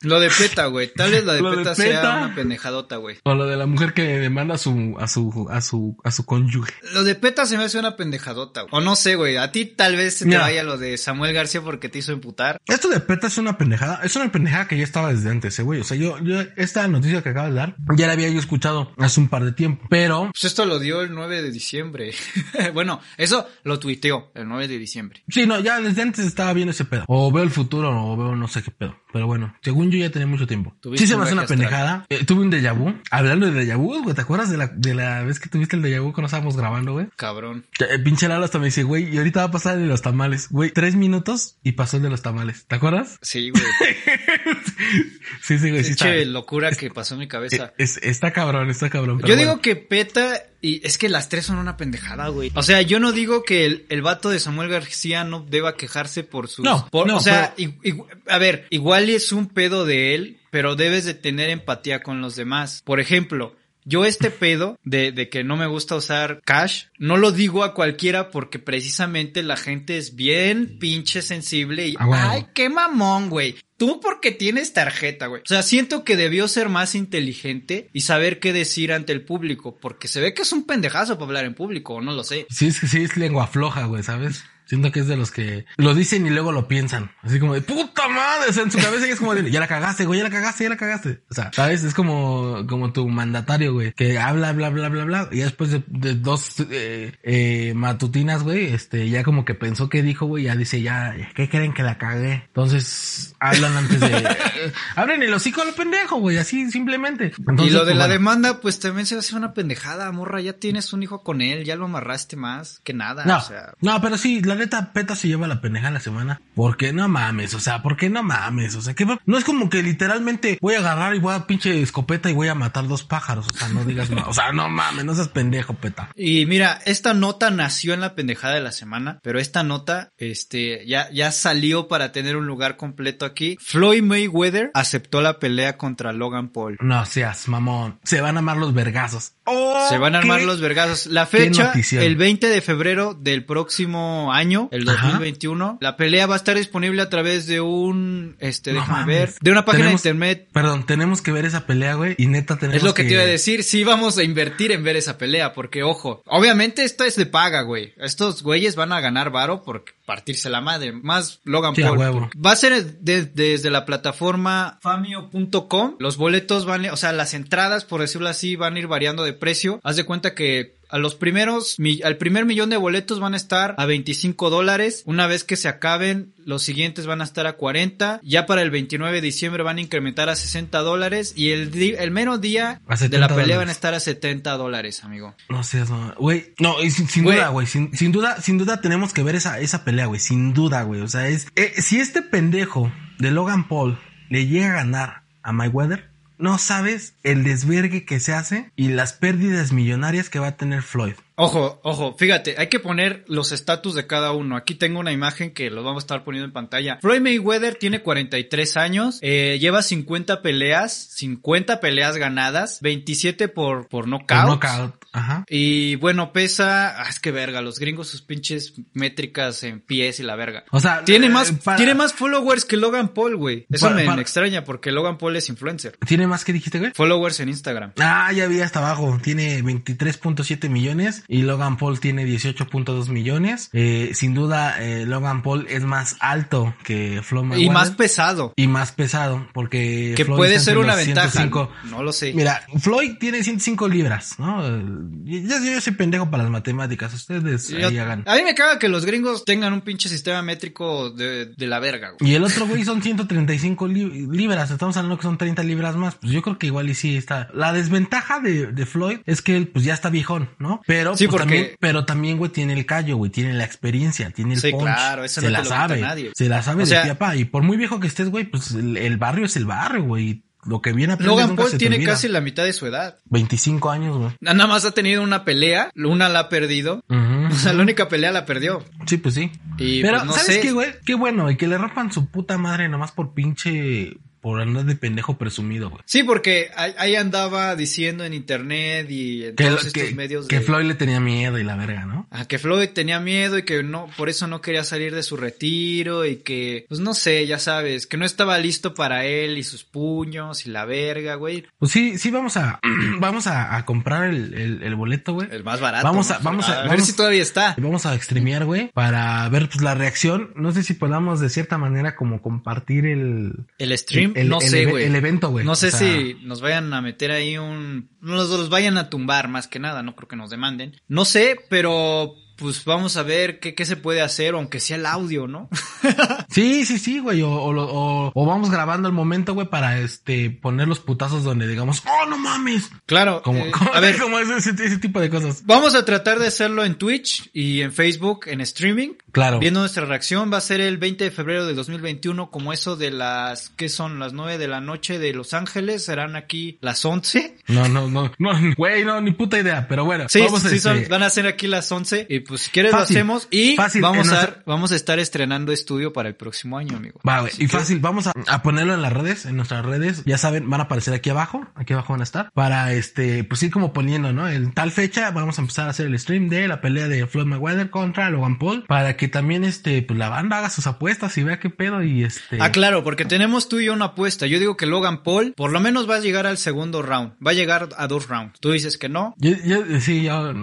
Lo 0.04 0.20
de 0.20 0.30
PETA, 0.30 0.66
güey. 0.68 0.92
Tal 0.94 1.12
vez 1.12 1.26
de 1.26 1.42
Lo 1.42 1.52
de 1.52 1.58
PETA 1.58 1.76
PETA. 1.76 2.02
sea 2.02 2.18
una 2.26 2.36
pendejadota, 2.36 2.96
güey. 2.98 3.18
O 3.24 3.36
lo 3.36 3.46
de 3.46 3.56
la 3.56 3.66
mujer 3.68 3.94
que 3.94 4.04
demanda 4.04 4.56
a 4.56 4.58
su, 4.58 4.96
a 5.00 5.08
su, 5.08 5.48
a 5.52 5.62
su, 5.62 5.96
a 6.04 6.12
su 6.12 6.26
cónyuge. 6.26 6.74
Lo 6.94 7.04
de 7.04 7.14
PETA 7.16 7.46
se 7.46 7.58
me 7.58 7.64
hace 7.66 7.78
una 7.78 7.96
pendejadota, 7.96 8.51
güey. 8.60 8.70
O 8.72 8.82
no 8.82 8.96
sé, 8.96 9.16
güey. 9.16 9.38
A 9.38 9.52
ti 9.52 9.66
tal 9.66 9.96
vez 9.96 10.16
se 10.18 10.26
te 10.26 10.30
Mira. 10.30 10.42
vaya 10.42 10.64
lo 10.64 10.78
de 10.78 10.98
Samuel 10.98 11.34
García 11.34 11.62
porque 11.62 11.90
te 11.90 12.00
hizo 12.00 12.12
emputar. 12.12 12.60
Esto 12.68 12.90
de 12.90 13.00
PETA 13.00 13.28
es 13.28 13.38
una 13.38 13.58
pendejada, 13.58 14.02
es 14.04 14.16
una 14.16 14.32
pendejada 14.32 14.68
que 14.68 14.78
ya 14.78 14.84
estaba 14.84 15.14
desde 15.14 15.30
antes, 15.30 15.58
eh, 15.58 15.64
güey. 15.64 15.80
O 15.80 15.84
sea, 15.84 15.96
yo, 15.98 16.20
yo, 16.20 16.42
esta 16.58 16.88
noticia 16.88 17.22
que 17.22 17.30
acabas 17.30 17.52
de 17.52 17.56
dar, 17.56 17.76
ya 17.96 18.08
la 18.08 18.14
había 18.14 18.30
yo 18.30 18.40
escuchado 18.40 18.92
hace 18.98 19.20
un 19.22 19.30
par 19.30 19.44
de 19.46 19.54
tiempo, 19.54 19.86
pero 19.90 20.30
Pues 20.34 20.44
esto 20.44 20.66
lo 20.66 20.80
dio 20.80 21.02
el 21.02 21.14
9 21.14 21.42
de 21.42 21.52
diciembre. 21.52 22.12
bueno, 22.74 23.00
eso 23.18 23.48
lo 23.64 23.80
tuiteó 23.80 24.32
el 24.36 24.48
9 24.48 24.68
de 24.68 24.78
diciembre. 24.78 25.24
sí, 25.30 25.46
no, 25.46 25.60
ya 25.60 25.80
desde 25.80 26.02
antes 26.02 26.26
estaba 26.26 26.52
viendo 26.54 26.72
ese 26.72 26.86
pedo. 26.86 27.06
O 27.08 27.32
veo 27.32 27.44
el 27.44 27.52
futuro 27.52 27.90
o 27.92 28.18
veo 28.18 28.36
no 28.36 28.48
sé 28.48 28.62
qué 28.64 28.72
pedo. 28.72 28.98
Pero 29.14 29.28
bueno, 29.28 29.54
según 29.62 29.92
yo 29.92 29.98
ya 29.98 30.10
tenía 30.10 30.28
mucho 30.28 30.48
tiempo. 30.48 30.74
Sí 30.96 31.06
se 31.06 31.18
me 31.18 31.24
hace 31.24 31.34
una 31.34 31.46
pendejada. 31.46 32.06
Eh, 32.10 32.24
tuve 32.26 32.42
un 32.42 32.52
déjà 32.52 32.74
vu. 32.74 32.94
Hablando 33.12 33.52
de 33.52 33.66
déjà 33.66 33.76
vu, 33.78 34.02
güey, 34.04 34.16
¿te 34.16 34.22
acuerdas 34.22 34.50
de 34.50 34.58
la, 34.58 34.68
de 34.68 34.94
la 34.96 35.24
vez 35.24 35.40
que 35.40 35.50
tuviste 35.50 35.76
el 35.76 35.84
déjà 35.84 36.02
vu 36.02 36.14
cuando 36.14 36.28
estábamos 36.28 36.56
grabando, 36.56 36.94
güey? 36.94 37.08
Cabrón. 37.18 37.66
El 37.80 38.02
pinche 38.04 38.28
Hasta 38.46 38.60
me 38.60 38.66
dice, 38.66 38.84
güey, 38.84 39.14
y 39.14 39.18
ahorita 39.18 39.40
va 39.42 39.46
a 39.48 39.52
pasar 39.52 39.76
el 39.76 39.82
de 39.84 39.88
los 39.88 40.02
tamales. 40.02 40.48
Güey, 40.50 40.72
tres 40.72 40.96
minutos 40.96 41.58
y 41.64 41.74
pasó 41.74 41.98
el 41.98 42.04
de 42.04 42.10
los 42.10 42.22
tamales. 42.22 42.66
¿Te 42.68 42.76
acuerdas? 42.76 43.18
Sí, 43.22 43.50
güey. 43.50 43.64
sí, 45.42 45.58
sí, 45.60 45.70
güey, 45.70 45.84
sí 45.84 45.92
está. 45.92 46.14
Locura 46.26 46.72
que 46.72 46.90
pasó 46.90 47.16
en 47.16 47.20
mi 47.22 47.28
cabeza. 47.28 47.74
Es- 47.78 47.98
está 48.04 48.32
cabrón, 48.32 48.70
está 48.70 48.90
cabrón. 48.90 49.18
pero 49.18 49.28
Yo 49.30 49.36
bueno. 49.36 49.52
digo 49.52 49.62
que 49.62 49.76
PETA, 49.76 50.44
y 50.62 50.86
es 50.86 50.98
que 50.98 51.10
las 51.10 51.30
tres 51.30 51.46
son 51.46 51.58
una 51.58 51.78
pendejada, 51.78 52.28
güey. 52.30 52.52
O 52.56 52.64
sea, 52.64 52.82
yo 52.82 53.00
no 53.00 53.12
digo 53.12 53.44
que 53.44 53.66
el, 53.66 53.86
el 53.90 54.02
vato 54.02 54.30
de 54.30 54.40
Samuel 54.40 54.70
García 54.70 55.24
no 55.24 55.42
deba 55.50 55.76
quejarse 55.76 56.24
por 56.24 56.48
sus... 56.48 56.64
No, 56.66 56.88
por- 56.92 57.08
no, 57.08 57.18
o 57.18 57.20
sea, 57.20 57.54
i- 57.58 57.74
i- 57.84 57.96
a 58.28 58.38
ver, 58.38 58.68
igual 58.70 59.10
es 59.10 59.32
un 59.32 59.48
pedo 59.48 59.86
de 59.86 60.16
él, 60.16 60.38
pero 60.52 60.76
debes 60.76 61.06
de 61.06 61.14
tener 61.14 61.50
empatía 61.50 62.02
con 62.04 62.22
los 62.22 62.36
demás. 62.36 62.82
Por 62.86 63.00
ejemplo... 63.00 63.56
Yo 63.86 64.06
este 64.06 64.32
pedo 64.32 64.78
de, 64.84 65.12
de 65.12 65.30
que 65.30 65.44
no 65.44 65.58
me 65.58 65.68
gusta 65.68 65.96
usar 65.96 66.42
cash, 66.46 66.86
no 66.98 67.18
lo 67.18 67.32
digo 67.32 67.64
a 67.64 67.74
cualquiera 67.74 68.30
porque 68.30 68.60
precisamente 68.60 69.44
la 69.44 69.58
gente 69.58 69.98
es 69.98 70.16
bien 70.16 70.78
pinche 70.80 71.22
sensible 71.22 71.88
y, 71.88 71.96
Ah, 72.00 72.32
ay, 72.32 72.46
qué 72.54 72.70
mamón, 72.70 73.30
güey. 73.30 73.56
Tú 73.78 74.00
porque 74.00 74.32
tienes 74.32 74.74
tarjeta, 74.74 75.26
güey. 75.26 75.42
O 75.42 75.48
sea, 75.48 75.64
siento 75.64 76.04
que 76.04 76.16
debió 76.16 76.48
ser 76.48 76.70
más 76.70 76.94
inteligente 76.94 77.90
y 77.94 78.02
saber 78.02 78.40
qué 78.40 78.54
decir 78.54 78.94
ante 78.94 79.12
el 79.12 79.26
público, 79.26 79.78
porque 79.82 80.08
se 80.08 80.22
ve 80.22 80.36
que 80.36 80.44
es 80.44 80.52
un 80.52 80.66
pendejazo 80.68 81.16
para 81.16 81.26
hablar 81.26 81.46
en 81.46 81.56
público, 81.56 81.96
o 81.96 82.02
no 82.02 82.12
lo 82.12 82.24
sé. 82.24 82.46
Sí, 82.50 82.68
es 82.68 82.80
que 82.80 82.86
sí 82.86 83.02
es 83.02 83.18
lengua 83.18 83.48
floja, 83.48 83.86
güey, 83.86 84.04
¿sabes? 84.04 84.44
Siento 84.72 84.90
que 84.90 85.02
es 85.02 85.08
de 85.08 85.18
los 85.18 85.32
que 85.32 85.66
lo 85.76 85.94
dicen 85.94 86.26
y 86.26 86.30
luego 86.30 86.54
lo 86.54 86.70
piensan. 86.70 87.12
Así 87.24 87.42
como 87.42 87.54
de 87.54 87.60
puta 87.60 88.08
madre. 88.08 88.52
O 88.52 88.54
sea, 88.54 88.64
en 88.64 88.72
su 88.72 88.78
cabeza 88.78 89.06
ya 89.06 89.12
es 89.12 89.20
como 89.20 89.36
de 89.36 89.52
ya 89.52 89.60
la 89.60 89.68
cagaste, 89.68 90.06
güey, 90.06 90.20
ya 90.20 90.24
la 90.24 90.30
cagaste, 90.30 90.64
ya 90.64 90.70
la 90.70 90.78
cagaste. 90.78 91.24
O 91.30 91.34
sea, 91.34 91.52
¿sabes? 91.54 91.84
Es 91.84 91.94
como, 91.94 92.66
como 92.70 92.94
tu 92.94 93.06
mandatario, 93.10 93.74
güey, 93.74 93.92
que 93.92 94.18
habla, 94.18 94.54
bla, 94.54 94.70
bla, 94.70 94.88
bla, 94.88 95.04
bla. 95.04 95.28
Y 95.30 95.40
después 95.40 95.72
de, 95.72 95.84
de 95.88 96.16
dos 96.16 96.56
eh, 96.72 97.12
eh, 97.22 97.74
matutinas, 97.76 98.44
güey, 98.44 98.68
este, 98.68 99.10
ya 99.10 99.26
como 99.26 99.44
que 99.44 99.56
pensó 99.56 99.90
que 99.90 100.04
dijo, 100.04 100.26
güey, 100.26 100.46
ya 100.46 100.56
dice, 100.56 100.82
ya, 100.82 101.18
¿qué 101.36 101.50
creen 101.50 101.74
que 101.74 101.84
la 101.84 101.98
cagué? 101.98 102.46
Entonces, 102.48 103.36
hablan 103.42 103.76
antes 103.76 104.00
de... 104.00 104.08
eh, 104.08 104.24
abren 104.96 105.22
el 105.22 105.34
hocico 105.34 105.64
a 105.64 105.66
lo 105.66 105.76
pendejo, 105.76 106.16
güey, 106.20 106.38
así 106.38 106.72
simplemente. 106.72 107.34
y 107.38 107.70
lo 107.72 107.80
de 107.80 107.86
pues, 107.88 107.88
la 107.88 107.94
bueno. 107.94 108.08
demanda, 108.08 108.62
pues 108.62 108.80
también 108.80 109.06
se 109.06 109.18
hace 109.18 109.36
una 109.36 109.54
pendejada, 109.54 110.10
morra. 110.14 110.40
Ya 110.40 110.54
tienes 110.54 110.94
un 110.94 111.04
hijo 111.04 111.24
con 111.24 111.42
él, 111.42 111.66
ya 111.66 111.76
lo 111.76 111.84
amarraste 111.84 112.38
más 112.38 112.80
que 112.86 112.94
nada. 112.94 113.26
No, 113.26 113.40
O 113.40 113.42
sea, 113.42 113.74
no, 113.82 114.00
pero 114.00 114.18
sí, 114.18 114.42
la 114.42 114.61
neta, 114.62 114.94
Peta 114.94 115.16
se 115.16 115.28
lleva 115.28 115.48
la 115.48 115.62
pendeja 115.62 115.88
de 115.88 115.94
la 115.94 116.00
semana. 116.00 116.42
Porque 116.56 116.94
no 116.94 117.08
mames, 117.08 117.54
o 117.54 117.60
sea, 117.60 117.82
porque 117.82 118.10
no 118.10 118.24
mames, 118.24 118.76
o 118.76 118.82
sea, 118.82 118.94
que 118.94 119.06
no 119.06 119.38
es 119.38 119.44
como 119.44 119.70
que 119.70 119.84
literalmente 119.84 120.58
voy 120.62 120.76
a 120.76 120.80
agarrar 120.80 121.16
y 121.16 121.20
voy 121.20 121.34
a 121.34 121.48
pinche 121.48 121.82
escopeta 121.82 122.30
y 122.30 122.34
voy 122.34 122.48
a 122.48 122.56
matar 122.56 122.88
dos 122.88 123.04
pájaros, 123.04 123.48
o 123.54 123.58
sea, 123.58 123.70
no 123.70 123.84
digas, 123.84 124.10
no, 124.10 124.24
o 124.28 124.34
sea, 124.34 124.52
no 124.52 124.70
mames, 124.70 125.06
no 125.06 125.16
seas 125.16 125.28
pendejo, 125.30 125.74
Peta. 125.76 126.10
Y 126.16 126.46
mira, 126.46 126.80
esta 126.86 127.14
nota 127.14 127.50
nació 127.52 127.94
en 127.94 128.02
la 128.02 128.16
pendejada 128.16 128.56
de 128.56 128.62
la 128.62 128.72
semana, 128.72 129.20
pero 129.24 129.40
esta 129.40 129.64
nota, 129.64 130.12
este, 130.18 130.86
ya, 130.88 131.10
ya 131.12 131.32
salió 131.32 131.88
para 131.88 132.12
tener 132.12 132.36
un 132.38 132.46
lugar 132.46 132.78
completo 132.78 133.26
aquí. 133.26 133.58
Floyd 133.60 134.04
Mayweather 134.04 134.72
aceptó 134.74 135.22
la 135.22 135.40
pelea 135.40 135.78
contra 135.78 136.14
Logan 136.14 136.50
Paul. 136.50 136.78
No 136.82 137.06
seas 137.06 137.48
mamón, 137.48 138.00
se 138.04 138.22
van 138.22 138.36
a 138.36 138.40
armar 138.40 138.58
los 138.58 138.74
vergazos. 138.74 139.34
¡Oh, 139.46 139.88
Se 139.90 139.98
van 139.98 140.16
a 140.16 140.20
armar 140.20 140.40
qué! 140.40 140.46
los 140.46 140.62
vergazos. 140.62 141.08
La 141.08 141.26
fecha, 141.26 141.74
el 141.94 142.16
20 142.16 142.48
de 142.48 142.62
febrero 142.62 143.14
del 143.14 143.44
próximo 143.46 144.32
año, 144.32 144.51
el 144.72 144.88
Ajá. 144.90 145.08
2021. 145.08 145.78
La 145.82 145.98
pelea 145.98 146.28
va 146.28 146.36
a 146.36 146.38
estar 146.38 146.56
disponible 146.58 147.02
a 147.02 147.10
través 147.10 147.48
de 147.48 147.62
un, 147.62 148.36
este, 148.40 148.74
No 148.74 148.80
déjame 148.82 149.00
mames. 149.00 149.16
ver, 149.18 149.34
de 149.42 149.52
una 149.52 149.66
página 149.66 149.86
Tenemos- 149.86 150.04
de 150.04 150.10
internet. 150.10 150.48
Perdón, 150.54 150.86
tenemos 150.86 151.22
que 151.22 151.32
ver 151.32 151.46
esa 151.46 151.66
pelea, 151.66 151.96
güey, 151.96 152.16
y 152.18 152.28
neta 152.28 152.58
tenemos 152.58 152.78
Es 152.78 152.84
lo 152.84 152.94
que, 152.94 153.04
te 153.04 153.14
iba 153.14 153.22
a 153.22 153.26
decir, 153.26 153.64
sí 153.64 153.84
vamos 153.84 154.18
a 154.18 154.24
invertir 154.24 154.72
en 154.72 154.84
ver 154.84 154.96
esa 154.96 155.18
pelea, 155.18 155.54
porque 155.54 155.84
ojo, 155.84 156.22
obviamente 156.26 156.84
esto 156.84 157.04
es 157.04 157.16
de 157.16 157.26
paga, 157.26 157.62
güey. 157.62 157.94
Estos 157.98 158.44
güeyes 158.44 158.76
van 158.76 158.92
a 158.92 159.00
ganar 159.02 159.32
varo 159.32 159.64
por 159.64 159.86
partirse 160.06 160.50
la 160.50 160.62
madre, 160.62 160.92
más 160.92 161.40
Logan 161.46 161.76
Sí, 161.76 161.82
Paul. 161.84 161.98
huevo. 161.98 162.30
Va 162.44 162.52
a 162.52 162.56
ser 162.56 162.84
de- 163.00 163.26
desde 163.26 163.70
la 163.70 163.86
plataforma 163.86 164.78
famio.com. 164.82 165.96
Los 166.00 166.18
boletos 166.18 166.66
van, 166.66 166.86
o 166.90 166.98
sea, 166.98 167.12
las 167.12 167.34
entradas, 167.34 167.86
por 167.86 168.02
decirlo 168.02 168.28
así, 168.30 168.56
van 168.56 168.76
a 168.76 168.80
ir 168.80 168.88
variando 168.88 169.24
de 169.24 169.34
precio. 169.34 169.80
Haz 169.84 169.96
de 169.96 170.04
cuenta 170.04 170.34
que 170.36 170.76
a 170.92 170.98
los 170.98 171.16
primeros, 171.16 171.78
al 172.04 172.18
primer 172.18 172.46
millón 172.46 172.70
de 172.70 172.78
boletos 172.78 173.20
van 173.20 173.34
a 173.34 173.38
estar 173.38 173.76
a 173.78 173.86
25 173.86 174.50
dólares. 174.50 175.04
Una 175.06 175.28
vez 175.28 175.44
que 175.44 175.56
se 175.56 175.68
acaben, 175.68 176.34
los 176.46 176.64
siguientes 176.64 177.06
van 177.06 177.22
a 177.22 177.24
estar 177.24 177.48
a 177.48 177.54
40. 177.54 178.22
Ya 178.24 178.46
para 178.46 178.62
el 178.62 178.72
29 178.72 179.16
de 179.16 179.22
diciembre 179.22 179.64
van 179.64 179.78
a 179.78 179.82
incrementar 179.82 180.30
a 180.30 180.36
60 180.36 180.80
dólares. 180.80 181.34
Y 181.36 181.52
el, 181.52 181.72
el 181.98 182.12
mero 182.12 182.38
día 182.38 182.82
de 182.88 182.98
70 182.98 183.20
la 183.20 183.28
pelea 183.28 183.42
dólares. 183.44 183.58
van 183.58 183.70
a 183.70 183.72
estar 183.72 183.94
a 183.94 184.00
70 184.00 184.52
dólares, 184.58 185.04
amigo. 185.04 185.36
No 185.50 185.64
seas. 185.64 185.90
Güey, 186.18 186.54
no, 186.60 186.82
y 186.82 186.92
sin, 186.92 187.24
duda, 187.24 187.50
güey, 187.50 187.68
sin, 187.68 187.96
sin 187.96 188.12
duda, 188.12 188.42
sin 188.42 188.58
duda 188.58 188.82
tenemos 188.82 189.14
que 189.14 189.24
ver 189.24 189.36
esa, 189.36 189.60
esa 189.60 189.84
pelea, 189.84 190.06
güey, 190.06 190.20
sin 190.20 190.54
duda, 190.54 190.84
güey, 190.84 191.02
o 191.02 191.08
sea, 191.08 191.28
es, 191.28 191.48
eh, 191.56 191.74
si 191.82 192.00
este 192.00 192.22
pendejo 192.22 192.92
de 193.20 193.32
Logan 193.32 193.68
Paul 193.68 194.00
le 194.30 194.48
llega 194.48 194.72
a 194.72 194.76
ganar 194.76 195.24
a 195.44 195.52
Mayweather, 195.52 196.11
no 196.42 196.58
sabes 196.58 197.14
el 197.24 197.44
desvergue 197.44 198.04
que 198.04 198.20
se 198.20 198.34
hace 198.34 198.72
y 198.76 198.90
las 198.90 199.14
pérdidas 199.14 199.72
millonarias 199.72 200.30
que 200.30 200.40
va 200.40 200.48
a 200.48 200.58
tener 200.58 200.82
Floyd. 200.82 201.14
Ojo, 201.42 201.80
ojo, 201.84 202.16
fíjate, 202.18 202.56
hay 202.58 202.68
que 202.68 202.80
poner 202.80 203.24
los 203.28 203.52
estatus 203.52 203.96
de 203.96 204.06
cada 204.08 204.32
uno. 204.32 204.56
Aquí 204.56 204.76
tengo 204.76 205.00
una 205.00 205.12
imagen 205.12 205.52
que 205.52 205.70
lo 205.70 205.84
vamos 205.84 206.04
a 206.04 206.06
estar 206.06 206.24
poniendo 206.24 206.46
en 206.46 206.54
pantalla. 206.54 207.00
Floyd 207.02 207.22
Mayweather 207.22 207.76
tiene 207.76 208.02
43 208.02 208.78
años, 208.78 209.18
eh, 209.22 209.58
lleva 209.60 209.82
50 209.82 210.42
peleas, 210.42 210.94
50 211.16 211.80
peleas 211.80 212.18
ganadas, 212.18 212.80
27 212.82 213.48
por, 213.48 213.88
por 213.88 214.02
Por 214.02 214.08
knockout. 214.08 214.46
knockout, 214.46 215.06
ajá. 215.12 215.46
Y 215.50 215.96
bueno, 215.96 216.32
pesa, 216.34 217.02
ah, 217.02 217.08
es 217.10 217.20
que 217.20 217.32
verga, 217.32 217.62
los 217.62 217.80
gringos 217.80 218.08
sus 218.08 218.22
pinches 218.22 218.74
métricas 218.94 219.64
en 219.64 219.80
pies 219.82 220.20
y 220.20 220.24
la 220.24 220.36
verga. 220.36 220.64
O 220.72 220.80
sea, 220.80 221.04
Tiene 221.04 221.28
eh, 221.28 221.30
más, 221.30 221.52
para- 221.52 221.78
tiene 221.78 221.94
más 221.96 222.14
followers 222.14 222.66
que 222.66 222.78
Logan 222.78 223.10
Paul, 223.10 223.36
güey. 223.38 223.66
Eso 223.72 223.86
Para- 223.88 223.96
me, 223.96 224.06
para- 224.06 224.16
me 224.18 224.22
extraña 224.22 224.64
porque 224.64 224.92
Logan 224.92 225.18
Paul 225.18 225.36
es 225.36 225.50
influencer. 225.50 225.98
¿Tiene 226.06 226.28
más 226.28 226.46
que 226.46 226.54
dijiste, 226.54 226.80
güey? 226.80 226.92
Followers 226.94 227.40
en 227.40 227.50
Instagram. 227.50 227.94
Ah, 228.00 228.32
ya 228.32 228.48
vi 228.48 228.62
hasta 228.62 228.80
abajo. 228.80 229.20
Tiene 229.24 229.62
23.7 229.64 230.70
millones 230.70 231.24
y 231.34 231.44
Logan 231.44 231.78
Paul 231.78 232.00
tiene 232.00 232.26
18.2 232.26 233.08
millones. 233.10 233.70
Eh, 233.74 234.12
sin 234.14 234.34
duda, 234.34 234.82
eh, 234.84 235.06
Logan 235.06 235.42
Paul 235.42 235.66
es 235.70 235.84
más 235.84 236.18
alto 236.20 236.76
que 236.84 237.22
Floyd 237.24 237.44
Y 237.44 237.48
Mayweather. 237.48 237.74
más 237.74 237.92
pesado. 237.92 238.54
y 238.58 238.68
más 238.68 238.92
pesado 238.92 239.48
porque 239.54 240.14
Que 240.18 240.26
Floyd 240.26 240.38
puede 240.38 240.60
ser 240.60 240.78
una 240.78 240.96
ventaja. 240.96 241.30
105. 241.30 241.70
No 241.90 242.04
lo 242.04 242.12
sé. 242.12 242.34
Mira, 242.34 242.62
Floyd 242.80 243.14
tiene 243.20 243.44
105 243.44 243.88
libras, 243.88 244.36
¿no? 244.40 244.62
Eh, 244.68 244.84
Yo, 245.24 245.58
yo 245.64 245.80
soy 245.82 245.94
pendejo 245.94 246.30
para 246.30 246.44
las 246.44 246.52
matemáticas, 246.52 247.14
ustedes 247.14 247.70
Yo- 247.70 247.88
ahí 247.88 247.98
hagan. 247.98 248.24
a 248.28 248.36
mí 248.36 248.42
me 248.44 248.54
caga 248.54 248.78
que 248.80 248.90
los 248.90 249.06
gringos 249.06 249.46
tengan 249.46 249.72
un 249.74 249.82
pinche 249.82 250.10
sistema 250.10 250.42
métrico 250.42 251.10
de, 251.12 251.46
de 251.46 251.68
la 251.68 251.80
verga, 251.80 252.12
güey. 252.20 252.32
Y 252.32 252.36
el 252.36 252.44
otro 252.44 252.68
güey 252.68 252.84
son 252.84 253.02
135 253.02 253.88
li- 253.88 254.28
libras, 254.30 254.70
estamos 254.72 254.98
hablando 254.98 255.18
que 255.18 255.24
son 255.24 255.38
30 255.38 255.64
libras 255.64 255.96
más, 255.96 256.16
pues 256.16 256.32
yo 256.34 256.42
creo 256.42 256.58
que 256.58 256.68
igual 256.68 256.90
y 256.90 256.96
sí 256.96 257.16
está. 257.16 257.48
La 257.54 257.72
desventaja 257.72 258.40
de, 258.40 258.68
de 258.68 258.86
Floyd 258.86 259.20
es 259.26 259.42
que 259.42 259.56
él 259.56 259.68
pues 259.70 259.86
ya 259.86 259.94
está 259.94 260.10
viejón, 260.10 260.50
¿no? 260.60 260.82
Pero 260.86 261.11
Sí, 261.16 261.28
pues, 261.28 261.42
porque- 261.42 261.56
también, 261.56 261.76
pero 261.80 262.06
también 262.06 262.38
güey 262.38 262.52
tiene 262.52 262.74
el 262.74 262.86
callo, 262.86 263.18
güey, 263.18 263.32
tiene 263.32 263.54
la 263.54 263.64
experiencia, 263.66 264.30
tiene 264.32 264.54
el 264.56 264.60
Sí, 264.62 264.72
punch, 264.72 264.84
claro, 264.84 265.24
eso 265.24 265.42
se 265.42 265.48
no 265.48 265.52
la 265.54 265.60
te 265.60 265.64
lo 265.66 265.70
sabe, 265.70 266.02
nadie. 266.02 266.32
se 266.36 266.50
la 266.50 266.62
sabe 266.62 266.84
O 266.84 266.86
de 266.86 266.92
sea- 266.92 267.18
pa. 267.18 267.36
Y 267.36 267.46
por 267.46 267.64
muy 267.64 267.78
viejo 267.78 268.00
que 268.00 268.08
estés, 268.08 268.30
güey, 268.30 268.46
pues 268.46 268.72
el, 268.72 268.98
el 268.98 269.18
barrio 269.18 269.46
es 269.46 269.56
el 269.56 269.66
barrio, 269.66 270.04
güey. 270.04 270.44
Lo 270.64 270.80
que 270.80 270.94
viene 270.94 271.14
a 271.14 271.16
Logan 271.20 271.56
Paul 271.56 271.76
tiene 271.76 272.04
casi 272.04 272.28
la 272.28 272.40
mitad 272.40 272.64
de 272.64 272.72
su 272.74 272.86
edad. 272.86 273.18
25 273.26 273.90
años, 273.90 274.16
güey. 274.16 274.30
Nada 274.42 274.68
más 274.68 274.86
ha 274.86 274.92
tenido 274.92 275.24
una 275.24 275.44
pelea, 275.44 275.90
una 275.96 276.30
la 276.30 276.40
ha 276.42 276.50
perdido. 276.50 277.04
O 277.10 277.52
sea, 277.56 277.74
la 277.74 277.82
única 277.82 278.08
pelea 278.08 278.32
la 278.32 278.46
perdió. 278.46 278.86
Sí, 279.08 279.18
pues 279.18 279.34
sí. 279.34 279.52
Y 279.80 280.04
Pero, 280.04 280.18
pues 280.18 280.26
no 280.28 280.34
¿sabes 280.34 280.46
sé. 280.58 280.62
qué, 280.62 280.72
güey? 280.72 280.90
Qué 281.04 281.16
bueno, 281.16 281.50
y 281.50 281.58
que 281.58 281.68
le 281.68 281.80
rompan 281.80 282.12
su 282.14 282.28
puta 282.30 282.60
madre 282.60 282.88
nomás 282.90 283.12
por 283.12 283.34
pinche... 283.34 284.18
Por 284.42 284.60
andar 284.62 284.86
de 284.86 284.96
pendejo 284.96 285.38
presumido, 285.38 285.90
güey. 285.90 286.02
Sí, 286.06 286.24
porque 286.24 286.70
ahí 286.76 287.16
andaba 287.16 287.76
diciendo 287.76 288.26
en 288.26 288.34
internet 288.34 289.10
y 289.10 289.46
en 289.46 289.56
Que, 289.56 289.66
todos 289.66 289.86
estos 289.86 290.04
que, 290.04 290.16
medios 290.16 290.48
que 290.48 290.58
de- 290.60 290.62
Floyd 290.66 290.86
le 290.86 290.96
tenía 290.96 291.20
miedo 291.20 291.60
y 291.60 291.64
la 291.64 291.76
verga, 291.76 292.06
¿no? 292.06 292.28
a 292.32 292.46
que 292.46 292.58
Floyd 292.60 292.90
tenía 292.90 293.20
miedo 293.20 293.58
y 293.58 293.64
que 293.64 293.84
no, 293.84 294.08
por 294.18 294.30
eso 294.30 294.48
no 294.48 294.62
quería 294.62 294.84
salir 294.84 295.14
de 295.14 295.22
su 295.24 295.38
retiro 295.38 296.26
y 296.26 296.38
que, 296.38 296.86
pues 296.90 297.00
no 297.00 297.14
sé, 297.14 297.46
ya 297.46 297.60
sabes, 297.60 298.08
que 298.08 298.18
no 298.18 298.26
estaba 298.26 298.58
listo 298.58 298.94
para 298.94 299.26
él 299.26 299.58
y 299.58 299.64
sus 299.64 299.84
puños 299.84 300.66
y 300.66 300.70
la 300.70 300.86
verga, 300.86 301.36
güey. 301.36 301.66
Pues 301.78 301.92
sí, 301.92 302.18
sí 302.18 302.32
vamos 302.32 302.58
a... 302.58 302.80
vamos 303.20 303.48
a, 303.48 303.76
a 303.76 303.86
comprar 303.86 304.30
el, 304.30 304.54
el, 304.54 304.84
el 304.84 304.96
boleto, 304.96 305.34
güey. 305.34 305.48
El 305.52 305.64
más 305.64 305.80
barato. 305.80 306.06
Vamos 306.06 306.32
a- 306.32 306.40
vamos 306.40 306.68
a- 306.70 306.82
ver 306.82 306.90
vamos- 306.90 307.06
si 307.08 307.14
todavía 307.16 307.42
está. 307.42 307.76
Vamos 307.78 308.06
a 308.06 308.18
streamear, 308.20 308.66
güey, 308.66 308.90
para 308.94 309.48
ver 309.50 309.68
pues 309.70 309.82
la 309.82 309.94
reacción. 309.94 310.52
No 310.56 310.72
sé 310.72 310.84
si 310.84 310.94
podamos 310.94 311.40
de 311.42 311.50
cierta 311.50 311.78
manera 311.78 312.16
como 312.16 312.42
compartir 312.42 313.06
el... 313.06 313.54
El 313.78 313.98
stream, 313.98 314.31
el- 314.36 314.50
no 314.50 314.60
el 314.62 314.68
sé, 314.68 314.86
güey. 314.86 315.04
el 315.06 315.16
evento, 315.16 315.50
güey. 315.50 315.66
No 315.66 315.76
sé 315.76 315.88
O 315.88 315.92
sea- 315.92 316.00
si 316.00 316.38
nos 316.44 316.62
vayan 316.62 316.94
a 316.94 317.02
meter 317.02 317.32
ahí 317.32 317.58
un... 317.58 318.10
Nos 318.22 318.50
los 318.50 318.70
vayan 318.70 318.98
a 318.98 319.10
tumbar 319.10 319.48
más 319.48 319.68
que 319.68 319.80
nada, 319.80 320.04
no 320.04 320.16
creo 320.16 320.28
que 320.28 320.36
nos 320.36 320.50
demanden. 320.50 321.00
No 321.08 321.26
sé, 321.26 321.58
pero 321.70 322.36
pues 322.58 322.86
vamos 322.86 323.18
a 323.18 323.24
ver 323.24 323.60
qué, 323.60 323.74
qué 323.74 323.86
se 323.86 323.96
puede 323.96 324.22
hacer, 324.22 324.54
aunque 324.54 324.80
sea 324.80 324.98
el 324.98 325.06
audio, 325.08 325.48
¿no? 325.48 325.68
Sí, 326.52 326.86
sí, 326.86 326.98
sí, 327.00 327.20
güey. 327.20 327.42
O, 327.42 327.50
o, 327.52 327.72
o- 327.76 328.32
o 328.34 328.46
vamos 328.46 328.70
grabando 328.70 329.08
el 329.08 329.14
momento, 329.14 329.54
güey, 329.54 329.68
para 329.70 330.00
este 330.00 330.50
poner 330.50 330.88
los 330.88 331.00
putazos 331.00 331.44
donde 331.44 331.68
digamos, 331.68 332.04
oh, 332.06 332.30
no 332.30 332.38
mames. 332.38 332.90
claro. 333.06 333.42
Como, 333.42 333.60
eh, 333.66 333.72
como- 333.72 333.94
a 333.94 334.00
ver, 334.00 334.18
como 334.22 334.38
ese, 334.40 334.72
ese- 334.72 334.98
tipo 335.00 335.20
de 335.20 335.30
cosas. 335.30 335.64
Vamos 335.66 335.96
a 335.96 336.06
tratar 336.06 336.40
de 336.40 336.48
hacerlo 336.48 336.84
en 336.86 336.96
Twitch 336.96 337.50
y 337.54 337.82
en 337.82 337.92
Facebook, 337.94 338.42
en 338.48 338.62
streaming. 338.62 339.14
Claro. 339.32 339.60
Viendo 339.60 339.80
nuestra 339.80 340.06
reacción, 340.06 340.52
va 340.52 340.58
a 340.58 340.62
ser 340.62 340.82
el 340.82 340.98
20 340.98 341.24
de 341.24 341.32
febrero 341.32 341.66
de 341.66 341.74
2021, 341.74 342.52
como 342.52 342.74
eso 342.74 342.96
de 342.98 343.12
las, 343.12 343.70
¿qué 343.70 343.88
son? 343.90 344.20
Las 344.20 344.34
9 344.34 344.58
de 344.58 344.68
la 344.68 344.82
noche 344.82 345.18
de 345.20 345.34
Los 345.34 345.54
Ángeles, 345.54 346.04
serán 346.06 346.36
aquí 346.36 346.78
las 346.82 347.04
11. 347.06 347.56
No, 347.68 347.88
no, 347.88 348.10
no, 348.10 348.32
no, 348.38 348.52
güey, 348.78 349.06
no, 349.06 349.22
ni 349.22 349.32
puta 349.32 349.58
idea, 349.60 349.88
pero 349.88 350.04
bueno. 350.04 350.26
Sí, 350.30 350.42
vamos, 350.42 350.62
sí, 350.62 350.68
este, 350.68 350.80
son- 350.82 351.06
van 351.10 351.24
a 351.24 351.30
ser 351.30 351.48
aquí 351.48 351.68
las 351.68 351.90
11 351.92 352.28
y 352.30 352.40
pues 352.42 352.62
si 352.62 352.72
quieres 352.72 352.92
Fácil, 352.92 353.16
lo 353.16 353.20
hacemos 353.22 353.48
y 353.52 353.76
fácil, 353.78 354.02
vamos 354.02 354.28
a, 354.30 354.32
nuestra- 354.34 354.64
vamos 354.66 354.92
a 354.92 354.96
estar 354.96 355.18
estrenando 355.20 355.72
estudio 355.72 356.12
para 356.12 356.28
el 356.30 356.36
próximo 356.42 356.78
año, 356.78 356.98
amigo. 356.98 357.22
Va, 357.28 357.42
güey, 357.42 357.54
y 357.56 357.68
que- 357.68 357.68
fácil, 357.70 358.00
vamos 358.00 358.26
a, 358.28 358.34
a 358.48 358.64
ponerlo 358.64 358.94
en 358.96 359.02
las 359.02 359.14
redes, 359.14 359.46
en 359.46 359.56
nuestras 359.56 359.86
redes, 359.86 360.24
ya 360.26 360.38
saben, 360.38 360.70
van 360.70 360.82
a 360.82 360.86
aparecer 360.86 361.14
aquí 361.14 361.30
abajo, 361.30 361.66
aquí 361.76 361.94
abajo 361.94 362.14
van 362.14 362.22
a 362.22 362.24
estar, 362.24 362.52
para 362.54 362.92
este, 362.94 363.44
pues 363.44 363.62
ir 363.64 363.72
como 363.72 363.94
poniendo, 363.94 364.34
¿no? 364.34 364.50
En 364.50 364.74
tal 364.74 364.92
fecha 364.92 365.30
vamos 365.32 365.58
a 365.60 365.62
empezar 365.62 365.88
a 365.88 365.92
hacer 365.92 366.08
el 366.08 366.18
stream 366.20 366.50
de 366.50 366.68
la 366.68 366.82
pelea 366.82 367.08
de 367.08 367.26
Floyd 367.28 367.46
Mayweather 367.46 367.90
contra 367.92 368.30
Logan 368.32 368.58
Paul, 368.58 368.84
para 368.88 369.16
que 369.16 369.28
también 369.28 369.64
este, 369.64 370.02
pues 370.02 370.18
la 370.18 370.30
banda 370.30 370.58
haga 370.58 370.70
sus 370.72 370.88
apuestas 370.88 371.38
y 371.38 371.44
vea 371.44 371.60
qué 371.60 371.70
pedo 371.70 372.02
y 372.04 372.24
este... 372.24 372.58
Ah, 372.60 372.72
claro, 372.72 373.04
porque 373.04 373.24
tenemos 373.26 373.70
tú 373.70 373.80
y 373.80 373.86
yo 373.86 373.94
una 373.94 374.06
apuesta. 374.06 374.48
Yo 374.48 374.58
digo 374.60 374.76
que 374.78 374.88
Logan 374.88 375.22
Paul 375.24 375.54
por 375.56 375.72
lo 375.72 375.80
menos 375.80 376.10
va 376.10 376.16
a 376.16 376.20
llegar 376.20 376.48
al 376.48 376.58
segundo 376.58 377.02
round. 377.02 377.34
Va 377.46 377.52
a 377.52 377.54
llegar 377.54 377.90
a 377.98 378.08
dos 378.08 378.28
rounds. 378.28 378.60
Tú 378.60 378.72
dices 378.72 378.98
que 378.98 379.10
no. 379.10 379.36
Yo, 379.38 379.52
yo, 379.66 380.00
sí, 380.00 380.24
yo, 380.24 380.54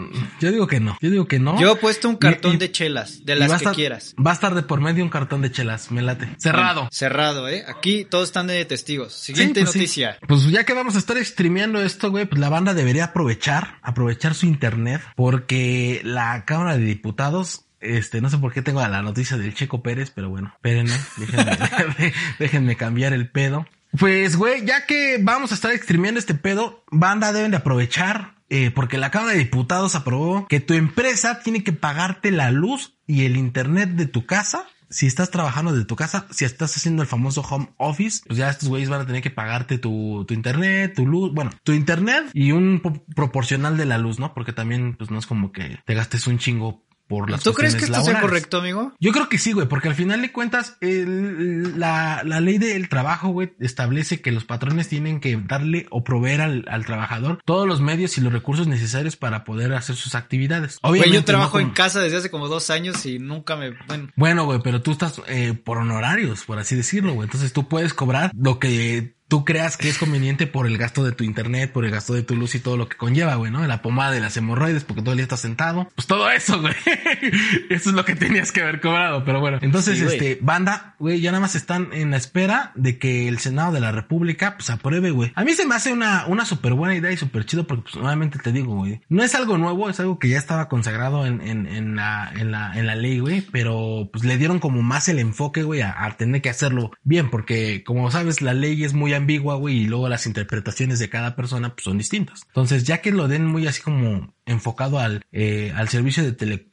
yo 0.41 0.51
digo 0.51 0.67
que 0.67 0.81
no, 0.81 0.97
yo 1.01 1.11
digo 1.11 1.27
que 1.29 1.38
no. 1.38 1.59
Yo 1.61 1.73
he 1.73 1.77
puesto 1.77 2.09
un 2.09 2.17
cartón 2.17 2.53
Y- 2.53 2.55
y- 2.55 2.59
de 2.59 2.73
chelas, 2.73 3.25
de 3.25 3.37
las 3.37 3.51
que 3.51 3.57
estar- 3.57 3.75
quieras. 3.75 4.14
Va 4.25 4.31
a 4.31 4.35
estar 4.35 4.55
de 4.55 4.62
por 4.62 4.81
medio 4.81 5.05
un 5.05 5.11
cartón 5.11 5.43
de 5.43 5.51
chelas, 5.53 5.67
me 5.90 6.02
late. 6.02 6.28
Cerrado. 6.38 6.88
Cerrado, 6.90 7.48
¿eh? 7.48 7.64
Aquí 7.68 8.04
todos 8.04 8.28
están 8.28 8.46
de 8.46 8.64
testigos. 8.64 9.12
Siguiente 9.12 9.61
Sí, 9.61 9.64
pues 9.64 9.72
sí. 9.72 9.78
noticia. 9.78 10.18
Pues 10.26 10.50
ya 10.50 10.64
que 10.64 10.74
vamos 10.74 10.94
a 10.96 10.98
estar 10.98 11.22
streameando 11.24 11.81
esto, 11.83 12.11
güey, 12.11 12.26
pues 12.26 12.40
la 12.40 12.48
banda 12.48 12.74
debería 12.74 13.04
aprovechar, 13.04 13.78
aprovechar 13.83 14.35
su 14.35 14.46
internet, 14.46 15.00
porque 15.16 16.00
la 16.04 16.44
Cámara 16.44 16.76
de 16.76 16.85
Diputados 16.85 17.64
Este, 17.81 18.20
no 18.20 18.28
sé 18.28 18.38
por 18.38 18.52
qué 18.52 18.61
tengo 18.61 18.81
la 18.87 19.02
noticia 19.02 19.37
del 19.37 19.54
Checo 19.54 19.83
Pérez, 19.85 20.11
pero 20.12 20.28
bueno, 20.28 20.50
espérenme, 20.57 20.96
déjenme, 21.16 22.12
déjenme 22.40 22.76
cambiar 22.76 23.12
el 23.12 23.31
pedo. 23.31 23.66
Pues, 23.96 24.37
güey, 24.37 24.66
ya 24.66 24.85
que 24.85 25.18
vamos 25.20 25.52
a 25.52 25.54
estar 25.54 25.72
extremiendo 25.72 26.18
este 26.18 26.35
pedo, 26.35 26.83
banda 26.90 27.33
deben 27.33 27.52
de 27.52 27.59
aprovechar, 27.59 28.35
eh, 28.50 28.70
porque 28.74 28.98
la 28.98 29.11
Cámara 29.12 29.33
de 29.33 29.38
Diputados 29.38 29.94
aprobó 29.94 30.46
que 30.48 30.59
tu 30.59 30.74
empresa 30.74 31.40
tiene 31.40 31.62
que 31.62 31.72
pagarte 31.72 32.31
la 32.33 32.50
luz 32.50 32.94
y 33.07 33.24
el 33.26 33.37
internet 33.37 33.90
de 33.90 34.07
tu 34.07 34.26
casa. 34.26 34.66
Si 34.90 35.07
estás 35.07 35.31
trabajando 35.31 35.72
de 35.74 35.85
tu 35.85 35.96
casa, 35.96 36.27
si 36.31 36.44
estás 36.44 36.77
haciendo 36.77 37.03
el 37.03 37.09
famoso 37.09 37.42
home 37.42 37.68
office, 37.77 38.22
pues 38.27 38.38
ya 38.38 38.48
estos 38.48 38.68
güeyes 38.68 38.88
van 38.88 39.03
a 39.03 39.07
tener 39.07 39.22
que 39.22 39.31
pagarte 39.31 39.79
tu, 39.79 40.24
tu 40.27 40.35
internet, 40.35 40.94
tu 40.96 41.07
luz, 41.07 41.33
bueno, 41.35 41.51
tu 41.62 41.72
internet 41.72 42.24
y 42.33 42.53
un 42.53 42.81
po- 42.83 43.05
proporcional 43.14 43.77
de 43.77 43.85
la 43.87 43.98
luz, 43.98 44.18
¿no? 44.18 44.33
Porque 44.35 44.53
también, 44.53 44.94
pues 44.96 45.11
no 45.11 45.18
es 45.18 45.27
como 45.27 45.53
que 45.53 45.79
te 45.85 45.94
gastes 45.94 46.27
un 46.27 46.38
chingo 46.38 46.83
por 47.09 47.31
las 47.31 47.42
¿Tú 47.42 47.53
crees 47.55 47.75
que 47.75 47.85
esto 47.85 47.94
sea 47.94 48.03
laborales. 48.12 48.23
correcto, 48.31 48.59
amigo? 48.59 48.92
Yo 49.01 49.12
creo 49.12 49.29
que 49.29 49.38
sí, 49.38 49.53
güey, 49.53 49.66
porque 49.66 49.88
al 49.88 49.94
final 49.94 50.21
de 50.23 50.31
cuentas, 50.31 50.77
el- 50.81 51.79
la, 51.81 52.23
la 52.25 52.40
ley 52.40 52.59
del 52.59 52.88
trabajo, 52.88 53.29
güey, 53.29 53.53
establece 53.59 54.21
que 54.21 54.31
los 54.33 54.44
patrones 54.44 54.88
tienen 54.88 55.21
que 55.21 55.37
darle 55.37 55.87
o 55.90 56.05
proveer 56.05 56.40
al, 56.40 56.64
al 56.68 56.85
trabajador 56.85 57.40
todos 57.44 57.66
los 57.66 57.81
medios 57.81 58.16
y 58.18 58.21
los 58.21 58.33
recursos 58.33 58.66
necesarios 58.68 59.16
para 59.16 59.44
poder 59.44 59.73
hacer 59.75 59.97
sus 59.97 60.14
actividades. 60.14 60.79
Güey, 60.83 60.92
Obviamente, 61.01 61.16
yo 61.16 61.25
trabajo 61.25 61.59
no 61.61 61.66
en 61.66 61.71
casa 61.71 62.01
desde 62.01 62.18
hace 62.18 62.31
como 62.31 62.49
dos 62.49 62.71
años 62.71 63.05
y 63.07 63.18
nunca 63.18 63.57
me... 63.57 63.71
Bueno, 63.87 64.09
Bueno, 64.16 64.44
güey, 64.44 64.61
pero 64.62 64.83
tú 64.83 64.92
estás 64.92 65.21
eh, 65.29 65.55
por 65.55 65.79
honorarios, 65.79 66.44
por 66.44 66.59
así 66.59 66.77
decirlo, 66.77 67.14
güey. 67.14 67.27
Entonces 67.27 67.53
tú 67.53 67.68
puedes 67.68 67.94
cobrar 67.94 68.31
lo 68.37 68.59
que 68.59 69.16
tú 69.29 69.45
creas 69.45 69.77
que 69.77 69.88
es 69.88 69.99
conveniente 69.99 70.47
por 70.47 70.67
el 70.67 70.79
gasto 70.79 71.05
de 71.05 71.12
tu 71.12 71.23
internet, 71.23 71.71
por 71.71 71.85
el 71.85 71.91
gasto 71.91 72.14
de 72.14 72.23
tu 72.23 72.35
luz 72.35 72.55
y 72.55 72.61
todo 72.61 72.77
lo 72.77 72.88
que 72.88 72.97
conlleva, 72.97 73.35
güey, 73.35 73.53
¿no? 73.53 73.67
La 73.67 73.83
pomada 73.83 74.11
de 74.11 74.21
las 74.21 74.37
hemorroides, 74.37 74.85
porque 74.85 75.03
todo 75.03 75.12
el 75.12 75.19
día 75.19 75.25
estás 75.25 75.41
sentado. 75.41 75.88
Pues 75.95 76.07
todo 76.07 76.31
eso, 76.31 76.61
güey. 76.61 76.75
eso 77.71 77.91
es 77.91 77.95
lo 77.95 78.05
que 78.05 78.17
tenías 78.17 78.53
que 78.53 78.62
haber 78.62 78.81
cobrado, 78.81 79.25
pero 79.25 79.41
bueno. 79.41 79.59
Entonces, 79.61 79.99
Sí, 79.99 80.05
este, 80.05 80.38
banda, 80.41 80.95
güey, 80.99 81.21
ya 81.21 81.31
nada 81.31 81.43
más 81.43 81.55
están 81.55 81.91
en 81.93 82.11
la 82.11 82.17
espera 82.17 82.73
de 82.75 82.99
que 82.99 83.29
el 83.29 83.38
Senado 83.38 83.73
de 83.73 83.81
la 83.81 83.93
República, 83.93 84.57
pues 84.57 84.71
apruebe, 84.71 85.11
güey. 85.11 85.33
A 85.35 85.45
mí 85.45 85.53
se 85.53 85.67
me 85.67 85.75
hace 85.75 85.93
una, 85.93 86.27
una 86.27 86.47
súper 86.47 86.73
buena 86.73 86.95
idea 86.95 87.12
y 87.12 87.17
súper 87.17 87.45
chido 87.45 87.67
porque, 87.67 87.83
pues, 87.83 87.97
nuevamente 87.97 88.38
te 88.38 88.51
digo, 88.53 88.77
güey, 88.77 89.03
no 89.11 89.23
es 89.23 89.35
algo 89.35 89.59
nuevo, 89.59 89.91
es 89.91 90.01
algo 90.01 90.19
que 90.19 90.31
ya 90.31 90.38
estaba 90.38 90.69
consagrado 90.69 91.27
en, 91.27 91.43
en, 91.43 91.67
en 91.67 91.97
la, 91.97 92.33
en 92.35 92.51
la, 92.51 92.79
en 92.79 92.87
la 92.87 92.95
ley, 92.95 93.19
güey, 93.19 93.43
pero 93.43 94.09
pues 94.11 94.25
le 94.25 94.38
dieron 94.38 94.59
como 94.59 94.83
más 94.83 95.09
el 95.09 95.19
enfoque, 95.19 95.62
güey, 95.62 95.83
a, 95.83 96.05
a 96.05 96.17
tener 96.17 96.41
que 96.41 96.49
hacerlo 96.49 96.93
bien, 97.03 97.31
porque 97.31 97.85
como 97.85 98.11
sabes, 98.11 98.41
la 98.41 98.55
ley 98.55 98.85
es 98.85 98.95
muy 98.95 99.12
ambigua, 99.18 99.57
güey, 99.57 99.76
y 99.83 99.87
luego 99.87 100.09
las 100.09 100.26
interpretaciones 100.26 100.98
de 100.98 101.11
cada 101.11 101.37
persona, 101.37 101.74
pues 101.74 101.85
son 101.85 101.98
distintas. 101.98 102.42
Entonces, 102.46 102.85
ya 102.85 102.98
que 103.02 103.12
lo 103.12 103.28
den 103.28 103.44
muy 103.46 103.66
así 103.66 103.83
como 103.83 104.35
enfocado 104.46 104.98
al, 104.98 105.22
eh, 105.33 105.72
al 105.76 105.88
servicio 105.88 106.22
de 106.24 106.33
tele- 106.33 106.68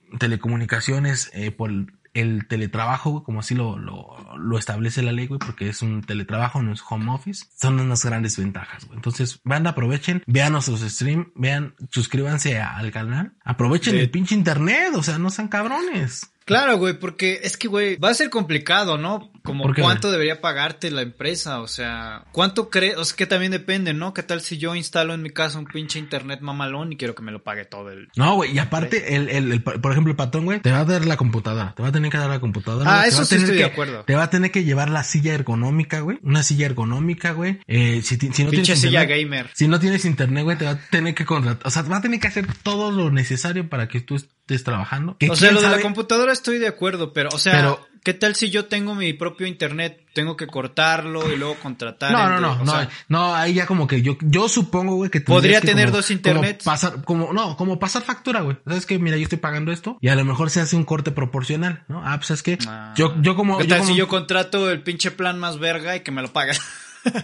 telecomunicaciones, 0.49 1.29
eh, 1.33 1.51
por 1.51 1.69
el- 1.69 1.87
el 2.13 2.47
teletrabajo, 2.47 3.09
güey, 3.11 3.23
como 3.25 3.41
así 3.41 3.55
lo, 3.55 3.77
lo, 3.77 4.15
lo 4.37 4.57
establece 4.57 5.01
la 5.01 5.11
ley, 5.11 5.27
güey, 5.27 5.37
porque 5.37 5.67
es 5.67 5.81
un 5.81 6.01
teletrabajo, 6.01 6.61
no 6.61 6.71
es 6.71 6.81
home 6.89 7.11
office, 7.11 7.45
son 7.57 7.77
unas 7.77 8.05
grandes 8.05 8.37
ventajas, 8.37 8.85
güey. 8.85 8.95
Entonces, 8.95 9.41
banda, 9.43 9.71
aprovechen, 9.71 10.23
vean 10.25 10.53
nuestros 10.53 10.79
streams, 10.79 11.27
vean, 11.35 11.75
suscríbanse 11.91 12.57
a- 12.57 12.77
al 12.77 12.91
canal, 12.91 13.33
aprovechen 13.43 13.95
Sí. 13.95 13.99
el 13.99 14.09
pinche 14.11 14.33
internet, 14.33 14.93
o 14.95 15.03
sea, 15.03 15.17
no 15.17 15.29
sean 15.29 15.49
cabrones. 15.49 16.31
Claro, 16.45 16.77
güey, 16.77 16.93
porque 16.93 17.39
es 17.43 17.57
que, 17.57 17.67
güey, 17.67 17.95
va 17.97 18.09
a 18.09 18.13
ser 18.13 18.29
complicado, 18.29 18.97
¿no? 18.97 19.31
Como 19.43 19.63
¿Por 19.63 19.75
qué, 19.75 19.81
cuánto 19.81 20.11
debería 20.11 20.41
pagarte 20.41 20.89
la 20.91 21.01
empresa, 21.01 21.59
o 21.61 21.67
sea, 21.67 22.25
cuánto 22.31 22.69
crees, 22.69 22.97
o 22.97 23.05
sea, 23.05 23.15
que 23.15 23.25
también 23.25 23.51
depende, 23.51 23.93
¿no? 23.93 24.13
¿Qué 24.13 24.23
tal 24.23 24.41
si 24.41 24.57
yo 24.57 24.75
instalo 24.75 25.13
en 25.13 25.21
mi 25.21 25.29
casa 25.31 25.59
un 25.59 25.65
pinche 25.65 25.99
internet 25.99 26.41
mamalón 26.41 26.93
y 26.93 26.97
quiero 26.97 27.13
que 27.15 27.21
me 27.23 27.31
lo 27.31 27.43
pague 27.43 27.65
todo 27.65 27.89
el... 27.91 28.09
No, 28.15 28.35
güey, 28.35 28.53
y 28.53 28.59
aparte, 28.59 29.15
el, 29.15 29.29
el, 29.29 29.51
el- 29.51 29.61
por 29.63 29.91
ejemplo, 29.91 30.11
el 30.11 30.17
patrón, 30.17 30.45
güey, 30.45 30.59
te 30.61 30.71
va 30.71 30.79
a 30.79 30.85
dar 30.85 31.05
la 31.05 31.17
computadora, 31.17 31.73
te 31.75 31.81
va 31.83 31.89
a 31.89 31.91
tener 31.91 32.11
que 32.11 32.17
dar 32.17 32.29
la 32.29 32.39
computadora. 32.39 32.89
Ah, 32.91 32.97
güey, 32.99 33.09
te 33.09 33.15
eso 33.15 33.25
sí 33.25 33.35
estoy 33.35 33.51
que- 33.51 33.57
de 33.59 33.65
acuerdo. 33.65 34.03
Te 34.03 34.15
va 34.15 34.23
a 34.23 34.29
tener 34.29 34.51
que 34.51 34.63
llevar 34.63 34.89
la 34.89 35.03
silla 35.03 35.33
ergonómica, 35.33 35.99
güey, 35.99 36.19
una 36.23 36.43
silla 36.43 36.65
ergonómica, 36.67 37.31
güey. 37.31 37.59
Eh, 37.67 38.01
si, 38.03 38.17
si 38.17 38.25
no 38.43 38.49
pinche 38.51 38.73
tienes 38.73 38.81
silla 38.81 39.03
internet- 39.03 39.25
gamer. 39.29 39.49
Si 39.53 39.67
no 39.67 39.79
tienes 39.79 40.05
internet, 40.05 40.43
güey, 40.43 40.57
te 40.57 40.65
va 40.65 40.71
a 40.71 40.79
tener 40.89 41.13
que 41.15 41.25
contratar, 41.25 41.65
o 41.67 41.71
sea, 41.71 41.81
va 41.83 41.97
a 41.97 42.01
tener 42.01 42.19
que 42.19 42.27
hacer 42.27 42.45
todo 42.63 42.91
lo 42.91 43.09
necesario 43.11 43.67
para 43.67 43.87
que 43.87 44.01
tú 44.01 44.15
estés 44.47 44.63
trabajando. 44.63 45.17
Que 45.17 45.29
O 45.29 45.35
sea, 45.35 45.51
lo 45.51 45.61
de 45.61 45.69
la 45.69 45.81
computadora 45.81 46.31
estoy 46.31 46.59
de 46.59 46.67
acuerdo, 46.67 47.13
pero, 47.13 47.29
o 47.33 47.37
sea, 47.39 47.53
Pero- 47.53 47.87
¿qué 48.03 48.13
tal 48.13 48.35
si 48.35 48.51
yo 48.51 48.65
tengo 48.65 48.93
mi 48.93 49.13
propio 49.13 49.47
internet? 49.47 50.01
Tengo 50.13 50.37
que 50.37 50.45
cortarlo 50.47 51.31
y 51.33 51.35
luego 51.35 51.55
contratar. 51.55 52.11
No, 52.11 52.29
no, 52.29 52.39
no, 52.39 52.63
no, 52.63 52.71
sea, 52.71 52.89
no, 53.09 53.33
ahí 53.35 53.55
ya 53.55 53.65
como 53.65 53.87
que 53.87 54.01
yo, 54.03 54.17
yo 54.21 54.47
supongo, 54.47 54.95
güey, 54.95 55.09
que 55.09 55.19
Podría 55.21 55.59
que 55.61 55.67
tener 55.67 55.85
como- 55.87 55.97
dos 55.97 56.11
internets. 56.11 56.63
Como 56.63 56.73
pasar, 56.73 57.03
como, 57.03 57.33
no, 57.33 57.57
como 57.57 57.79
pasar 57.79 58.03
factura, 58.03 58.41
güey. 58.41 58.57
¿Sabes 58.67 58.85
que 58.85 58.99
Mira, 58.99 59.17
yo 59.17 59.23
estoy 59.23 59.39
pagando 59.39 59.71
esto 59.71 59.97
y 59.99 60.07
a 60.09 60.15
lo 60.15 60.23
mejor 60.23 60.51
se 60.51 60.61
hace 60.61 60.75
un 60.75 60.85
corte 60.85 61.11
proporcional, 61.11 61.83
¿no? 61.87 62.01
Ah, 62.05 62.17
pues 62.17 62.29
es 62.31 62.43
que 62.43 62.57
Ah. 62.67 62.93
yo, 62.95 63.15
yo 63.21 63.35
como, 63.35 63.57
¿Qué 63.57 63.63
yo 63.63 63.69
tal 63.69 63.79
como- 63.79 63.91
si 63.91 63.97
yo 63.97 64.07
contrato 64.07 64.69
el 64.71 64.83
pinche 64.83 65.09
plan 65.11 65.39
más 65.39 65.57
verga 65.57 65.95
y 65.95 66.01
que 66.01 66.11
me 66.11 66.21
lo 66.21 66.31
pagas? 66.31 66.61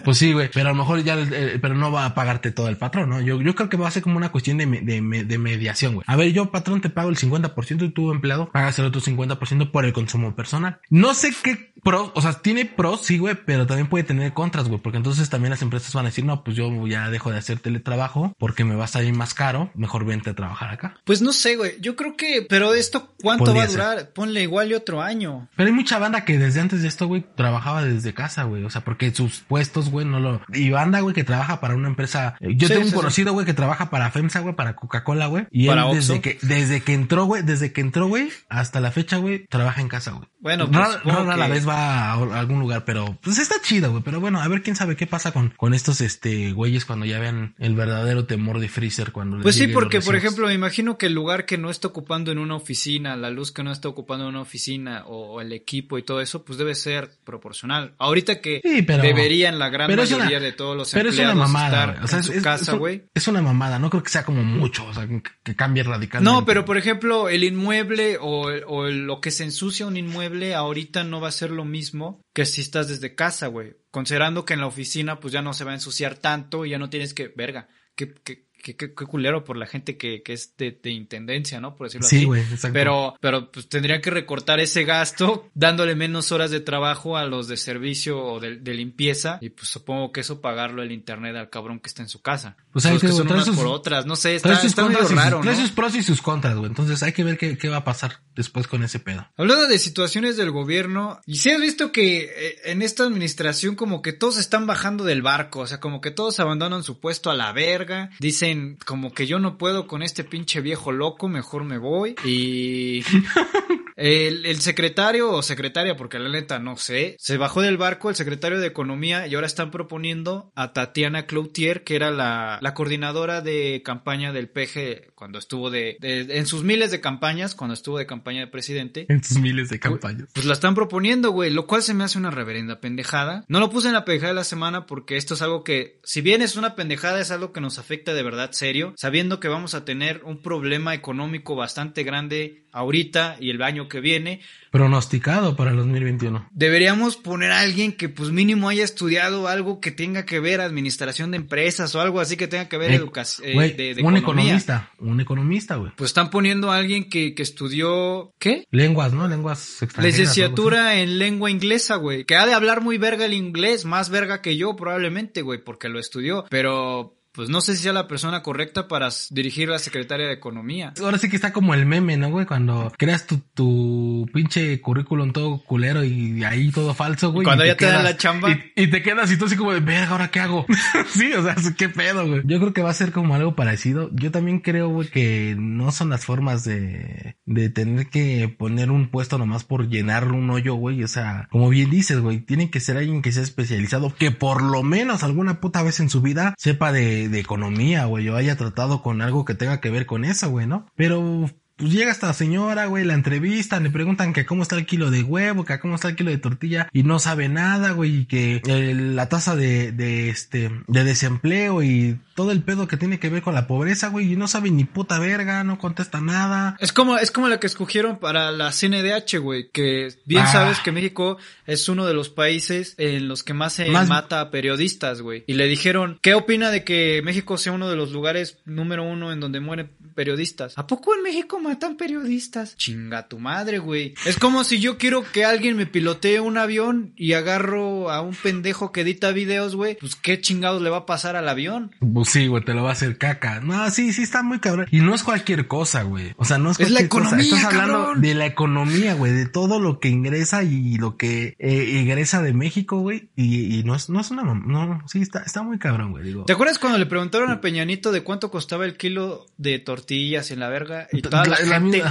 Pues 0.04 0.18
sí, 0.18 0.34
güey, 0.34 0.50
pero 0.54 0.70
a 0.70 0.72
lo 0.74 0.78
mejor 0.78 1.04
ya, 1.04 1.18
eh, 1.20 1.58
pero 1.62 1.76
no 1.76 1.92
va 1.92 2.06
a 2.06 2.14
pagarte 2.16 2.52
todo 2.52 2.68
el 2.70 2.78
patrón, 2.78 3.10
¿no? 3.10 3.22
Yo, 3.22 3.42
yo 3.42 3.56
creo 3.56 3.70
que 3.70 3.78
va 3.78 3.88
a 3.88 3.92
ser 3.92 4.04
como 4.04 4.18
una 4.18 4.30
cuestión 4.32 4.58
de, 4.58 4.66
me- 4.66 4.82
de, 4.82 5.02
me- 5.02 5.24
de 5.24 5.38
mediación, 5.38 5.96
güey. 5.96 6.04
A 6.08 6.16
ver, 6.16 6.32
yo, 6.34 6.52
patrón, 6.52 6.82
te 6.82 6.90
pago 6.90 7.10
el 7.10 7.18
50% 7.18 7.86
y 7.86 7.90
tú, 7.90 8.12
empleado, 8.12 8.50
pagas 8.52 8.78
el 8.80 8.86
otro 8.86 9.02
50% 9.02 9.72
por 9.72 9.86
el 9.86 9.94
consumo 9.94 10.36
personal. 10.36 10.80
No 10.90 11.14
sé 11.14 11.32
qué 11.44 11.72
pros, 11.84 12.12
o 12.14 12.22
sea, 12.22 12.34
tiene 12.34 12.66
pros, 12.66 13.02
sí, 13.06 13.18
güey, 13.18 13.36
pero 13.46 13.66
también 13.66 13.88
puede 13.88 14.04
tener 14.04 14.34
contras, 14.34 14.68
güey, 14.68 14.80
porque 14.80 14.98
entonces 14.98 15.30
también 15.30 15.50
las 15.52 15.62
empresas 15.64 15.94
van 15.94 16.06
a 16.06 16.10
decir, 16.10 16.26
no, 16.26 16.44
pues 16.44 16.56
yo 16.56 16.70
ya 16.88 17.10
dejo 17.10 17.32
de 17.32 17.38
hacer 17.40 17.60
teletrabajo 17.60 18.36
porque 18.38 18.64
me 18.64 18.76
va 18.76 18.86
a 18.86 18.88
salir 18.88 19.14
más 19.14 19.34
caro, 19.34 19.72
mejor 19.76 20.06
vente 20.06 20.30
a 20.30 20.36
trabajar 20.36 20.70
acá. 20.72 20.96
Pues 21.06 21.22
no 21.22 21.34
sé, 21.34 21.56
güey. 21.56 21.74
Yo 21.82 21.96
creo 21.96 22.16
que, 22.16 22.46
pero 22.48 22.74
esto, 22.74 23.14
¿cuánto 23.22 23.46
Podría 23.46 23.62
va 23.62 23.66
a 23.66 23.68
ser. 23.72 23.78
durar? 23.80 24.10
Ponle 24.14 24.44
igual 24.44 24.70
y 24.70 24.74
otro 24.76 25.02
año. 25.02 25.48
Pero 25.56 25.68
hay 25.68 25.74
mucha 25.74 25.98
banda 25.98 26.24
que 26.26 26.38
desde 26.38 26.60
antes 26.60 26.82
de 26.84 26.88
esto, 26.88 27.08
güey, 27.08 27.26
trabajaba 27.36 27.84
desde 27.84 28.14
casa, 28.14 28.44
güey. 28.44 28.64
O 28.64 28.70
sea, 28.70 28.82
porque 28.84 29.12
sus 29.14 29.40
puestos, 29.40 29.71
güey, 29.74 30.06
no 30.06 30.20
lo... 30.20 30.42
Y 30.54 30.70
banda, 30.70 31.00
güey, 31.00 31.16
que 31.16 31.24
trabaja 31.24 31.60
para 31.60 31.76
una 31.76 31.88
empresa... 31.88 32.36
eh, 32.40 32.50
Yo 32.56 32.68
Sí, 32.68 32.74
tengo 32.74 32.86
un 32.88 32.92
conocido, 32.92 33.34
güey, 33.34 33.46
que 33.46 33.54
trabaja 33.54 33.90
para 33.90 34.12
FEMSA, 34.12 34.40
güey, 34.42 34.56
para 34.56 34.76
Coca-Cola, 34.76 35.28
güey. 35.28 35.48
Y 35.52 35.68
Para 35.68 35.90
él 35.90 35.96
desde 35.96 36.22
que, 36.22 36.38
desde 36.42 36.82
que 36.82 36.94
entró, 36.94 37.26
güey, 37.26 37.44
desde 37.44 37.72
que 37.74 37.82
entró, 37.82 38.08
güey, 38.08 38.30
hasta 38.50 38.80
la 38.80 38.92
fecha, 38.92 39.18
güey, 39.18 39.46
trabaja 39.48 39.82
en 39.82 39.88
casa, 39.88 40.12
güey. 40.12 40.28
Bueno, 40.40 40.66
pues, 40.68 40.78
rara, 40.80 40.94
supongo 40.94 41.18
rara 41.24 41.38
la 41.38 41.48
vez 41.48 41.68
va 41.68 42.12
a 42.12 42.14
a 42.14 42.40
algún 42.40 42.60
lugar, 42.60 42.84
pero 42.86 43.18
pues 43.22 43.38
está 43.38 43.56
chido, 43.62 43.92
güey. 43.92 44.04
Pero 44.04 44.20
bueno, 44.20 44.42
a 44.42 44.48
ver 44.48 44.62
quién 44.64 44.76
sabe 44.76 44.96
qué 44.96 45.06
pasa 45.08 45.32
con, 45.32 45.50
con 45.56 45.74
estos, 45.74 46.02
este, 46.02 46.52
güeyes 46.52 46.86
cuando 46.86 47.06
ya 47.06 47.20
vean 47.20 47.56
el 47.60 47.76
verdadero 47.76 48.26
temor 48.26 48.60
de 48.60 48.68
Freezer 48.68 49.12
cuando 49.12 49.38
les 49.38 49.44
Pues 49.44 49.56
sí, 49.56 49.68
porque 49.68 50.02
por 50.02 50.16
ejemplo, 50.16 50.48
me 50.48 50.54
imagino 50.54 50.98
que 50.98 51.06
el 51.06 51.14
lugar 51.14 51.46
que 51.46 51.58
no 51.58 51.70
está 51.70 51.88
ocupando 51.88 52.32
en 52.32 52.40
una 52.40 52.56
oficina, 52.56 53.16
la 53.16 53.30
luz 53.30 53.52
que 53.52 53.64
no 53.64 53.72
está 53.72 53.88
ocupando 53.88 54.26
en 54.26 54.30
una 54.32 54.42
oficina 54.42 55.04
o, 55.06 55.34
o 55.36 55.42
el 55.42 55.54
equipo 55.54 55.98
y 55.98 56.04
todo 56.04 56.22
eso, 56.22 56.44
pues 56.44 56.58
debe 56.58 56.74
ser 56.76 57.12
proporcional. 57.24 57.94
Ahorita 58.00 58.42
que 58.42 58.62
Sí, 58.64 58.82
pero- 58.82 59.04
deberían 59.04 59.60
la 59.62 59.70
gran 59.70 59.88
pero 59.88 60.04
es 60.04 60.12
mayoría 60.12 60.38
una- 60.38 60.46
de 60.46 60.52
todos 60.52 60.76
los 60.76 60.92
Pero 60.92 61.10
es 61.10 61.16
empleados 61.16 61.36
una 61.36 61.46
mamada, 61.48 61.68
estar 61.80 61.92
güey. 61.94 62.04
O 62.04 62.08
sea, 62.08 62.18
en 62.18 62.20
es, 62.20 62.26
su 62.26 62.34
es- 62.34 62.44
casa, 62.44 62.74
güey. 62.74 63.06
es 63.14 63.28
una 63.28 63.42
mamada. 63.42 63.80
No 63.80 63.90
creo 63.90 64.04
que 64.04 64.10
sea 64.10 64.26
como 64.26 64.44
mucho, 64.44 64.86
o 64.86 64.94
sea, 64.94 65.08
que, 65.08 65.22
que 65.44 65.56
cambie 65.56 65.84
radicalmente. 65.84 66.32
No, 66.40 66.46
pero 66.46 66.66
por 66.66 66.78
ejemplo, 66.78 67.30
el 67.30 67.44
inmueble 67.44 68.18
o, 68.20 68.48
o 68.68 68.88
lo 68.90 69.22
que 69.22 69.32
se 69.32 69.44
ensucia 69.46 69.86
un 69.88 69.96
inmueble 69.98 70.54
ahorita 70.56 71.04
no 71.04 71.22
va 71.22 71.30
a 71.30 71.32
ser 71.32 71.52
lo 71.52 71.64
mismo 71.66 72.22
que 72.34 72.46
si 72.46 72.62
estás 72.62 72.88
desde 72.90 73.16
casa, 73.16 73.48
güey. 73.48 73.78
Considerando 73.92 74.46
que 74.46 74.54
en 74.54 74.62
la 74.62 74.68
oficina 74.68 75.20
pues 75.20 75.34
ya 75.34 75.42
no 75.42 75.54
se 75.54 75.64
va 75.64 75.72
a 75.72 75.76
ensuciar 75.76 76.16
tanto 76.16 76.66
y 76.66 76.70
ya 76.72 76.78
no 76.78 76.90
tienes 76.90 77.14
que, 77.14 77.28
verga, 77.36 77.68
qué, 77.96 78.14
qué, 78.24 78.48
qué, 78.62 78.76
qué- 78.76 78.94
qué 78.94 79.06
culero 79.06 79.44
por 79.44 79.58
la 79.58 79.66
gente 79.66 79.98
que, 79.98 80.22
que 80.24 80.34
es 80.34 80.56
de, 80.58 80.72
de 80.82 80.92
intendencia, 80.92 81.60
¿no? 81.60 81.76
Por 81.76 81.88
decirlo 81.88 82.08
Sí, 82.08 82.28
así. 82.54 82.68
Pero, 82.72 83.16
pero 83.20 83.52
pues 83.52 83.68
tendrían 83.70 84.02
que 84.02 84.10
recortar 84.12 84.60
ese 84.60 84.84
gasto 84.84 85.50
dándole 85.54 85.96
menos 85.96 86.32
horas 86.32 86.52
de 86.52 86.60
trabajo 86.60 87.18
a 87.18 87.26
los 87.26 87.48
de 87.48 87.58
servicio 87.58 88.20
o 88.24 88.40
de, 88.40 88.58
de 88.58 88.74
limpieza 88.74 89.38
y 89.42 89.50
pues 89.50 89.68
supongo 89.70 90.12
que 90.12 90.22
eso 90.22 90.42
pagarlo 90.42 90.82
el 90.84 90.92
internet 90.92 91.36
al 91.36 91.50
cabrón 91.50 91.80
que 91.80 91.88
está 91.90 92.02
en 92.02 92.10
su 92.10 92.22
casa. 92.22 92.56
Pues 92.72 92.84
te 92.86 92.98
que 93.00 93.08
son 93.10 93.28
unas 93.32 93.46
sus- 93.46 93.56
por 93.56 93.68
otras, 93.68 94.06
no 94.06 94.16
sé, 94.16 94.36
está, 94.36 94.54
está 94.62 94.86
medio 94.88 95.00
sus- 95.02 95.12
raro, 95.16 95.44
¿no? 95.44 95.56
sus 95.56 95.72
pros 95.72 95.96
y 95.96 96.04
sus 96.04 96.22
contras, 96.22 96.56
güey. 96.56 96.68
Entonces 96.70 97.02
hay 97.04 97.12
que 97.14 97.24
ver 97.24 97.38
qué, 97.38 97.58
qué 97.58 97.68
va 97.70 97.78
a 97.78 97.84
pasar 97.84 98.20
después 98.36 98.68
con 98.68 98.84
ese 98.84 99.00
pedo. 99.00 99.28
Hablando 99.38 99.68
de 99.68 99.80
situaciones 99.80 100.38
del 100.38 100.52
gobierno, 100.52 101.20
y 101.26 101.36
si 101.38 101.50
has 101.52 101.60
visto 101.60 101.92
que 101.92 102.24
eh, 102.24 102.56
en 102.66 102.82
esta 102.82 103.04
administración 103.04 103.76
como 103.76 104.02
que 104.02 104.14
todos 104.14 104.38
están 104.38 104.68
bajando 104.68 105.04
del 105.04 105.22
barco, 105.22 105.60
o 105.62 105.68
sea, 105.68 105.80
como 105.80 106.02
que 106.02 106.12
todos 106.12 106.40
abandonan 106.40 106.84
su 106.84 107.00
puesto 107.00 107.30
a 107.30 107.36
la 107.36 107.52
verga, 107.52 108.10
dicen 108.20 108.51
como 108.86 109.14
que 109.14 109.28
yo 109.28 109.40
no 109.40 109.58
puedo 109.58 109.88
con 109.88 110.04
este 110.04 110.24
pinche 110.24 110.62
viejo 110.62 110.92
loco, 110.92 111.28
mejor 111.28 111.64
me 111.64 111.78
voy, 111.78 112.16
y 112.24 113.04
el, 113.96 114.46
el 114.46 114.62
secretario 114.62 115.32
o 115.32 115.42
secretaria, 115.42 115.96
porque 115.96 116.20
la 116.20 116.30
neta 116.30 116.60
no 116.60 116.78
sé, 116.78 117.16
se 117.20 117.38
bajó 117.38 117.62
del 117.62 117.78
barco 117.78 118.10
el 118.10 118.16
secretario 118.16 118.60
de 118.60 118.68
Economía 118.68 119.28
y 119.28 119.36
ahora 119.36 119.48
están 119.48 119.72
proponiendo 119.72 120.52
a 120.56 120.74
Tatiana 120.74 121.26
Cloutier, 121.26 121.84
que 121.84 121.96
era 121.96 122.12
la, 122.12 122.60
la 122.62 122.74
coordinadora 122.74 123.42
de 123.42 123.82
campaña 123.84 124.32
del 124.32 124.50
PG 124.50 125.11
cuando 125.22 125.38
estuvo 125.38 125.70
de, 125.70 125.98
de- 126.00 126.40
en 126.40 126.48
sus 126.48 126.64
miles 126.64 126.90
de 126.90 127.00
campañas, 127.00 127.54
cuando 127.54 127.76
estuvo 127.76 128.00
de 128.00 128.08
campaña 128.08 128.40
de 128.40 128.48
presidente, 128.48 129.06
En 129.08 129.22
tus 129.22 129.38
miles 129.38 129.70
de 129.70 129.78
campañas. 129.80 130.28
pues 130.34 130.48
la 130.48 130.54
están 130.54 130.74
proponiendo, 130.74 131.30
güey, 131.30 131.52
lo 131.52 131.68
cual 131.68 131.84
se 131.84 131.94
me 131.94 132.04
hace 132.04 132.18
una 132.18 132.32
reverenda 132.32 132.80
pendejada. 132.80 133.46
No 133.48 133.60
lo 133.60 133.70
puse 133.70 133.90
en 133.90 133.94
la 133.94 134.04
pendejada 134.04 134.32
de 134.34 134.38
la 134.38 134.44
semana 134.44 134.88
porque 134.88 135.18
esto 135.18 135.36
es 135.36 135.44
algo 135.44 135.64
que, 135.64 136.00
si 136.04 136.22
bien 136.22 136.42
es 136.42 136.56
una 136.56 136.74
pendejada, 136.76 137.22
es 137.22 137.30
algo 137.30 137.54
que 137.54 137.62
nos 137.62 137.78
afecta 137.78 138.16
de 138.16 138.24
verdad 138.24 138.50
serio, 138.52 138.96
sabiendo 138.98 139.40
que 139.40 139.48
vamos 139.48 139.76
a 139.76 139.86
tener 139.86 140.24
un 140.24 140.42
problema 140.42 140.96
económico 140.96 141.56
bastante 141.56 142.02
grande 142.02 142.64
ahorita 142.72 143.38
y 143.40 143.50
el 143.50 143.62
año 143.62 143.88
que 143.88 144.00
viene. 144.00 144.42
Pronosticado 144.72 145.56
para 145.58 145.72
el 145.72 145.78
2021. 145.78 146.48
Deberíamos 146.52 147.18
poner 147.18 147.52
a 147.52 147.60
alguien 147.60 147.92
que 147.92 148.08
pues 148.08 148.32
mínimo 148.32 148.70
haya 148.70 148.84
estudiado 148.86 149.48
algo 149.50 149.82
que 149.82 149.92
tenga 149.92 150.26
que 150.26 150.40
ver 150.40 150.62
administración 150.62 151.32
de 151.32 151.38
empresas 151.38 151.94
o 151.94 152.00
algo 152.02 152.20
así 152.22 152.38
que 152.38 152.48
tenga 152.48 152.70
que 152.70 152.78
ver 152.78 152.92
Eh, 152.92 152.96
educación 152.96 153.54
güey, 153.54 153.74
de, 153.74 153.96
de 153.96 154.02
un 154.04 154.16
economía. 154.16 154.44
economista. 154.58 154.92
Un 155.00 155.20
economista, 155.20 155.76
güey. 155.76 155.92
Pues 155.98 156.10
están 156.12 156.30
poniendo 156.30 156.72
a 156.72 156.78
alguien 156.78 157.10
que, 157.10 157.36
que 157.36 157.44
estudió, 157.44 158.34
¿qué? 158.40 158.66
Lenguas, 158.72 159.12
¿no? 159.14 159.28
Lenguas 159.28 159.82
extranjeras. 159.82 160.18
Licenciatura 160.20 160.96
en 161.02 161.20
lengua 161.20 161.52
inglesa, 161.52 161.96
güey. 161.98 162.24
Que 162.24 162.36
ha 162.36 162.46
de 162.46 162.54
hablar 162.54 162.82
muy 162.82 162.98
verga 162.98 163.26
el 163.26 163.34
inglés, 163.34 163.84
más 163.86 164.10
verga 164.10 164.42
que 164.42 164.56
yo 164.56 164.76
probablemente, 164.78 165.42
güey, 165.42 165.62
porque 165.64 165.90
lo 165.90 166.00
estudió. 166.00 166.46
Pero, 166.50 167.18
pues 167.34 167.50
no 167.50 167.62
sé 167.62 167.76
si 167.76 167.84
sea 167.84 167.94
la 167.94 168.08
persona 168.08 168.42
correcta 168.44 168.88
para 168.88 169.10
dirigir 169.30 169.70
la 169.70 169.80
Secretaría 169.80 170.28
de 170.28 170.34
Economía. 170.34 170.94
Ahora 171.02 171.18
sí 171.18 171.30
que 171.30 171.36
está 171.36 171.54
como 171.54 171.74
el 171.74 171.86
meme, 171.86 172.18
¿no, 172.18 172.30
güey? 172.30 172.46
Cuando 172.46 172.92
creas 172.98 173.26
tu, 173.26 173.38
tu 173.54 174.28
pinche 174.34 174.82
currículum 174.82 175.32
todo 175.32 175.62
culero 175.64 176.04
y 176.04 176.44
ahí 176.44 176.72
todo 176.72 176.94
falso, 176.94 177.32
güey. 177.32 177.46
Cuando 177.46 177.66
ya 177.66 177.76
te 177.78 177.86
dan 177.86 177.96
quedas- 178.02 178.04
la 178.04 178.18
chamba. 178.18 178.52
Y, 178.52 178.84
y 178.84 178.88
te 178.90 179.02
quedas 179.02 179.32
y 179.32 179.38
tú 179.38 179.46
así 179.46 179.56
como 179.56 179.74
de, 179.74 179.80
verga, 179.80 180.10
¿ahora 180.10 180.30
qué 180.30 180.40
hago? 180.40 180.66
sí, 181.14 181.32
o 181.34 181.44
sea, 181.44 181.56
qué 181.78 181.90
pedo, 181.90 182.28
güey. 182.28 182.42
Yo 182.46 182.60
creo 182.60 182.74
que 182.74 182.82
va 182.82 182.90
a 182.90 182.94
ser 182.94 183.12
como 183.12 183.36
algo 183.36 183.56
parecido. 183.56 184.10
Yo 184.14 184.32
también 184.32 184.60
creo, 184.60 184.90
güey, 184.90 185.10
que 185.10 185.56
no 185.58 185.92
son 185.92 186.10
las 186.10 186.26
formas 186.26 186.64
de, 186.64 187.38
de 187.46 187.70
tener 187.70 188.08
que 188.08 188.50
poner 188.50 188.92
un 188.92 189.10
puesto 189.10 189.38
nomás 189.38 189.64
por 189.64 189.88
llenar 189.90 190.32
un 190.32 190.50
hoyo, 190.50 190.76
güey. 190.76 191.04
O 191.04 191.08
sea, 191.08 191.48
como 191.52 191.70
bien 191.70 191.90
dices, 191.90 192.20
güey, 192.20 192.40
tiene 192.42 192.70
que 192.70 192.80
ser 192.80 192.98
alguien 192.98 193.22
que 193.22 193.32
sea 193.32 193.44
especializado, 193.44 194.14
que 194.16 194.32
por 194.32 194.62
lo 194.62 194.84
menos 194.84 195.24
alguna 195.24 195.60
puta 195.60 195.84
vez 195.84 196.00
en 196.00 196.10
su 196.10 196.22
vida 196.22 196.54
sepa 196.58 196.92
de, 196.92 197.21
de 197.30 197.40
economía, 197.40 198.06
güey, 198.06 198.28
o 198.30 198.36
haya 198.36 198.56
tratado 198.56 199.02
con 199.02 199.22
algo 199.22 199.46
que 199.46 199.56
tenga 199.56 199.82
que 199.82 199.90
ver 199.90 200.06
con 200.06 200.26
eso, 200.26 200.50
güey, 200.50 200.68
¿no? 200.68 200.86
Pero 200.96 201.50
pues 201.82 201.94
llega 201.94 202.12
esta 202.12 202.32
señora, 202.34 202.86
güey, 202.86 203.04
la 203.06 203.16
entrevistan, 203.16 203.82
le 203.82 203.90
preguntan 203.90 204.34
que 204.34 204.46
cómo 204.46 204.62
está 204.62 204.76
el 204.76 204.86
kilo 204.86 205.10
de 205.10 205.24
huevo, 205.24 205.66
que 205.66 205.80
cómo 205.80 205.96
está 205.96 206.10
el 206.10 206.16
kilo 206.16 206.30
de 206.30 206.38
tortilla 206.38 206.88
y 206.94 207.02
no 207.02 207.18
sabe 207.18 207.50
nada, 207.50 207.92
güey, 207.92 208.18
y 208.18 208.26
que 208.26 208.62
eh, 208.68 208.94
la 208.94 209.30
tasa 209.30 209.56
de, 209.56 209.92
de 209.92 210.30
este, 210.30 210.70
de 210.88 211.04
desempleo 211.04 211.82
y 211.82 212.20
todo 212.42 212.52
el 212.52 212.64
pedo 212.64 212.88
que 212.88 212.98
tiene 212.98 213.20
que 213.20 213.30
ver 213.30 213.44
con 213.44 213.54
la 213.54 213.68
pobreza, 213.68 214.08
güey, 214.08 214.34
y 214.34 214.36
no 214.36 214.48
sabe 214.48 214.72
ni 214.72 214.84
puta 214.84 215.20
verga, 215.20 215.64
no 215.64 215.78
contesta 215.78 216.22
nada. 216.22 216.76
Es 216.80 216.92
como, 216.92 217.20
es 217.20 217.30
como 217.30 217.50
la 217.50 217.60
que 217.60 217.68
escogieron 217.68 218.18
para 218.18 218.52
la 218.52 218.72
CNDH, 218.72 219.38
güey, 219.38 219.70
que 219.72 220.12
bien 220.26 220.42
Ah. 220.42 220.52
sabes 220.52 220.80
que 220.80 220.92
México 220.92 221.38
es 221.68 221.88
uno 221.88 222.08
de 222.08 222.16
los 222.16 222.30
países 222.30 222.96
en 222.98 223.28
los 223.28 223.44
que 223.44 223.54
más 223.54 223.74
se 223.74 223.86
Más- 223.92 224.10
mata 224.10 224.42
a 224.42 224.50
periodistas, 224.50 225.22
güey. 225.22 225.44
Y 225.46 225.54
le 225.54 225.68
dijeron, 225.68 226.18
¿qué 226.24 226.34
opina 226.34 226.72
de 226.72 226.84
que 226.84 227.22
México 227.24 227.60
sea 227.60 227.74
uno 227.74 227.88
de 227.92 227.96
los 227.96 228.12
lugares 228.12 228.58
número 228.66 229.04
uno 229.04 229.32
en 229.32 229.40
donde 229.40 229.60
mueren 229.60 229.92
periodistas? 230.16 230.76
¿A 230.80 230.88
poco 230.88 231.14
en 231.16 231.22
México 231.22 231.60
matan 231.60 231.96
periodistas? 231.96 232.76
Chinga 232.76 233.28
tu 233.28 233.38
madre, 233.38 233.78
güey. 233.78 234.16
Es 234.26 234.38
como 234.38 234.64
si 234.64 234.80
yo 234.80 234.98
quiero 234.98 235.24
que 235.32 235.46
alguien 235.46 235.78
me 235.78 235.86
pilotee 235.86 236.40
un 236.40 236.58
avión 236.58 237.14
y 237.16 237.34
agarro 237.34 238.10
a 238.10 238.22
un 238.22 238.34
pendejo 238.34 238.92
que 238.92 239.02
edita 239.02 239.32
videos, 239.32 239.76
güey. 239.76 239.96
Pues 240.00 240.16
qué 240.16 240.42
chingados 240.42 240.82
le 240.82 240.90
va 240.90 240.98
a 240.98 241.06
pasar 241.06 241.36
al 241.36 241.48
avión. 241.48 241.92
Pues 242.14 242.31
sí, 242.32 242.48
güey, 242.48 242.64
te 242.64 242.74
lo 242.74 242.84
va 242.84 242.90
a 242.90 242.94
hacer 242.94 243.18
caca. 243.18 243.60
No, 243.60 243.90
sí, 243.92 244.14
sí 244.14 244.24
está 244.24 244.42
muy 244.44 244.60
cabrón. 244.60 244.88
Y 244.92 245.00
no 245.02 245.14
es 245.14 245.24
cualquier 245.24 245.68
cosa, 245.68 246.04
güey. 246.04 246.34
O 246.38 246.46
sea, 246.46 246.58
no 246.58 246.72
es 246.72 246.80
Es 246.80 246.90
la 246.92 247.08
cualquier 247.08 247.10
cosa. 247.10 247.36
economía, 247.36 247.56
Estás 247.58 247.66
hablando 247.66 248.14
de 248.16 248.34
la 248.36 248.46
economía, 248.46 249.14
güey, 249.14 249.32
de 249.32 249.46
todo 249.46 249.80
lo 249.80 250.00
que 250.00 250.10
ingresa 250.10 250.64
y 250.64 250.96
lo 250.98 251.18
que 251.18 251.56
eh, 251.60 252.00
egresa 252.02 252.42
de 252.42 252.54
México, 252.54 253.00
güey. 253.00 253.30
Y, 253.36 253.80
y 253.80 253.84
no 253.84 253.96
es, 253.96 254.10
no 254.10 254.20
es 254.22 254.32
una, 254.32 254.44
no, 254.44 255.02
sí, 255.08 255.22
está, 255.22 255.40
está 255.44 255.62
muy 255.64 255.78
cabrón, 255.80 256.12
güey, 256.12 256.24
digo. 256.24 256.46
¿Te 256.46 256.54
acuerdas 256.54 256.80
cuando 256.80 256.98
le 256.98 257.06
preguntaron 257.06 257.52
a 257.52 257.62
Peñanito 257.62 258.12
de 258.12 258.22
cuánto 258.22 258.50
costaba 258.52 258.86
el 258.86 258.98
kilo 258.98 259.46
de 259.58 259.80
tortillas 259.80 260.52
en 260.52 260.60
la 260.60 260.70
verga? 260.70 261.08
Y 261.12 261.22
toda 261.22 261.46
la, 261.46 261.58
La- 261.60 261.66
la 261.66 261.76
gente 261.82 262.04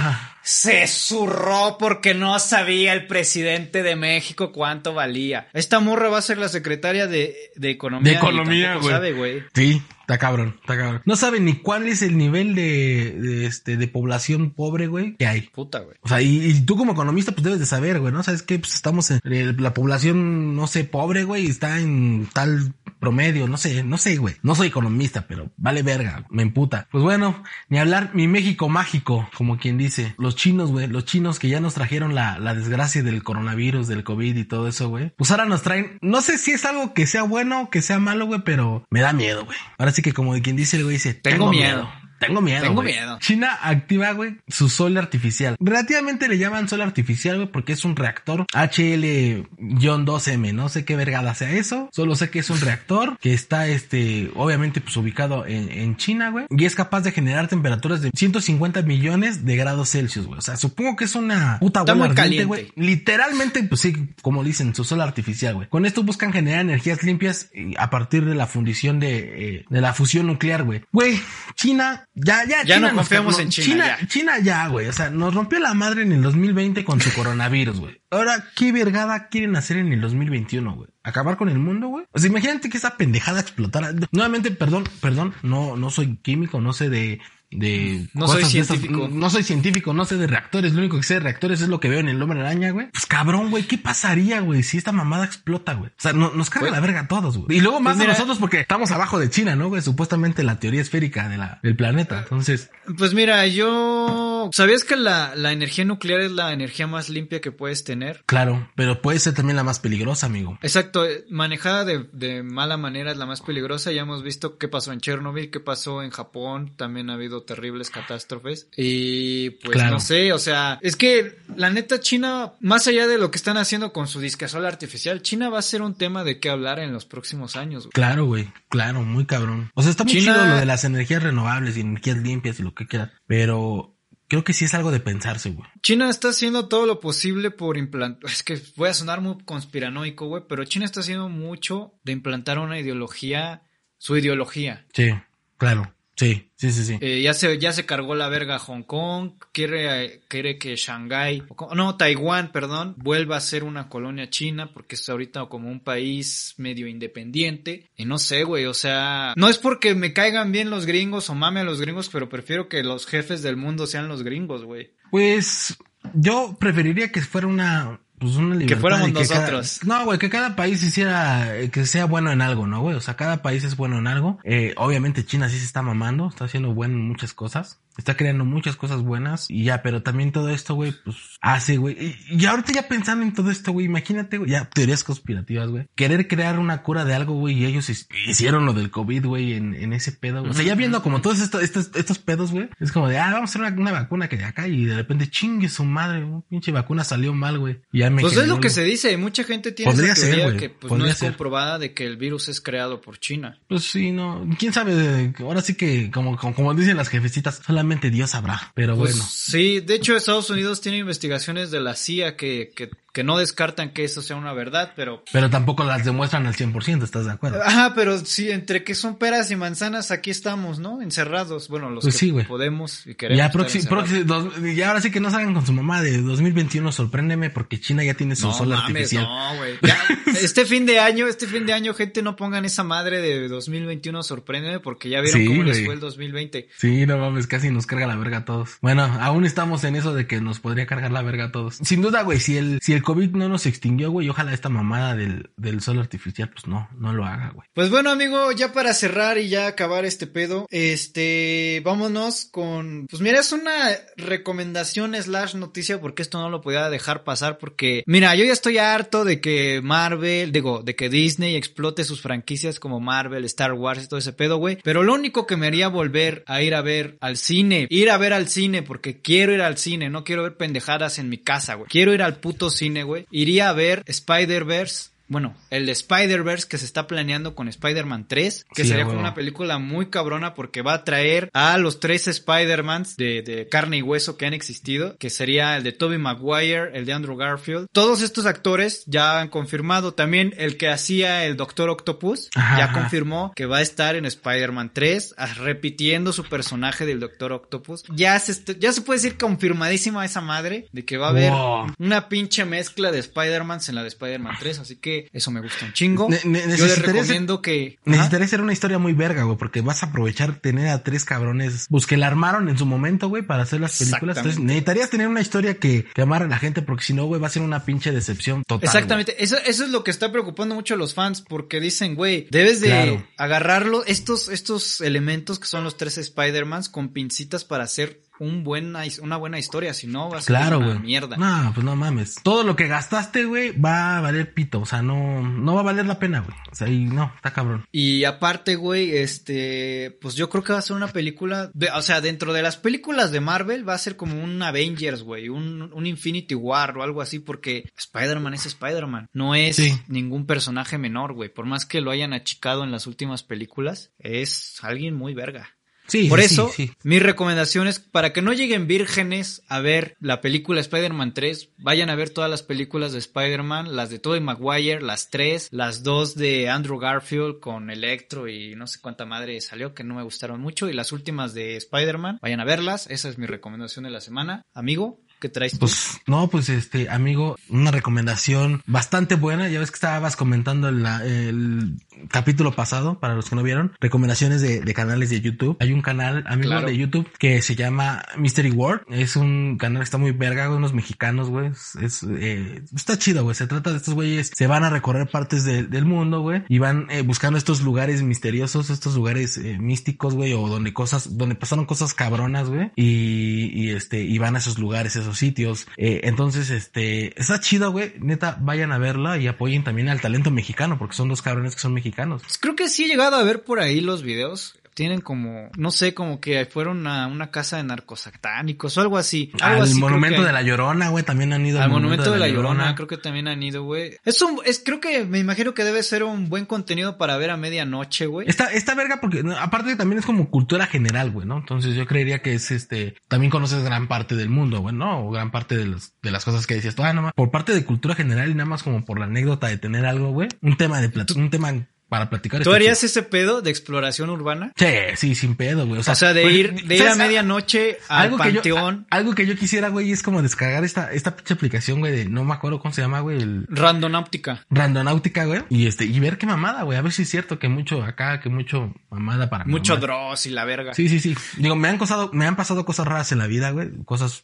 se 0.43 0.87
zurró 0.87 1.77
porque 1.79 2.13
no 2.13 2.37
sabía 2.39 2.93
el 2.93 3.07
presidente 3.07 3.83
de 3.83 3.95
México 3.95 4.51
cuánto 4.51 4.93
valía. 4.93 5.47
Esta 5.53 5.79
morra 5.79 6.09
va 6.09 6.17
a 6.17 6.21
ser 6.21 6.37
la 6.37 6.49
secretaria 6.49 7.07
de, 7.07 7.35
de 7.55 7.69
economía. 7.69 8.11
De 8.11 8.17
economía, 8.17 8.75
güey. 8.75 9.43
Sí, 9.53 9.81
está 10.11 10.25
cabrón, 10.25 10.57
está 10.59 10.77
cabrón. 10.77 11.01
No 11.05 11.15
sabe 11.15 11.39
ni 11.39 11.53
cuál 11.53 11.87
es 11.87 12.01
el 12.01 12.17
nivel 12.17 12.53
de, 12.53 13.17
de, 13.17 13.45
este, 13.45 13.77
de 13.77 13.87
población 13.87 14.51
pobre, 14.51 14.87
güey, 14.87 15.15
que 15.15 15.25
hay. 15.25 15.41
Puta, 15.41 15.79
güey. 15.79 15.95
O 16.01 16.09
sea, 16.09 16.21
y, 16.21 16.45
y 16.45 16.61
tú 16.61 16.75
como 16.75 16.91
economista, 16.91 17.31
pues 17.31 17.45
debes 17.45 17.59
de 17.59 17.65
saber, 17.65 17.99
güey, 18.01 18.11
¿no? 18.11 18.21
¿Sabes 18.21 18.43
qué? 18.43 18.59
Pues 18.59 18.73
estamos 18.73 19.09
en 19.09 19.21
eh, 19.23 19.55
la 19.57 19.73
población, 19.73 20.55
no 20.55 20.67
sé, 20.67 20.83
pobre, 20.83 21.23
güey, 21.23 21.47
está 21.47 21.79
en 21.79 22.27
tal 22.33 22.73
promedio, 23.01 23.47
no 23.47 23.57
sé, 23.57 23.83
no 23.83 23.97
sé, 23.97 24.17
güey. 24.17 24.35
No 24.43 24.53
soy 24.53 24.67
economista, 24.67 25.25
pero 25.27 25.49
vale 25.57 25.81
verga, 25.81 26.25
me 26.29 26.43
emputa. 26.43 26.87
Pues 26.91 27.03
bueno, 27.03 27.43
ni 27.67 27.79
hablar, 27.79 28.11
mi 28.13 28.27
México 28.27 28.69
mágico, 28.69 29.27
como 29.35 29.57
quien 29.57 29.77
dice. 29.77 30.13
Los 30.19 30.35
chinos, 30.35 30.71
güey, 30.71 30.87
los 30.87 31.05
chinos 31.05 31.39
que 31.39 31.49
ya 31.49 31.59
nos 31.59 31.73
trajeron 31.73 32.13
la, 32.13 32.37
la 32.37 32.53
desgracia 32.53 33.01
del 33.01 33.23
coronavirus, 33.23 33.87
del 33.87 34.03
COVID 34.03 34.35
y 34.35 34.45
todo 34.45 34.67
eso, 34.67 34.89
güey. 34.89 35.11
Pues 35.17 35.31
ahora 35.31 35.45
nos 35.45 35.63
traen, 35.63 35.97
no 36.01 36.21
sé 36.21 36.37
si 36.37 36.51
es 36.51 36.63
algo 36.63 36.93
que 36.93 37.07
sea 37.07 37.23
bueno 37.23 37.63
o 37.63 37.69
que 37.71 37.81
sea 37.81 37.99
malo, 37.99 38.27
güey, 38.27 38.41
pero 38.45 38.85
me 38.91 39.01
da 39.01 39.13
miedo, 39.13 39.45
güey. 39.45 39.57
Ahora 39.79 39.91
sí 39.91 40.00
que 40.01 40.13
como 40.13 40.33
de 40.33 40.41
quien 40.41 40.55
dice 40.55 40.77
el 40.77 40.83
güey 40.83 40.95
dice, 40.95 41.13
Tengo 41.13 41.49
miedo. 41.49 41.89
Tengo 42.21 42.41
miedo. 42.41 42.63
Tengo 42.63 42.83
miedo. 42.83 43.17
China 43.19 43.57
activa, 43.61 44.11
güey, 44.13 44.37
su 44.47 44.69
sol 44.69 44.97
artificial. 44.97 45.55
Relativamente 45.59 46.27
le 46.27 46.37
llaman 46.37 46.69
sol 46.69 46.81
artificial, 46.81 47.37
güey, 47.37 47.51
porque 47.51 47.73
es 47.73 47.83
un 47.83 47.95
reactor 47.95 48.45
HL-2M. 48.53 50.53
No 50.53 50.69
sé 50.69 50.85
qué 50.85 50.95
vergada 50.95 51.33
sea 51.35 51.51
eso. 51.51 51.89
Solo 51.91 52.15
sé 52.15 52.29
que 52.29 52.39
es 52.39 52.49
un 52.49 52.59
reactor 52.61 53.17
que 53.19 53.33
está, 53.33 53.67
este, 53.67 54.31
obviamente, 54.35 54.81
pues 54.81 54.95
ubicado 54.97 55.45
en, 55.45 55.71
en 55.71 55.97
China, 55.97 56.29
güey. 56.29 56.45
Y 56.49 56.65
es 56.65 56.75
capaz 56.75 57.01
de 57.01 57.11
generar 57.11 57.47
temperaturas 57.47 58.01
de 58.01 58.11
150 58.13 58.81
millones 58.83 59.45
de 59.45 59.55
grados 59.55 59.89
Celsius, 59.89 60.27
güey. 60.27 60.39
O 60.39 60.41
sea, 60.41 60.57
supongo 60.57 60.95
que 60.95 61.05
es 61.05 61.15
una 61.15 61.59
puta 61.59 61.81
Está 61.81 61.95
muy 61.95 62.07
ardiente, 62.07 62.21
caliente. 62.21 62.45
güey. 62.45 62.71
Literalmente, 62.75 63.63
pues 63.63 63.81
sí, 63.81 64.09
como 64.21 64.43
dicen, 64.43 64.75
su 64.75 64.83
sol 64.83 65.01
artificial, 65.01 65.55
güey. 65.55 65.67
Con 65.67 65.85
esto 65.85 66.03
buscan 66.03 66.33
generar 66.33 66.61
energías 66.61 67.03
limpias 67.03 67.49
a 67.77 67.89
partir 67.89 68.25
de 68.25 68.35
la 68.35 68.47
fundición 68.47 68.99
de, 68.99 69.55
eh, 69.57 69.65
de 69.69 69.81
la 69.81 69.93
fusión 69.93 70.27
nuclear, 70.27 70.63
güey. 70.63 70.83
Güey, 70.91 71.19
China, 71.55 72.07
ya, 72.13 72.43
ya, 72.45 72.63
Ya 72.63 72.75
China 72.75 72.79
no 72.79 72.87
nos- 72.87 72.95
confiamos 72.95 73.39
en 73.39 73.49
China, 73.49 73.65
China, 73.65 73.85
ya. 73.99 74.07
China 74.07 74.39
ya, 74.39 74.67
güey. 74.67 74.87
O 74.87 74.93
sea, 74.93 75.09
nos 75.09 75.33
rompió 75.33 75.59
la 75.59 75.73
madre 75.73 76.03
en 76.03 76.11
el 76.11 76.21
2020 76.21 76.83
con 76.83 76.99
su 77.01 77.13
coronavirus, 77.13 77.79
güey. 77.79 78.01
Ahora, 78.09 78.45
¿qué 78.55 78.71
vergada 78.71 79.29
quieren 79.29 79.55
hacer 79.55 79.77
en 79.77 79.93
el 79.93 80.01
2021, 80.01 80.73
güey? 80.75 80.89
¿Acabar 81.03 81.37
con 81.37 81.49
el 81.49 81.57
mundo, 81.59 81.87
güey? 81.87 82.05
O 82.11 82.19
sea, 82.19 82.29
imagínate 82.29 82.69
que 82.69 82.77
esa 82.77 82.97
pendejada 82.97 83.39
explotara. 83.39 83.93
Nuevamente, 84.11 84.51
perdón, 84.51 84.83
perdón, 85.01 85.33
no, 85.41 85.77
no 85.77 85.89
soy 85.89 86.17
químico, 86.17 86.59
no 86.61 86.73
sé 86.73 86.89
de, 86.89 87.19
de 87.51 88.07
No 88.13 88.27
soy 88.27 88.43
de 88.43 88.49
científico. 88.49 89.09
no 89.11 89.29
soy 89.29 89.43
científico, 89.43 89.93
no 89.93 90.05
sé 90.05 90.17
de 90.17 90.27
reactores. 90.27 90.73
Lo 90.73 90.79
único 90.79 90.97
que 90.97 91.03
sé 91.03 91.15
de 91.15 91.19
reactores 91.19 91.61
es 91.61 91.67
lo 91.67 91.79
que 91.79 91.89
veo 91.89 91.99
en 91.99 92.09
el 92.09 92.21
hombre 92.21 92.39
araña, 92.39 92.71
güey. 92.71 92.89
Pues 92.91 93.05
cabrón, 93.05 93.49
güey, 93.51 93.63
¿qué 93.63 93.77
pasaría, 93.77 94.39
güey, 94.39 94.63
si 94.63 94.77
esta 94.77 94.91
mamada 94.91 95.25
explota, 95.25 95.73
güey? 95.73 95.89
O 95.89 95.93
sea, 96.01 96.13
no- 96.13 96.31
nos 96.33 96.49
carga 96.49 96.69
Pues- 96.69 96.71
la 96.73 96.79
verga 96.79 96.99
a 97.01 97.07
todos, 97.07 97.37
güey. 97.37 97.57
Y 97.57 97.61
luego 97.61 97.79
más 97.81 97.93
Pues 97.95 98.01
a 98.01 98.03
mira- 98.05 98.13
nosotros 98.13 98.37
porque 98.39 98.59
estamos 98.61 98.91
abajo 98.91 99.19
de 99.19 99.29
China, 99.29 99.55
¿no, 99.55 99.67
güey? 99.69 99.81
Supuestamente 99.81 100.43
la 100.43 100.59
teoría 100.59 100.81
esférica 100.81 101.27
de 101.29 101.37
la, 101.37 101.59
del 101.61 101.75
planeta. 101.75 102.19
Entonces, 102.19 102.69
Pues 102.97 103.13
mira, 103.13 103.45
yo... 103.47 104.30
¿Sabías 104.53 104.83
que 104.83 104.95
la, 104.95 105.33
la 105.35 105.51
energía 105.51 105.85
nuclear 105.85 106.21
es 106.21 106.31
la 106.31 106.51
energía 106.53 106.87
más 106.87 107.09
limpia 107.09 107.41
que 107.41 107.51
puedes 107.51 107.83
tener? 107.83 108.23
claro, 108.25 108.69
pero 108.75 109.01
puede 109.01 109.19
ser 109.19 109.33
también 109.33 109.55
la 109.55 109.63
más 109.63 109.79
peligrosa, 109.79 110.25
amigo. 110.25 110.57
Exacto, 110.61 111.05
eh, 111.05 111.25
manejada 111.29 111.85
de, 111.85 112.07
de 112.13 112.41
mala 112.43 112.77
manera 112.77 113.11
es 113.11 113.17
la 113.17 113.25
más 113.25 113.41
peligrosa. 113.41 113.91
Ya 113.91 114.01
hemos 114.01 114.23
visto 114.23 114.57
qué 114.57 114.67
pasó 114.67 114.91
en 114.93 115.01
Chernobyl, 115.01 115.51
qué 115.51 115.59
pasó 115.59 116.01
en 116.01 116.09
Japón. 116.11 116.73
También 116.77 117.09
ha 117.09 117.13
habido 117.13 117.43
terribles 117.43 117.89
catástrofes. 117.89 118.67
Y 118.77 119.51
pues 119.51 119.73
Claro. 119.75 119.91
no 119.91 119.99
sé, 119.99 120.33
o 120.33 120.39
sea, 120.39 120.79
es 120.81 120.95
que 120.95 121.37
la 121.55 121.69
neta 121.69 121.99
China, 121.99 122.53
más 122.59 122.87
allá 122.87 123.07
de 123.07 123.17
lo 123.17 123.29
que 123.31 123.37
están 123.37 123.57
haciendo 123.57 123.91
con 123.93 124.07
su 124.07 124.19
discasol 124.19 124.65
artificial, 124.65 125.21
China 125.21 125.49
va 125.49 125.59
a 125.59 125.63
ser 125.63 125.81
un 125.81 125.95
tema 125.95 126.23
de 126.23 126.39
qué 126.39 126.49
hablar 126.49 126.79
en 126.79 126.93
los 126.93 127.05
próximos 127.05 127.55
años. 127.55 127.83
güey. 127.85 127.91
Claro, 127.91 128.25
güey, 128.25 128.51
claro, 128.69 129.01
muy 129.03 129.25
cabrón. 129.25 129.71
O 129.75 129.81
sea, 129.81 129.91
está 129.91 130.03
muy 130.03 130.13
China- 130.13 130.33
chido 130.33 130.45
lo 130.47 130.55
de 130.55 130.65
las 130.65 130.83
energías 130.83 131.23
renovables 131.23 131.77
y 131.77 131.81
energías 131.81 132.17
limpias 132.17 132.59
y 132.59 132.63
lo 132.63 132.73
que 132.73 132.87
quieras, 132.87 133.11
pero 133.27 133.95
creo 134.31 134.45
que 134.45 134.53
sí 134.53 134.63
es 134.63 134.73
algo 134.73 134.91
de 134.91 135.01
pensarse, 135.01 135.49
güey. 135.49 135.67
China 135.81 136.09
está 136.09 136.29
haciendo 136.29 136.69
todo 136.69 136.85
lo 136.85 137.01
posible 137.01 137.51
por 137.51 137.77
implantar, 137.77 138.31
es 138.31 138.43
que 138.43 138.57
voy 138.77 138.87
a 138.87 138.93
sonar 138.93 139.19
muy 139.19 139.43
conspiranoico, 139.43 140.25
güey, 140.25 140.43
pero 140.47 140.63
China 140.63 140.85
está 140.85 141.01
haciendo 141.01 141.27
mucho 141.27 141.95
de 142.05 142.13
implantar 142.13 142.57
una 142.57 142.79
ideología, 142.79 143.63
su 143.97 144.15
ideología. 144.15 144.85
Sí, 144.93 145.09
claro. 145.57 145.93
Sí, 146.21 146.51
sí, 146.55 146.71
sí, 146.71 146.85
sí. 146.85 146.97
Eh, 147.01 147.23
ya 147.23 147.33
se 147.33 147.57
ya 147.57 147.73
se 147.73 147.87
cargó 147.87 148.13
la 148.13 148.29
verga 148.29 148.59
Hong 148.59 148.83
Kong, 148.83 149.39
quiere 149.51 150.21
quiere 150.27 150.59
que 150.59 150.75
Shanghái, 150.75 151.41
no, 151.73 151.97
Taiwán, 151.97 152.51
perdón, 152.51 152.93
vuelva 152.97 153.37
a 153.37 153.41
ser 153.41 153.63
una 153.63 153.89
colonia 153.89 154.29
china 154.29 154.71
porque 154.71 154.93
es 154.93 155.09
ahorita 155.09 155.47
como 155.47 155.71
un 155.71 155.79
país 155.79 156.53
medio 156.57 156.85
independiente 156.85 157.89
y 157.95 158.05
no 158.05 158.19
sé, 158.19 158.43
güey, 158.43 158.67
o 158.67 158.75
sea, 158.75 159.33
no 159.35 159.49
es 159.49 159.57
porque 159.57 159.95
me 159.95 160.13
caigan 160.13 160.51
bien 160.51 160.69
los 160.69 160.85
gringos 160.85 161.27
o 161.31 161.33
mame 161.33 161.61
a 161.61 161.63
los 161.63 161.81
gringos, 161.81 162.07
pero 162.09 162.29
prefiero 162.29 162.69
que 162.69 162.83
los 162.83 163.07
jefes 163.07 163.41
del 163.41 163.57
mundo 163.57 163.87
sean 163.87 164.07
los 164.07 164.21
gringos, 164.21 164.63
güey. 164.63 164.91
Pues 165.09 165.75
yo 166.13 166.55
preferiría 166.59 167.11
que 167.11 167.21
fuera 167.21 167.47
una 167.47 167.99
pues 168.21 168.35
una 168.37 168.55
libertad. 168.55 168.75
Que 168.75 168.79
fuéramos 168.81 169.11
nosotros. 169.11 169.79
cada- 169.83 169.99
no, 169.99 170.05
güey, 170.05 170.19
que 170.19 170.29
cada 170.29 170.55
país 170.55 170.81
hiciera, 170.83 171.49
que 171.71 171.85
sea 171.85 172.05
bueno 172.05 172.31
en 172.31 172.41
algo, 172.41 172.67
¿no, 172.67 172.79
güey? 172.81 172.95
O 172.95 173.01
sea, 173.01 173.15
cada 173.15 173.41
país 173.41 173.63
es 173.63 173.75
bueno 173.75 173.97
en 173.97 174.07
algo. 174.07 174.39
Eh, 174.43 174.73
obviamente 174.77 175.25
China 175.25 175.49
sí 175.49 175.57
se 175.59 175.65
está 175.65 175.81
mamando, 175.81 176.29
está 176.29 176.45
haciendo 176.45 176.73
bueno 176.73 176.93
en 176.95 177.07
muchas 177.07 177.33
cosas. 177.33 177.79
Está 177.97 178.15
creando 178.15 178.45
muchas 178.45 178.75
cosas 178.75 179.01
buenas 179.01 179.45
y 179.49 179.65
ya, 179.65 179.81
pero 179.83 180.01
también 180.01 180.31
todo 180.31 180.49
esto, 180.49 180.75
güey, 180.75 180.93
pues 181.03 181.17
hace, 181.41 181.77
güey. 181.77 182.15
Y, 182.29 182.41
y 182.41 182.45
ahorita 182.45 182.71
ya 182.73 182.87
pensando 182.87 183.23
en 183.25 183.33
todo 183.33 183.51
esto, 183.51 183.71
güey, 183.71 183.85
imagínate, 183.85 184.37
güey, 184.37 184.51
ya 184.51 184.69
teorías 184.69 185.03
conspirativas, 185.03 185.69
güey. 185.69 185.87
Querer 185.95 186.27
crear 186.27 186.57
una 186.59 186.83
cura 186.83 187.05
de 187.05 187.13
algo, 187.13 187.33
güey, 187.35 187.57
y 187.59 187.65
ellos 187.65 187.89
hicieron 188.27 188.65
lo 188.65 188.73
del 188.73 188.91
COVID, 188.91 189.25
güey, 189.25 189.53
en, 189.53 189.75
en 189.75 189.93
ese 189.93 190.11
pedo, 190.11 190.39
güey. 190.39 190.51
O 190.51 190.53
sea, 190.53 190.63
ya 190.63 190.75
viendo 190.75 191.01
como 191.03 191.21
todos 191.21 191.41
estos, 191.41 191.61
estos, 191.63 191.91
estos 191.95 192.19
pedos, 192.19 192.51
güey, 192.51 192.69
es 192.79 192.91
como 192.91 193.07
de, 193.09 193.17
ah, 193.19 193.31
vamos 193.33 193.49
a 193.49 193.51
hacer 193.51 193.61
una, 193.61 193.81
una 193.81 193.91
vacuna 193.91 194.29
que 194.29 194.37
de 194.37 194.45
acá 194.45 194.67
y 194.67 194.85
de 194.85 194.95
repente 194.95 195.29
chingue 195.29 195.69
su 195.69 195.83
madre, 195.83 196.23
un 196.23 196.41
pinche 196.43 196.71
vacuna 196.71 197.03
salió 197.03 197.33
mal, 197.33 197.59
güey. 197.59 197.81
Ya 197.91 198.09
me 198.09 198.21
Pues 198.21 198.37
es 198.37 198.47
lo 198.47 198.59
que 198.59 198.69
se 198.69 198.83
dice, 198.83 199.15
mucha 199.17 199.43
gente 199.43 199.71
tiene 199.71 199.91
Podría 199.91 200.13
esa 200.13 200.21
ser, 200.21 200.29
teoría 200.35 200.45
güey, 200.45 200.57
que 200.57 200.69
pues 200.69 200.93
no 200.93 201.05
es 201.05 201.17
ser. 201.17 201.29
comprobada 201.31 201.77
de 201.77 201.93
que 201.93 202.05
el 202.05 202.17
virus 202.17 202.47
es 202.49 202.61
creado 202.61 203.01
por 203.01 203.19
China. 203.19 203.59
Pues 203.67 203.83
sí, 203.83 204.11
no. 204.11 204.47
Quién 204.57 204.73
sabe. 204.73 204.95
de- 204.95 205.33
Ahora 205.39 205.61
sí 205.61 205.75
que, 205.75 206.09
como, 206.11 206.37
como, 206.37 206.53
como 206.55 206.73
dicen 206.73 206.97
las 206.97 207.09
jefecitas, 207.09 207.61
solamente 207.65 207.80
Dios 208.09 208.31
sabrá. 208.31 208.71
Pero 208.75 208.95
Pues 208.95 209.13
bueno. 209.15 209.27
sí, 209.29 209.79
de 209.79 209.95
hecho 209.95 210.15
Estados 210.15 210.49
Unidos 210.49 210.81
tiene 210.81 210.97
investigaciones 210.99 211.71
de 211.71 211.81
la 211.81 211.95
CIA 211.95 212.35
que, 212.35 212.71
que, 212.75 212.89
que 213.13 213.23
no 213.23 213.37
descartan 213.37 213.91
que 213.91 214.03
eso 214.03 214.21
sea 214.21 214.35
una 214.37 214.53
verdad, 214.53 214.93
pero... 214.95 215.23
Pero 215.33 215.49
tampoco 215.49 215.83
las 215.83 216.05
demuestran 216.05 216.47
al 216.47 216.55
100%, 216.55 217.03
¿estás 217.03 217.25
de 217.25 217.31
acuerdo? 217.31 217.61
Ajá, 217.63 217.93
pero 217.93 218.17
sí, 218.19 218.49
entre 218.51 218.83
que 218.83 218.95
son 218.95 219.17
peras 219.17 219.51
y 219.51 219.55
manzanas, 219.55 220.11
aquí 220.11 220.29
estamos, 220.31 220.79
¿no? 220.79 221.01
Encerrados. 221.01 221.67
Bueno, 221.67 221.89
los 221.89 222.03
Pues 222.03 222.15
que 222.15 222.19
sí, 222.19 222.29
güey. 222.31 222.45
podemos 222.45 223.05
y 223.07 223.15
queremos. 223.15 223.37
Ya, 223.37 223.51
proxi- 223.51 223.87
proxi- 223.87 224.23
dos- 224.23 224.53
ya 224.75 224.87
ahora 224.89 225.01
sí 225.01 225.11
que 225.11 225.19
no 225.19 225.29
salgan 225.29 225.53
con 225.53 225.65
su 225.65 225.73
mamá 225.73 226.01
de 226.01 226.21
2021, 226.21 226.91
sorpréndeme 226.91 227.49
porque 227.49 227.79
China 227.79 228.03
ya 228.03 228.13
tiene 228.13 228.35
su 228.35 228.47
No 228.47 228.53
sol 228.53 228.69
mames, 228.69 228.83
artificial. 228.85 229.23
no, 229.23 229.57
güey. 229.57 229.73
Este 230.41 230.65
fin 230.65 230.85
de 230.85 230.99
año, 230.99 231.27
este 231.27 231.45
fin 231.47 231.65
de 231.65 231.73
año, 231.73 231.93
gente, 231.93 232.21
no 232.21 232.35
pongan 232.35 232.63
esa 232.65 232.83
madre 232.83 233.19
de 233.21 233.47
2021, 233.49 234.23
sorpréndeme, 234.23 234.79
porque 234.79 235.09
ya 235.09 235.19
vieron 235.21 235.41
Sí, 235.41 235.45
cómo 235.47 235.63
les 235.63 235.83
fue 235.85 235.93
el 235.93 235.99
2020. 235.99 236.69
Sí, 236.77 237.05
no 237.05 237.17
mames, 237.17 237.47
casi 237.47 237.69
nos 237.69 237.85
carga 237.85 238.07
la 238.07 238.15
verga 238.15 238.37
a 238.39 238.45
todos. 238.45 238.77
Bueno, 238.81 239.03
aún 239.03 239.45
estamos 239.45 239.83
en 239.83 239.95
eso 239.97 240.13
de 240.13 240.27
que 240.27 240.39
nos 240.41 240.59
podría 240.59 240.85
cargar 240.85 241.11
la 241.11 241.21
verga 241.21 241.45
a 241.45 241.51
todos. 241.51 241.75
Sin 241.83 242.01
duda, 242.01 242.21
güey, 242.23 242.39
si 242.39 242.57
el, 242.57 242.79
si 242.81 242.93
el 242.93 243.00
COVID 243.01 243.31
no 243.31 243.49
nos 243.49 243.65
extinguió, 243.65 244.11
güey, 244.11 244.29
ojalá 244.29 244.53
esta 244.53 244.69
mamada 244.69 245.15
del, 245.15 245.49
del 245.57 245.81
sol 245.81 245.99
artificial, 245.99 246.49
pues 246.49 246.67
no, 246.67 246.89
no 246.97 247.13
lo 247.13 247.25
haga, 247.25 247.51
güey. 247.53 247.67
Pues 247.73 247.89
bueno, 247.89 248.11
amigo, 248.11 248.51
ya 248.51 248.73
para 248.73 248.93
cerrar 248.93 249.37
y 249.37 249.49
ya 249.49 249.67
acabar 249.67 250.05
este 250.05 250.27
pedo, 250.27 250.67
este, 250.69 251.81
vámonos 251.83 252.45
con, 252.45 253.07
pues 253.09 253.21
mira, 253.21 253.39
es 253.39 253.51
una 253.51 253.89
recomendación 254.17 255.15
slash 255.15 255.55
noticia 255.55 255.99
porque 255.99 256.21
esto 256.21 256.39
no 256.39 256.49
lo 256.49 256.61
podía 256.61 256.89
dejar 256.89 257.23
pasar 257.23 257.57
porque, 257.57 258.03
mira, 258.05 258.35
yo 258.35 258.45
ya 258.45 258.53
estoy 258.53 258.77
harto 258.77 259.25
de 259.25 259.41
que 259.41 259.81
Marvel, 259.81 260.51
digo, 260.51 260.83
de 260.83 260.95
que 260.95 261.09
Disney 261.09 261.55
explote 261.55 262.03
sus 262.03 262.21
franquicias 262.21 262.79
como 262.79 262.99
Marvel, 262.99 263.45
Star 263.45 263.73
Wars 263.73 264.03
y 264.03 264.07
todo 264.07 264.19
ese 264.19 264.33
pedo, 264.33 264.57
güey. 264.57 264.77
Pero 264.83 265.03
lo 265.03 265.13
único 265.13 265.45
que 265.47 265.57
me 265.57 265.67
haría 265.67 265.87
volver 265.87 266.43
a 266.47 266.61
ir 266.61 266.75
a 266.75 266.81
ver 266.81 267.17
al 267.21 267.37
cine, 267.37 267.87
ir 267.89 268.09
a 268.09 268.17
ver 268.17 268.33
al 268.33 268.47
cine 268.47 268.83
porque 268.83 269.21
quiero 269.21 269.53
ir 269.53 269.61
al 269.61 269.77
cine, 269.77 270.09
no 270.09 270.23
quiero 270.23 270.43
ver 270.43 270.57
pendejadas 270.57 271.19
en 271.19 271.29
mi 271.29 271.37
casa, 271.37 271.75
güey. 271.75 271.87
Quiero 271.89 272.13
ir 272.13 272.21
al 272.21 272.37
puto 272.37 272.69
cine, 272.69 272.90
Iría 273.31 273.69
a 273.69 273.73
ver 273.73 274.03
Spider-Verse 274.07 275.10
bueno, 275.31 275.55
el 275.69 275.85
de 275.85 275.93
Spider-Verse 275.93 276.67
que 276.67 276.77
se 276.77 276.83
está 276.85 277.07
planeando 277.07 277.55
con 277.55 277.67
Spider-Man 277.69 278.25
3, 278.27 278.65
que 278.75 278.83
Sí, 278.83 278.89
sería 278.89 279.05
como 279.05 279.19
una 279.19 279.33
película 279.33 279.77
muy 279.79 280.07
cabrona 280.07 280.53
porque 280.53 280.81
va 280.81 280.93
a 280.93 281.03
traer 281.05 281.49
a 281.53 281.77
los 281.77 281.99
tres 282.01 282.27
Spider-Mans 282.27 283.15
de, 283.15 283.41
de 283.41 283.67
carne 283.69 283.97
y 283.97 284.01
hueso 284.01 284.35
que 284.37 284.45
han 284.45 284.53
existido, 284.53 285.15
que 285.17 285.29
sería 285.29 285.77
el 285.77 285.83
de 285.83 285.93
Tobey 285.93 286.17
Maguire, 286.17 286.89
el 286.93 287.05
de 287.05 287.13
Andrew 287.13 287.37
Garfield. 287.37 287.87
Todos 287.93 288.21
estos 288.21 288.45
actores 288.45 289.03
ya 289.07 289.39
han 289.39 289.47
confirmado, 289.47 290.13
también 290.13 290.53
el 290.57 290.75
que 290.77 290.89
hacía 290.89 291.45
el 291.45 291.55
Doctor 291.55 291.89
Octopus, 291.89 292.49
Ajá, 292.55 292.77
ya 292.77 292.91
confirmó 292.93 293.53
que 293.55 293.65
va 293.65 293.77
a 293.77 293.81
estar 293.81 294.15
en 294.17 294.25
Spider-Man 294.25 294.91
3, 294.93 295.35
ah, 295.37 295.47
repitiendo 295.55 296.33
su 296.33 296.43
personaje 296.43 297.05
del 297.05 297.19
Doctor 297.21 297.53
Octopus. 297.53 298.03
Ya 298.13 298.37
se, 298.39 298.77
ya 298.79 298.91
se 298.91 299.01
puede 299.01 299.19
decir 299.21 299.37
confirmadísima 299.37 300.25
esa 300.25 300.41
madre 300.41 300.87
de 300.91 301.05
que 301.05 301.17
va 301.17 301.27
a 301.27 301.29
haber 301.29 301.51
Wow. 301.51 301.93
una 301.99 302.27
pinche 302.29 302.65
mezcla 302.65 303.11
de 303.11 303.19
Spider-Mans 303.19 303.89
en 303.89 303.95
la 303.95 304.01
de 304.01 304.07
Spider-Man 304.09 304.55
3, 304.59 304.79
así 304.79 304.95
que 304.97 305.20
eso 305.33 305.51
me 305.51 305.61
gusta 305.61 305.85
un 305.85 305.93
chingo. 305.93 306.29
Ne- 306.29 306.39
Yo 306.43 306.49
les 306.51 306.67
necesitaría 306.67 307.21
recomiendo 307.21 307.61
que... 307.61 307.97
Ajá. 307.99 308.11
Necesitaría 308.11 308.47
ser 308.47 308.61
una 308.61 308.73
historia 308.73 308.97
muy 308.99 309.13
verga, 309.13 309.43
güey, 309.43 309.57
porque 309.57 309.81
vas 309.81 310.03
a 310.03 310.07
aprovechar 310.07 310.55
tener 310.59 310.87
a 310.89 311.03
tres 311.03 311.25
cabrones, 311.25 311.87
pues 311.89 312.05
que 312.05 312.17
la 312.17 312.27
armaron 312.27 312.69
en 312.69 312.77
su 312.77 312.85
momento, 312.85 313.27
güey, 313.29 313.43
para 313.43 313.63
hacer 313.63 313.79
las 313.81 313.97
películas. 313.97 314.37
Entonces, 314.37 314.61
necesitarías 314.61 315.09
tener 315.09 315.27
una 315.27 315.41
historia 315.41 315.75
que, 315.77 316.05
que 316.13 316.21
amarre 316.21 316.45
a 316.45 316.49
la 316.49 316.57
gente, 316.59 316.81
porque 316.81 317.03
si 317.03 317.13
no, 317.13 317.25
güey, 317.25 317.41
va 317.41 317.47
a 317.47 317.51
ser 317.51 317.61
una 317.61 317.85
pinche 317.85 318.11
decepción 318.11 318.63
total. 318.67 318.85
Exactamente, 318.87 319.43
eso, 319.43 319.57
eso 319.65 319.83
es 319.83 319.89
lo 319.89 320.03
que 320.03 320.11
está 320.11 320.31
preocupando 320.31 320.75
mucho 320.75 320.93
a 320.93 320.97
los 320.97 321.13
fans 321.13 321.41
porque 321.41 321.79
dicen, 321.79 322.15
güey, 322.15 322.47
debes 322.51 322.81
de 322.81 322.87
Claro. 322.87 323.27
agarrarlo, 323.37 324.03
estos, 324.05 324.49
estos 324.49 325.01
elementos 325.01 325.59
que 325.59 325.67
son 325.67 325.83
los 325.83 325.97
tres 325.97 326.17
Spider-Mans 326.17 326.89
con 326.89 327.09
pincitas 327.13 327.65
para 327.65 327.83
hacer 327.83 328.21
un 328.41 328.63
buena, 328.63 329.03
una 329.21 329.37
buena 329.37 329.59
historia, 329.59 329.93
si 329.93 330.07
no 330.07 330.29
va 330.29 330.39
a 330.39 330.41
ser 330.41 330.55
Claro, 330.55 330.79
una 330.79 330.99
mierda. 330.99 331.37
No, 331.37 331.71
pues 331.73 331.85
no 331.85 331.95
mames. 331.95 332.35
Todo 332.43 332.63
lo 332.63 332.75
que 332.75 332.87
gastaste, 332.87 333.45
güey, 333.45 333.71
va 333.79 334.17
a 334.17 334.21
valer 334.21 334.53
pito. 334.53 334.81
O 334.81 334.85
sea, 334.85 335.01
no, 335.01 335.41
no 335.41 335.75
va 335.75 335.81
a 335.81 335.83
valer 335.83 336.05
la 336.05 336.19
pena, 336.19 336.39
güey. 336.41 336.57
O 336.71 336.75
sea, 336.75 336.87
y 336.89 337.05
no, 337.05 337.31
está 337.35 337.53
cabrón. 337.53 337.85
Y 337.91 338.23
aparte, 338.23 338.75
güey, 338.75 339.15
este, 339.15 340.17
pues 340.21 340.35
yo 340.35 340.49
creo 340.49 340.63
que 340.63 340.73
va 340.73 340.79
a 340.79 340.83
ser 340.83 340.95
una 340.95 341.07
película, 341.07 341.71
de- 341.73 341.89
o 341.91 342.01
sea, 342.01 342.21
dentro 342.21 342.53
de 342.53 342.61
las 342.61 342.77
películas 342.77 343.31
de 343.31 343.41
Marvel 343.41 343.87
va 343.87 343.93
a 343.93 343.97
ser 343.99 344.15
como 344.15 344.41
un 344.43 344.61
Avengers, 344.61 345.23
güey, 345.23 345.49
un, 345.49 345.91
un 345.93 346.05
Infinity 346.05 346.55
War 346.55 346.97
o 346.97 347.03
algo 347.03 347.21
así, 347.21 347.39
porque 347.39 347.89
Spider-Man 347.97 348.53
es 348.53 348.65
Spider-Man, 348.65 349.27
no 349.33 349.55
es 349.55 349.75
Sí. 349.75 349.93
ningún 350.07 350.45
personaje 350.45 350.97
menor, 350.97 351.33
güey, 351.33 351.49
por 351.53 351.65
más 351.65 351.85
que 351.85 352.01
lo 352.01 352.11
hayan 352.11 352.33
achicado 352.33 352.83
en 352.83 352.91
las 352.91 353.07
últimas 353.07 353.43
películas, 353.43 354.11
es 354.19 354.79
alguien 354.83 355.15
muy 355.15 355.33
verga. 355.33 355.69
Sí, 356.11 356.27
Por 356.27 356.41
eso, 356.41 356.69
sí, 356.75 356.87
sí. 356.87 356.93
mi 357.03 357.19
recomendación 357.19 357.87
es 357.87 357.99
para 357.99 358.33
que 358.33 358.41
no 358.41 358.51
lleguen 358.51 358.85
vírgenes 358.85 359.63
a 359.69 359.79
ver 359.79 360.17
la 360.19 360.41
película 360.41 360.81
Spider-Man 360.81 361.33
3, 361.33 361.69
vayan 361.77 362.09
a 362.09 362.15
ver 362.15 362.31
todas 362.31 362.49
las 362.49 362.63
películas 362.63 363.13
de 363.13 363.19
Spider-Man, 363.19 363.95
las 363.95 364.09
de 364.09 364.19
Tobey 364.19 364.41
Maguire, 364.41 365.01
las 365.01 365.29
tres, 365.29 365.69
las 365.71 366.03
dos 366.03 366.35
de 366.35 366.69
Andrew 366.69 366.99
Garfield 366.99 367.61
con 367.61 367.89
Electro 367.89 368.49
y 368.49 368.75
no 368.75 368.87
sé 368.87 368.99
cuánta 368.99 369.25
madre 369.25 369.61
salió 369.61 369.93
que 369.93 370.03
no 370.03 370.15
me 370.15 370.23
gustaron 370.23 370.59
mucho 370.59 370.89
y 370.89 370.93
las 370.93 371.13
últimas 371.13 371.53
de 371.53 371.77
Spider-Man, 371.77 372.39
vayan 372.41 372.59
a 372.59 372.65
verlas, 372.65 373.07
esa 373.09 373.29
es 373.29 373.37
mi 373.37 373.45
recomendación 373.45 374.03
de 374.03 374.11
la 374.11 374.19
semana. 374.19 374.65
Amigo, 374.73 375.21
¿qué 375.41 375.49
traes? 375.49 375.77
Pues, 375.77 376.21
no, 376.27 376.47
pues 376.47 376.69
este, 376.69 377.09
amigo, 377.09 377.57
una 377.67 377.91
recomendación 377.91 378.81
bastante 378.85 379.35
buena. 379.35 379.67
Ya 379.67 379.79
ves 379.79 379.91
que 379.91 379.95
estabas 379.95 380.35
comentando 380.37 380.87
en 380.89 381.03
la- 381.03 381.25
el 381.25 381.97
capítulo 382.29 382.71
pasado, 382.73 383.19
para 383.19 383.35
los 383.35 383.49
que 383.49 383.55
no 383.55 383.63
vieron, 383.63 383.93
recomendaciones 383.99 384.61
de, 384.61 384.81
de 384.81 384.93
canales 384.93 385.29
de 385.31 385.41
YouTube. 385.41 385.75
Hay 385.79 385.91
un 385.91 386.01
canal, 386.01 386.43
amigo, 386.47 386.69
Claro. 386.69 386.87
de 386.87 386.95
YouTube 386.97 387.27
que 387.39 387.61
se 387.61 387.75
llama 387.75 388.23
Mystery 388.37 388.71
World. 388.71 389.01
Es 389.09 389.35
un 389.35 389.77
canal 389.77 389.99
que 390.01 390.03
está 390.05 390.17
muy 390.17 390.31
verga, 390.31 390.67
güey, 390.67 390.77
unos 390.77 390.93
mexicanos, 390.93 391.49
güey. 391.49 391.67
Es, 391.71 391.95
es, 391.95 392.23
eh, 392.29 392.83
está 392.95 393.17
chido, 393.17 393.43
güey. 393.43 393.55
Se 393.55 393.67
trata 393.67 393.91
de 393.91 393.97
estos 393.97 394.13
güeyes, 394.13 394.51
se 394.55 394.67
van 394.67 394.83
a 394.83 394.89
recorrer 394.89 395.27
partes 395.29 395.63
de- 395.65 395.83
del 395.83 396.05
mundo, 396.05 396.41
güey, 396.41 396.63
y 396.69 396.77
van 396.77 397.07
eh, 397.09 397.23
buscando 397.23 397.57
estos 397.57 397.81
lugares 397.81 398.21
misteriosos, 398.21 398.89
estos 398.91 399.15
lugares 399.15 399.57
eh, 399.57 399.77
místicos, 399.79 400.35
güey, 400.35 400.53
o 400.53 400.67
donde 400.67 400.93
cosas, 400.93 401.37
donde 401.37 401.55
pasaron 401.55 401.85
cosas 401.85 402.13
cabronas, 402.13 402.69
güey, 402.69 402.91
y, 402.95 403.71
y 403.73 403.89
este, 403.91 404.23
y 404.23 404.37
van 404.37 404.55
a 404.55 404.59
esos 404.59 404.77
lugares, 404.77 405.15
esos 405.15 405.30
sitios. 405.37 405.87
Eh, 405.97 406.21
entonces, 406.23 406.69
este, 406.69 407.39
está 407.39 407.59
chido, 407.59 407.91
güey. 407.91 408.13
Neta, 408.19 408.57
vayan 408.61 408.91
a 408.91 408.97
verla 408.97 409.37
y 409.37 409.47
apoyen 409.47 409.83
también 409.83 410.09
al 410.09 410.21
talento 410.21 410.51
mexicano, 410.51 410.97
porque 410.97 411.15
son 411.15 411.29
dos 411.29 411.41
cabrones 411.41 411.75
que 411.75 411.81
son 411.81 411.93
mexicanos. 411.93 412.41
Pues 412.43 412.57
creo 412.57 412.75
que 412.75 412.89
sí 412.89 413.05
he 413.05 413.07
llegado 413.07 413.35
a 413.35 413.43
ver 413.43 413.63
por 413.63 413.79
ahí 413.79 414.01
los 414.01 414.23
videos. 414.23 414.80
Tienen 414.93 415.21
como, 415.21 415.69
no 415.77 415.89
sé, 415.91 416.13
como 416.13 416.39
que 416.41 416.65
fueron 416.65 417.07
a 417.07 417.27
una 417.27 417.49
casa 417.49 417.77
de 417.77 417.83
narcosatánicos 417.83 418.97
o 418.97 419.01
algo 419.01 419.17
así. 419.17 419.51
Algo 419.61 419.83
al 419.83 419.89
así 419.89 419.99
monumento 419.99 420.41
que- 420.41 420.47
de 420.47 420.53
la 420.53 420.61
Llorona, 420.61 421.09
güey, 421.09 421.23
también 421.23 421.53
han 421.53 421.65
ido 421.65 421.81
Al 421.81 421.89
monumento 421.89 422.31
de 422.31 422.39
la 422.39 422.47
Llorona, 422.47 422.93
creo 422.95 423.07
que 423.07 423.17
también 423.17 423.47
han 423.47 423.61
ido, 423.63 423.83
güey. 423.83 424.17
Es 424.25 424.41
un, 424.41 424.59
es, 424.65 424.81
creo 424.85 424.99
que 424.99 425.25
me 425.25 425.39
imagino 425.39 425.73
que 425.73 425.83
debe 425.83 426.03
ser 426.03 426.23
un 426.23 426.49
buen 426.49 426.65
contenido 426.65 427.17
para 427.17 427.37
ver 427.37 427.49
a 427.51 427.57
medianoche, 427.57 428.25
güey. 428.25 428.47
Esta, 428.49 428.65
esta 428.71 428.93
verga, 428.95 429.19
porque 429.21 429.43
aparte 429.59 429.95
también 429.95 430.19
es 430.19 430.25
como 430.25 430.49
cultura 430.49 430.85
general, 430.87 431.31
güey, 431.31 431.47
¿no? 431.47 431.57
Entonces 431.59 431.95
yo 431.95 432.05
creería 432.05 432.41
que 432.41 432.53
es 432.53 432.71
este, 432.71 433.15
también 433.27 433.49
conoces 433.51 433.83
gran 433.83 434.07
parte 434.07 434.35
del 434.35 434.49
mundo, 434.49 434.81
güey, 434.81 434.93
¿no? 434.95 435.25
O 435.27 435.31
gran 435.31 435.51
parte 435.51 435.77
de, 435.77 435.85
los- 435.85 436.13
de 436.21 436.31
las 436.31 436.45
cosas 436.45 436.67
que 436.67 436.75
decías 436.75 436.95
tú, 436.95 437.03
ah, 437.03 437.13
no 437.13 437.21
más, 437.21 437.33
por 437.33 437.49
parte 437.51 437.73
de 437.73 437.85
cultura 437.85 438.15
general 438.15 438.49
y 438.49 438.53
nada 438.55 438.69
más 438.69 438.83
como 438.83 439.05
por 439.05 439.19
la 439.19 439.25
anécdota 439.25 439.67
de 439.67 439.77
tener 439.77 440.05
algo, 440.05 440.31
güey, 440.31 440.49
un 440.61 440.77
tema 440.77 440.99
de 441.01 441.09
plat- 441.11 441.35
un 441.35 441.49
tema 441.49 441.73
para 442.11 442.29
platicar. 442.29 442.59
¿Tú 442.61 442.71
está 442.71 442.75
harías 442.75 443.01
ese 443.05 443.23
pedo 443.23 443.61
de 443.61 443.69
exploración 443.71 444.29
urbana? 444.29 444.73
Sí, 444.75 444.85
sí, 445.15 445.33
sin 445.33 445.55
pedo, 445.55 445.87
güey. 445.87 446.01
O 446.01 446.03
sea, 446.03 446.11
O 446.11 446.15
sea, 446.17 446.33
de 446.33 446.43
ir, 446.51 446.83
de 446.83 446.97
ir 446.97 447.07
a 447.07 447.15
medianoche 447.15 447.99
al 448.09 448.23
algo 448.23 448.37
que 448.37 448.49
yo- 448.51 448.55
panteón, 448.61 449.07
a- 449.09 449.15
algo 449.15 449.33
que 449.33 449.45
yo 449.47 449.55
quisiera, 449.55 449.87
güey, 449.87 450.11
es 450.11 450.21
como 450.21 450.41
descargar 450.41 450.83
esta, 450.83 451.13
esta 451.13 451.37
pinche 451.37 451.53
aplicación, 451.53 452.01
güey, 452.01 452.11
de, 452.11 452.25
no 452.25 452.43
me 452.43 452.53
acuerdo 452.53 452.79
cómo 452.81 452.93
se 452.93 453.01
llama, 453.01 453.21
güey, 453.21 453.41
el 453.41 453.65
randonáutica. 453.69 454.65
Randonáutica, 454.69 455.45
güey. 455.45 455.61
Y 455.69 455.87
este, 455.87 456.03
y 456.03 456.19
ver 456.19 456.37
qué 456.37 456.45
mamada, 456.45 456.83
güey. 456.83 456.97
A 456.97 457.01
ver 457.01 457.13
si 457.13 457.21
es 457.21 457.29
cierto 457.29 457.59
que 457.59 457.69
mucho 457.69 458.03
acá, 458.03 458.41
que 458.41 458.49
mucho 458.49 458.93
mamada 459.09 459.49
para 459.49 459.63
Mucho 459.63 459.93
mamar. 459.93 460.01
dross 460.09 460.45
y 460.47 460.49
la 460.49 460.65
verga. 460.65 460.93
Sí, 460.93 461.07
sí, 461.07 461.21
sí. 461.21 461.33
Digo, 461.55 461.77
me 461.77 461.87
han 461.87 461.97
pasado, 461.97 462.29
me 462.33 462.45
han 462.45 462.57
pasado 462.57 462.83
cosas 462.83 463.07
raras 463.07 463.31
en 463.31 463.37
la 463.37 463.47
vida, 463.47 463.71
güey. 463.71 463.89
Cosas 464.03 464.43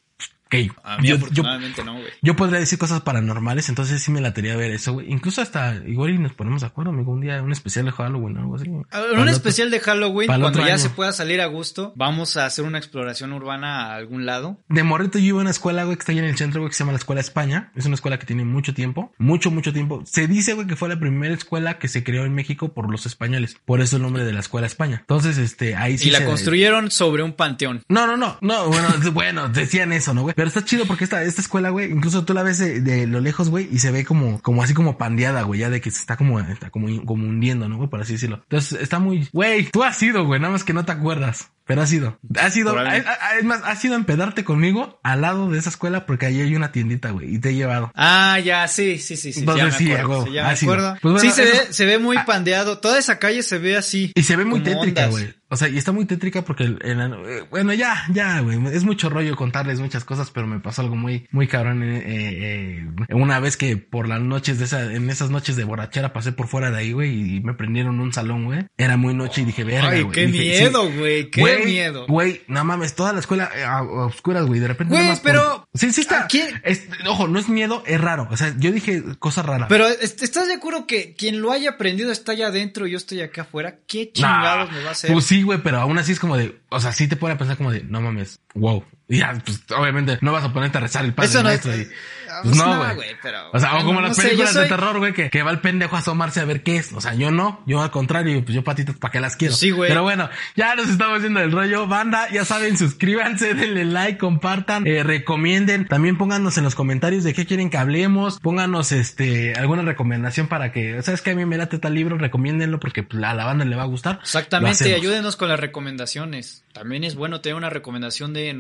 A 0.84 0.98
mí 0.98 1.08
yo, 1.10 1.16
yo, 1.16 1.22
afortunadamente 1.24 1.84
no, 1.84 1.94
güey. 1.94 2.06
yo 2.22 2.36
podría 2.36 2.60
decir 2.60 2.80
cosas 2.80 3.02
paranormales, 3.02 3.70
entonces 3.70 4.02
sí 4.02 4.12
me 4.12 4.22
la 4.22 4.34
a 4.38 4.56
ver 4.56 4.72
eso, 4.72 4.94
güey. 4.94 5.12
Incluso 5.12 5.42
hasta, 5.42 5.76
igual 5.88 6.12
y 6.12 6.18
nos 6.20 6.34
ponemos 6.34 6.62
de 6.62 6.68
acuerdo, 6.68 6.92
amigo, 6.92 7.12
un 7.12 7.22
día, 7.22 7.42
un 7.42 7.52
especial 7.52 7.86
de 7.86 7.92
Halloween 7.92 8.38
o 8.38 8.40
algo 8.42 8.56
así. 8.56 8.70
Para 8.92 9.06
un 9.14 9.20
otro- 9.20 9.32
especial 9.32 9.72
de 9.72 9.80
Halloween, 9.80 10.28
cuando 10.28 10.60
ya 10.60 10.66
año. 10.74 10.78
se 10.78 10.90
pueda 10.92 11.12
salir 11.12 11.42
a 11.42 11.48
gusto, 11.48 11.92
vamos 11.96 12.38
a 12.38 12.46
hacer 12.46 12.64
una 12.66 12.78
exploración 12.78 13.34
urbana 13.34 13.88
a 13.88 13.96
algún 13.96 14.26
lado. 14.26 14.60
De 14.70 14.84
morrito 14.84 15.18
yo 15.20 15.26
iba 15.26 15.40
a 15.40 15.42
una 15.42 15.50
escuela, 15.50 15.84
güey, 15.86 15.98
que 15.98 16.02
está 16.02 16.12
ahí 16.12 16.20
en 16.20 16.26
el 16.26 16.38
centro, 16.38 16.62
güey, 16.62 16.70
que 16.70 16.76
se 16.76 16.80
llama 16.84 16.92
la 16.94 17.00
Escuela 17.00 17.20
España. 17.22 17.72
Es 17.76 17.86
una 17.86 17.96
escuela 17.96 18.20
que 18.20 18.26
tiene 18.28 18.46
mucho 18.46 18.74
tiempo, 18.74 19.12
mucho, 19.18 19.50
mucho 19.50 19.74
tiempo. 19.74 20.04
Se 20.06 20.28
dice, 20.28 20.54
güey, 20.54 20.68
que 20.68 20.76
fue 20.76 20.88
la 20.88 21.00
primera 21.00 21.34
escuela 21.34 21.80
que 21.80 21.88
se 21.88 22.04
creó 22.04 22.26
en 22.26 22.34
México 22.36 22.74
por 22.74 22.92
los 22.92 23.06
españoles. 23.06 23.58
Por 23.66 23.82
eso 23.82 23.96
el 23.98 24.04
nombre 24.04 24.24
de 24.24 24.34
la 24.34 24.40
Escuela 24.42 24.68
España. 24.68 24.98
Entonces, 25.02 25.38
este, 25.40 25.76
ahí 25.76 25.98
sí 25.98 26.10
y 26.10 26.12
la 26.12 26.20
se- 26.20 26.26
construyeron 26.26 26.92
sobre 26.92 27.24
un 27.24 27.34
panteón. 27.34 27.84
No, 27.90 28.06
no, 28.06 28.18
no, 28.18 28.38
no, 28.42 28.68
bueno, 28.68 28.88
bueno, 29.14 29.50
decían 29.50 29.92
eso, 29.94 30.14
¿no, 30.14 30.22
güey? 30.22 30.36
Pero 30.38 30.50
está 30.50 30.64
chido 30.64 30.86
porque 30.86 31.04
esta, 31.04 31.24
esta 31.24 31.42
escuela, 31.42 31.72
güey, 31.72 31.90
incluso 31.90 32.24
tú 32.24 32.36
la 32.36 32.44
ves 32.44 32.60
de, 32.60 33.08
lo 33.08 33.20
lejos, 33.22 33.50
güey, 33.50 33.68
y 33.72 33.80
se 33.80 33.90
ve 33.90 34.06
como, 34.06 34.40
como 34.44 34.62
así 34.62 34.76
como 34.76 34.96
pandeada, 34.96 35.42
güey, 35.42 35.62
ya 35.62 35.72
de 35.72 35.82
que 35.82 35.90
se 35.90 36.00
está 36.00 36.16
como, 36.16 36.40
está 36.40 36.70
como, 36.70 37.04
como 37.06 37.28
hundiendo, 37.28 37.68
¿no, 37.68 37.78
güey? 37.78 37.90
Por 37.90 38.02
así 38.02 38.14
decirlo. 38.14 38.42
Entonces, 38.44 38.80
está 38.80 39.00
muy, 39.00 39.28
güey, 39.34 39.72
tú 39.72 39.82
has 39.82 39.98
sido, 39.98 40.26
güey, 40.26 40.40
nada 40.40 40.54
más 40.54 40.64
que 40.64 40.74
no 40.74 40.86
te 40.86 40.92
acuerdas. 40.92 41.50
Pero 41.68 41.82
has 41.82 41.90
sido, 41.90 42.18
has 42.40 42.54
sido, 42.54 42.76
es 42.82 43.44
más, 43.44 43.62
has 43.64 43.80
sido 43.82 43.96
empedarte 43.96 44.44
conmigo 44.44 45.00
al 45.04 45.22
lado 45.22 45.50
de 45.50 45.60
esa 45.60 45.70
escuela 45.70 46.06
porque 46.06 46.26
ahí 46.26 46.40
hay 46.42 46.56
una 46.56 46.72
tiendita, 46.72 47.12
güey, 47.12 47.36
y 47.36 47.40
te 47.40 47.50
he 47.50 47.56
llevado. 47.56 47.92
Ah, 47.96 48.40
ya, 48.40 48.68
sí, 48.68 48.98
sí, 48.98 49.18
sí, 49.18 49.34
sí. 49.34 49.42
Entonces, 49.42 49.66
ya 49.66 49.72
me 49.72 49.78
sí, 49.78 49.92
acuerdo, 49.92 50.06
a 50.06 50.10
huevo, 50.16 50.26
sí, 50.28 50.34
ya 50.34 50.44
me 50.44 50.50
ha 50.50 50.52
acuerdo. 50.54 50.98
Pues 51.02 51.14
bueno, 51.14 51.20
sí, 51.20 51.30
se 51.32 51.44
eso- 51.44 51.54
ve, 51.68 51.74
se 51.74 51.86
ve 51.86 52.00
muy 52.00 52.18
Ah. 52.18 52.26
pandeado. 52.26 52.80
Toda 52.80 52.98
esa 52.98 53.20
calle 53.20 53.44
se 53.44 53.58
ve 53.58 53.76
así. 53.78 54.12
Y 54.16 54.24
se 54.24 54.36
ve 54.36 54.46
muy 54.46 54.62
tétrica, 54.62 55.08
güey. 55.08 55.34
O 55.50 55.56
sea, 55.56 55.70
y 55.70 55.78
está 55.78 55.94
muy 55.94 56.04
tétrica 56.04 56.42
porque, 56.44 56.66
el- 56.66 56.80
el- 56.82 57.00
eh, 57.26 57.44
bueno, 57.50 57.74
ya, 57.74 58.04
ya, 58.12 58.42
güey. 58.42 58.60
Es 58.74 58.84
mucho 58.84 59.10
rollo 59.10 59.36
contarles 59.38 59.80
muchas 59.80 60.04
cosas, 60.04 60.30
pero 60.30 60.46
me 60.46 60.60
pasó 60.60 60.82
algo 60.82 60.96
muy, 60.98 61.26
muy 61.32 61.48
cabrón. 61.48 61.84
eh, 61.84 62.04
eh, 62.06 62.86
eh, 63.10 63.14
una 63.14 63.40
vez 63.40 63.56
que 63.56 63.78
por 63.78 64.08
las 64.10 64.20
noches 64.22 64.60
de 64.60 64.66
esa, 64.66 64.92
en 64.94 65.10
esas 65.10 65.30
noches 65.30 65.56
de 65.56 65.64
borrachera 65.64 66.12
pasé 66.12 66.32
por 66.34 66.48
fuera 66.48 66.70
de 66.72 66.78
ahí, 66.78 66.92
güey, 66.92 67.38
y 67.38 67.40
me 67.42 67.54
prendieron 67.54 68.00
un 68.02 68.12
salón, 68.12 68.46
güey. 68.46 68.66
Era 68.78 68.98
muy 68.98 69.14
noche 69.14 69.42
y 69.42 69.46
dije, 69.46 69.64
verga, 69.64 69.90
Ay, 69.90 70.02
güey. 70.02 70.14
qué 70.16 70.28
Dije, 70.28 70.56
sí. 70.58 70.62
miedo, 70.64 70.92
güey, 70.92 71.30
qué 71.30 71.42
Güey, 71.62 71.74
miedo. 71.74 72.06
Güey, 72.08 72.42
no 72.48 72.64
mames, 72.64 72.96
toda 72.96 73.14
la 73.14 73.20
escuela 73.20 73.50
eh, 73.56 73.64
a, 73.64 73.78
a 73.80 74.06
oscuras, 74.06 74.46
güey. 74.46 74.60
De 74.60 74.68
repente. 74.68 74.94
Güey, 74.94 75.08
más 75.08 75.20
por- 75.20 75.32
pero- 75.32 75.68
Sí, 75.74 75.92
sí 75.94 76.02
está. 76.02 76.24
¿a 76.24 76.28
quién? 76.28 76.62
Es- 76.64 76.88
ojo, 77.08 77.28
no 77.28 77.40
es 77.40 77.50
miedo, 77.50 77.84
es 77.86 78.00
raro. 78.02 78.28
O 78.32 78.38
sea, 78.38 78.54
yo 78.58 78.72
dije 78.72 79.04
cosas 79.20 79.46
raras. 79.46 79.68
Pero 79.70 79.88
est- 79.88 80.22
¿estás 80.24 80.48
de 80.48 80.54
acuerdo 80.56 80.88
que 80.88 81.14
quien 81.16 81.42
lo 81.42 81.52
haya 81.52 81.72
aprendido 81.72 82.12
está 82.12 82.32
allá 82.32 82.48
adentro 82.48 82.88
y 82.88 82.92
yo 82.92 82.98
estoy 82.98 83.22
acá 83.22 83.44
afuera? 83.44 83.80
¿Qué 83.88 84.12
chingados 84.12 84.70
Nah, 84.70 84.78
me 84.78 84.84
va 84.84 84.90
a 84.90 84.92
hacer? 84.94 85.12
Pues 85.12 85.26
sí, 85.26 85.44
güey, 85.44 85.60
pero 85.62 85.80
aún 85.80 85.98
así 85.98 86.12
es 86.12 86.20
como 86.20 86.38
de, 86.38 86.60
o 86.70 86.80
sea, 86.80 86.92
sí 86.94 87.08
te 87.08 87.16
pone 87.16 87.34
a 87.34 87.38
pensar 87.38 87.58
como 87.58 87.72
de, 87.72 87.84
no 87.84 88.02
mames, 88.02 88.40
wow. 88.56 88.84
Y 89.10 89.20
ya, 89.20 89.42
pues 89.46 89.62
obviamente 89.78 90.18
no 90.22 90.34
vas 90.34 90.44
a 90.44 90.52
ponerte 90.52 90.78
a 90.80 90.82
rezar 90.82 91.06
el 91.06 91.14
padre 91.14 91.30
Eso 91.30 91.44
no 91.44 91.50
Nuestro 91.50 91.72
es- 91.72 91.88
y- 91.88 91.92
Ah, 92.30 92.42
pues 92.44 92.58
pues 92.58 92.68
no, 92.68 92.94
güey. 92.96 93.16
pero- 93.24 93.52
O 93.54 93.58
sea, 93.60 93.78
o 93.78 93.86
como 93.86 94.02
no 94.02 94.08
las 94.10 94.18
sé, 94.18 94.24
películas 94.24 94.52
soy- 94.52 94.64
de 94.64 94.68
terror, 94.68 94.98
güey, 95.00 95.14
que, 95.14 95.30
que 95.30 95.44
va 95.44 95.52
el 95.52 95.62
pendejo 95.62 95.96
a 95.96 96.00
asomarse 96.00 96.42
a 96.42 96.46
ver 96.46 96.62
qué 96.62 96.76
es. 96.76 96.92
O 96.92 97.00
sea, 97.00 97.14
yo 97.14 97.32
no, 97.32 97.64
yo 97.66 97.82
al 97.82 97.90
contrario, 97.90 98.44
pues 98.44 98.54
yo 98.54 98.66
patitas 98.66 98.98
para 98.98 99.14
que 99.14 99.22
las 99.22 99.38
quiero. 99.38 99.56
Sí, 99.56 99.72
güey. 99.72 99.88
Pero 99.90 100.04
bueno, 100.04 100.30
ya 100.58 100.76
nos 100.76 100.90
estamos 100.90 101.20
haciendo 101.20 101.40
el 101.40 101.54
rollo. 101.54 101.88
Banda, 101.88 102.28
ya 102.30 102.44
saben, 102.44 102.78
suscríbanse, 102.78 103.54
denle 103.54 103.86
like, 103.86 104.18
compartan, 104.18 104.86
eh, 104.86 105.04
recomienden. 105.04 105.88
También 105.88 106.18
pónganos 106.18 106.58
en 106.58 106.66
los 106.66 106.76
comentarios 106.76 107.24
de 107.24 107.34
qué 107.34 107.46
quieren 107.46 107.70
que 107.70 107.78
hablemos. 107.78 108.42
Pónganos, 108.42 108.92
este, 108.92 109.54
alguna 109.56 109.84
recomendación 109.84 110.48
para 110.48 110.74
que, 110.74 111.02
¿sabes 111.04 111.22
que 111.22 111.32
A 111.32 111.36
mí 111.36 111.46
me 111.46 111.58
late 111.58 111.80
tal 111.80 111.94
libro, 111.96 112.18
recomiéndenlo 112.18 112.78
porque 112.82 113.04
pues, 113.04 113.24
a 113.24 113.34
la 113.34 113.46
banda 113.46 113.64
le 113.64 113.76
va 113.78 113.84
a 113.84 113.88
gustar. 113.88 114.20
Exactamente, 114.22 114.94
ayúdenos 114.94 115.38
con 115.38 115.48
las 115.48 115.60
recomendaciones. 115.62 116.66
También 116.74 117.04
es 117.06 117.16
bueno 117.16 117.42
tener 117.42 117.56
una 117.56 117.70
recomendación 117.72 118.34
de 118.34 118.54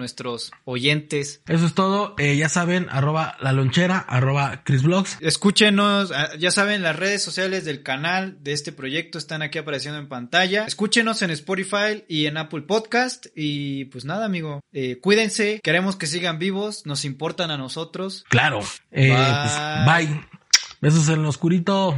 oyentes. 0.65 1.41
Eso 1.47 1.65
es 1.65 1.73
todo. 1.73 2.15
Eh, 2.17 2.38
ya 2.38 2.49
saben, 2.49 2.88
arroba 2.89 3.38
la 3.41 3.51
lonchera, 3.51 3.99
arroba 3.99 4.63
chrisblogs. 4.63 5.17
Escúchenos, 5.21 6.11
ah, 6.11 6.29
ya 6.38 6.51
saben, 6.51 6.81
las 6.81 6.95
redes 6.95 7.23
sociales 7.23 7.65
del 7.65 7.83
canal 7.83 8.38
de 8.41 8.53
este 8.53 8.71
proyecto 8.71 9.17
están 9.17 9.41
aquí 9.41 9.57
apareciendo 9.57 9.99
en 9.99 10.07
pantalla. 10.07 10.65
Escúchenos 10.65 11.21
en 11.21 11.31
Spotify 11.31 12.03
y 12.07 12.25
en 12.25 12.38
Apple 12.38 12.61
Podcast. 12.61 13.27
Y 13.35 13.85
pues 13.85 14.05
nada, 14.05 14.25
amigo, 14.25 14.61
eh, 14.71 14.99
cuídense, 15.01 15.59
queremos 15.63 15.95
que 15.95 16.07
sigan 16.07 16.39
vivos, 16.39 16.85
nos 16.85 17.05
importan 17.05 17.51
a 17.51 17.57
nosotros. 17.57 18.25
Claro. 18.29 18.59
Eh, 18.91 19.09
Bye. 19.11 20.05
pues, 20.05 20.09
bye. 20.09 20.27
Besos 20.79 21.09
en 21.09 21.23
lo 21.23 21.29
oscurito. 21.29 21.95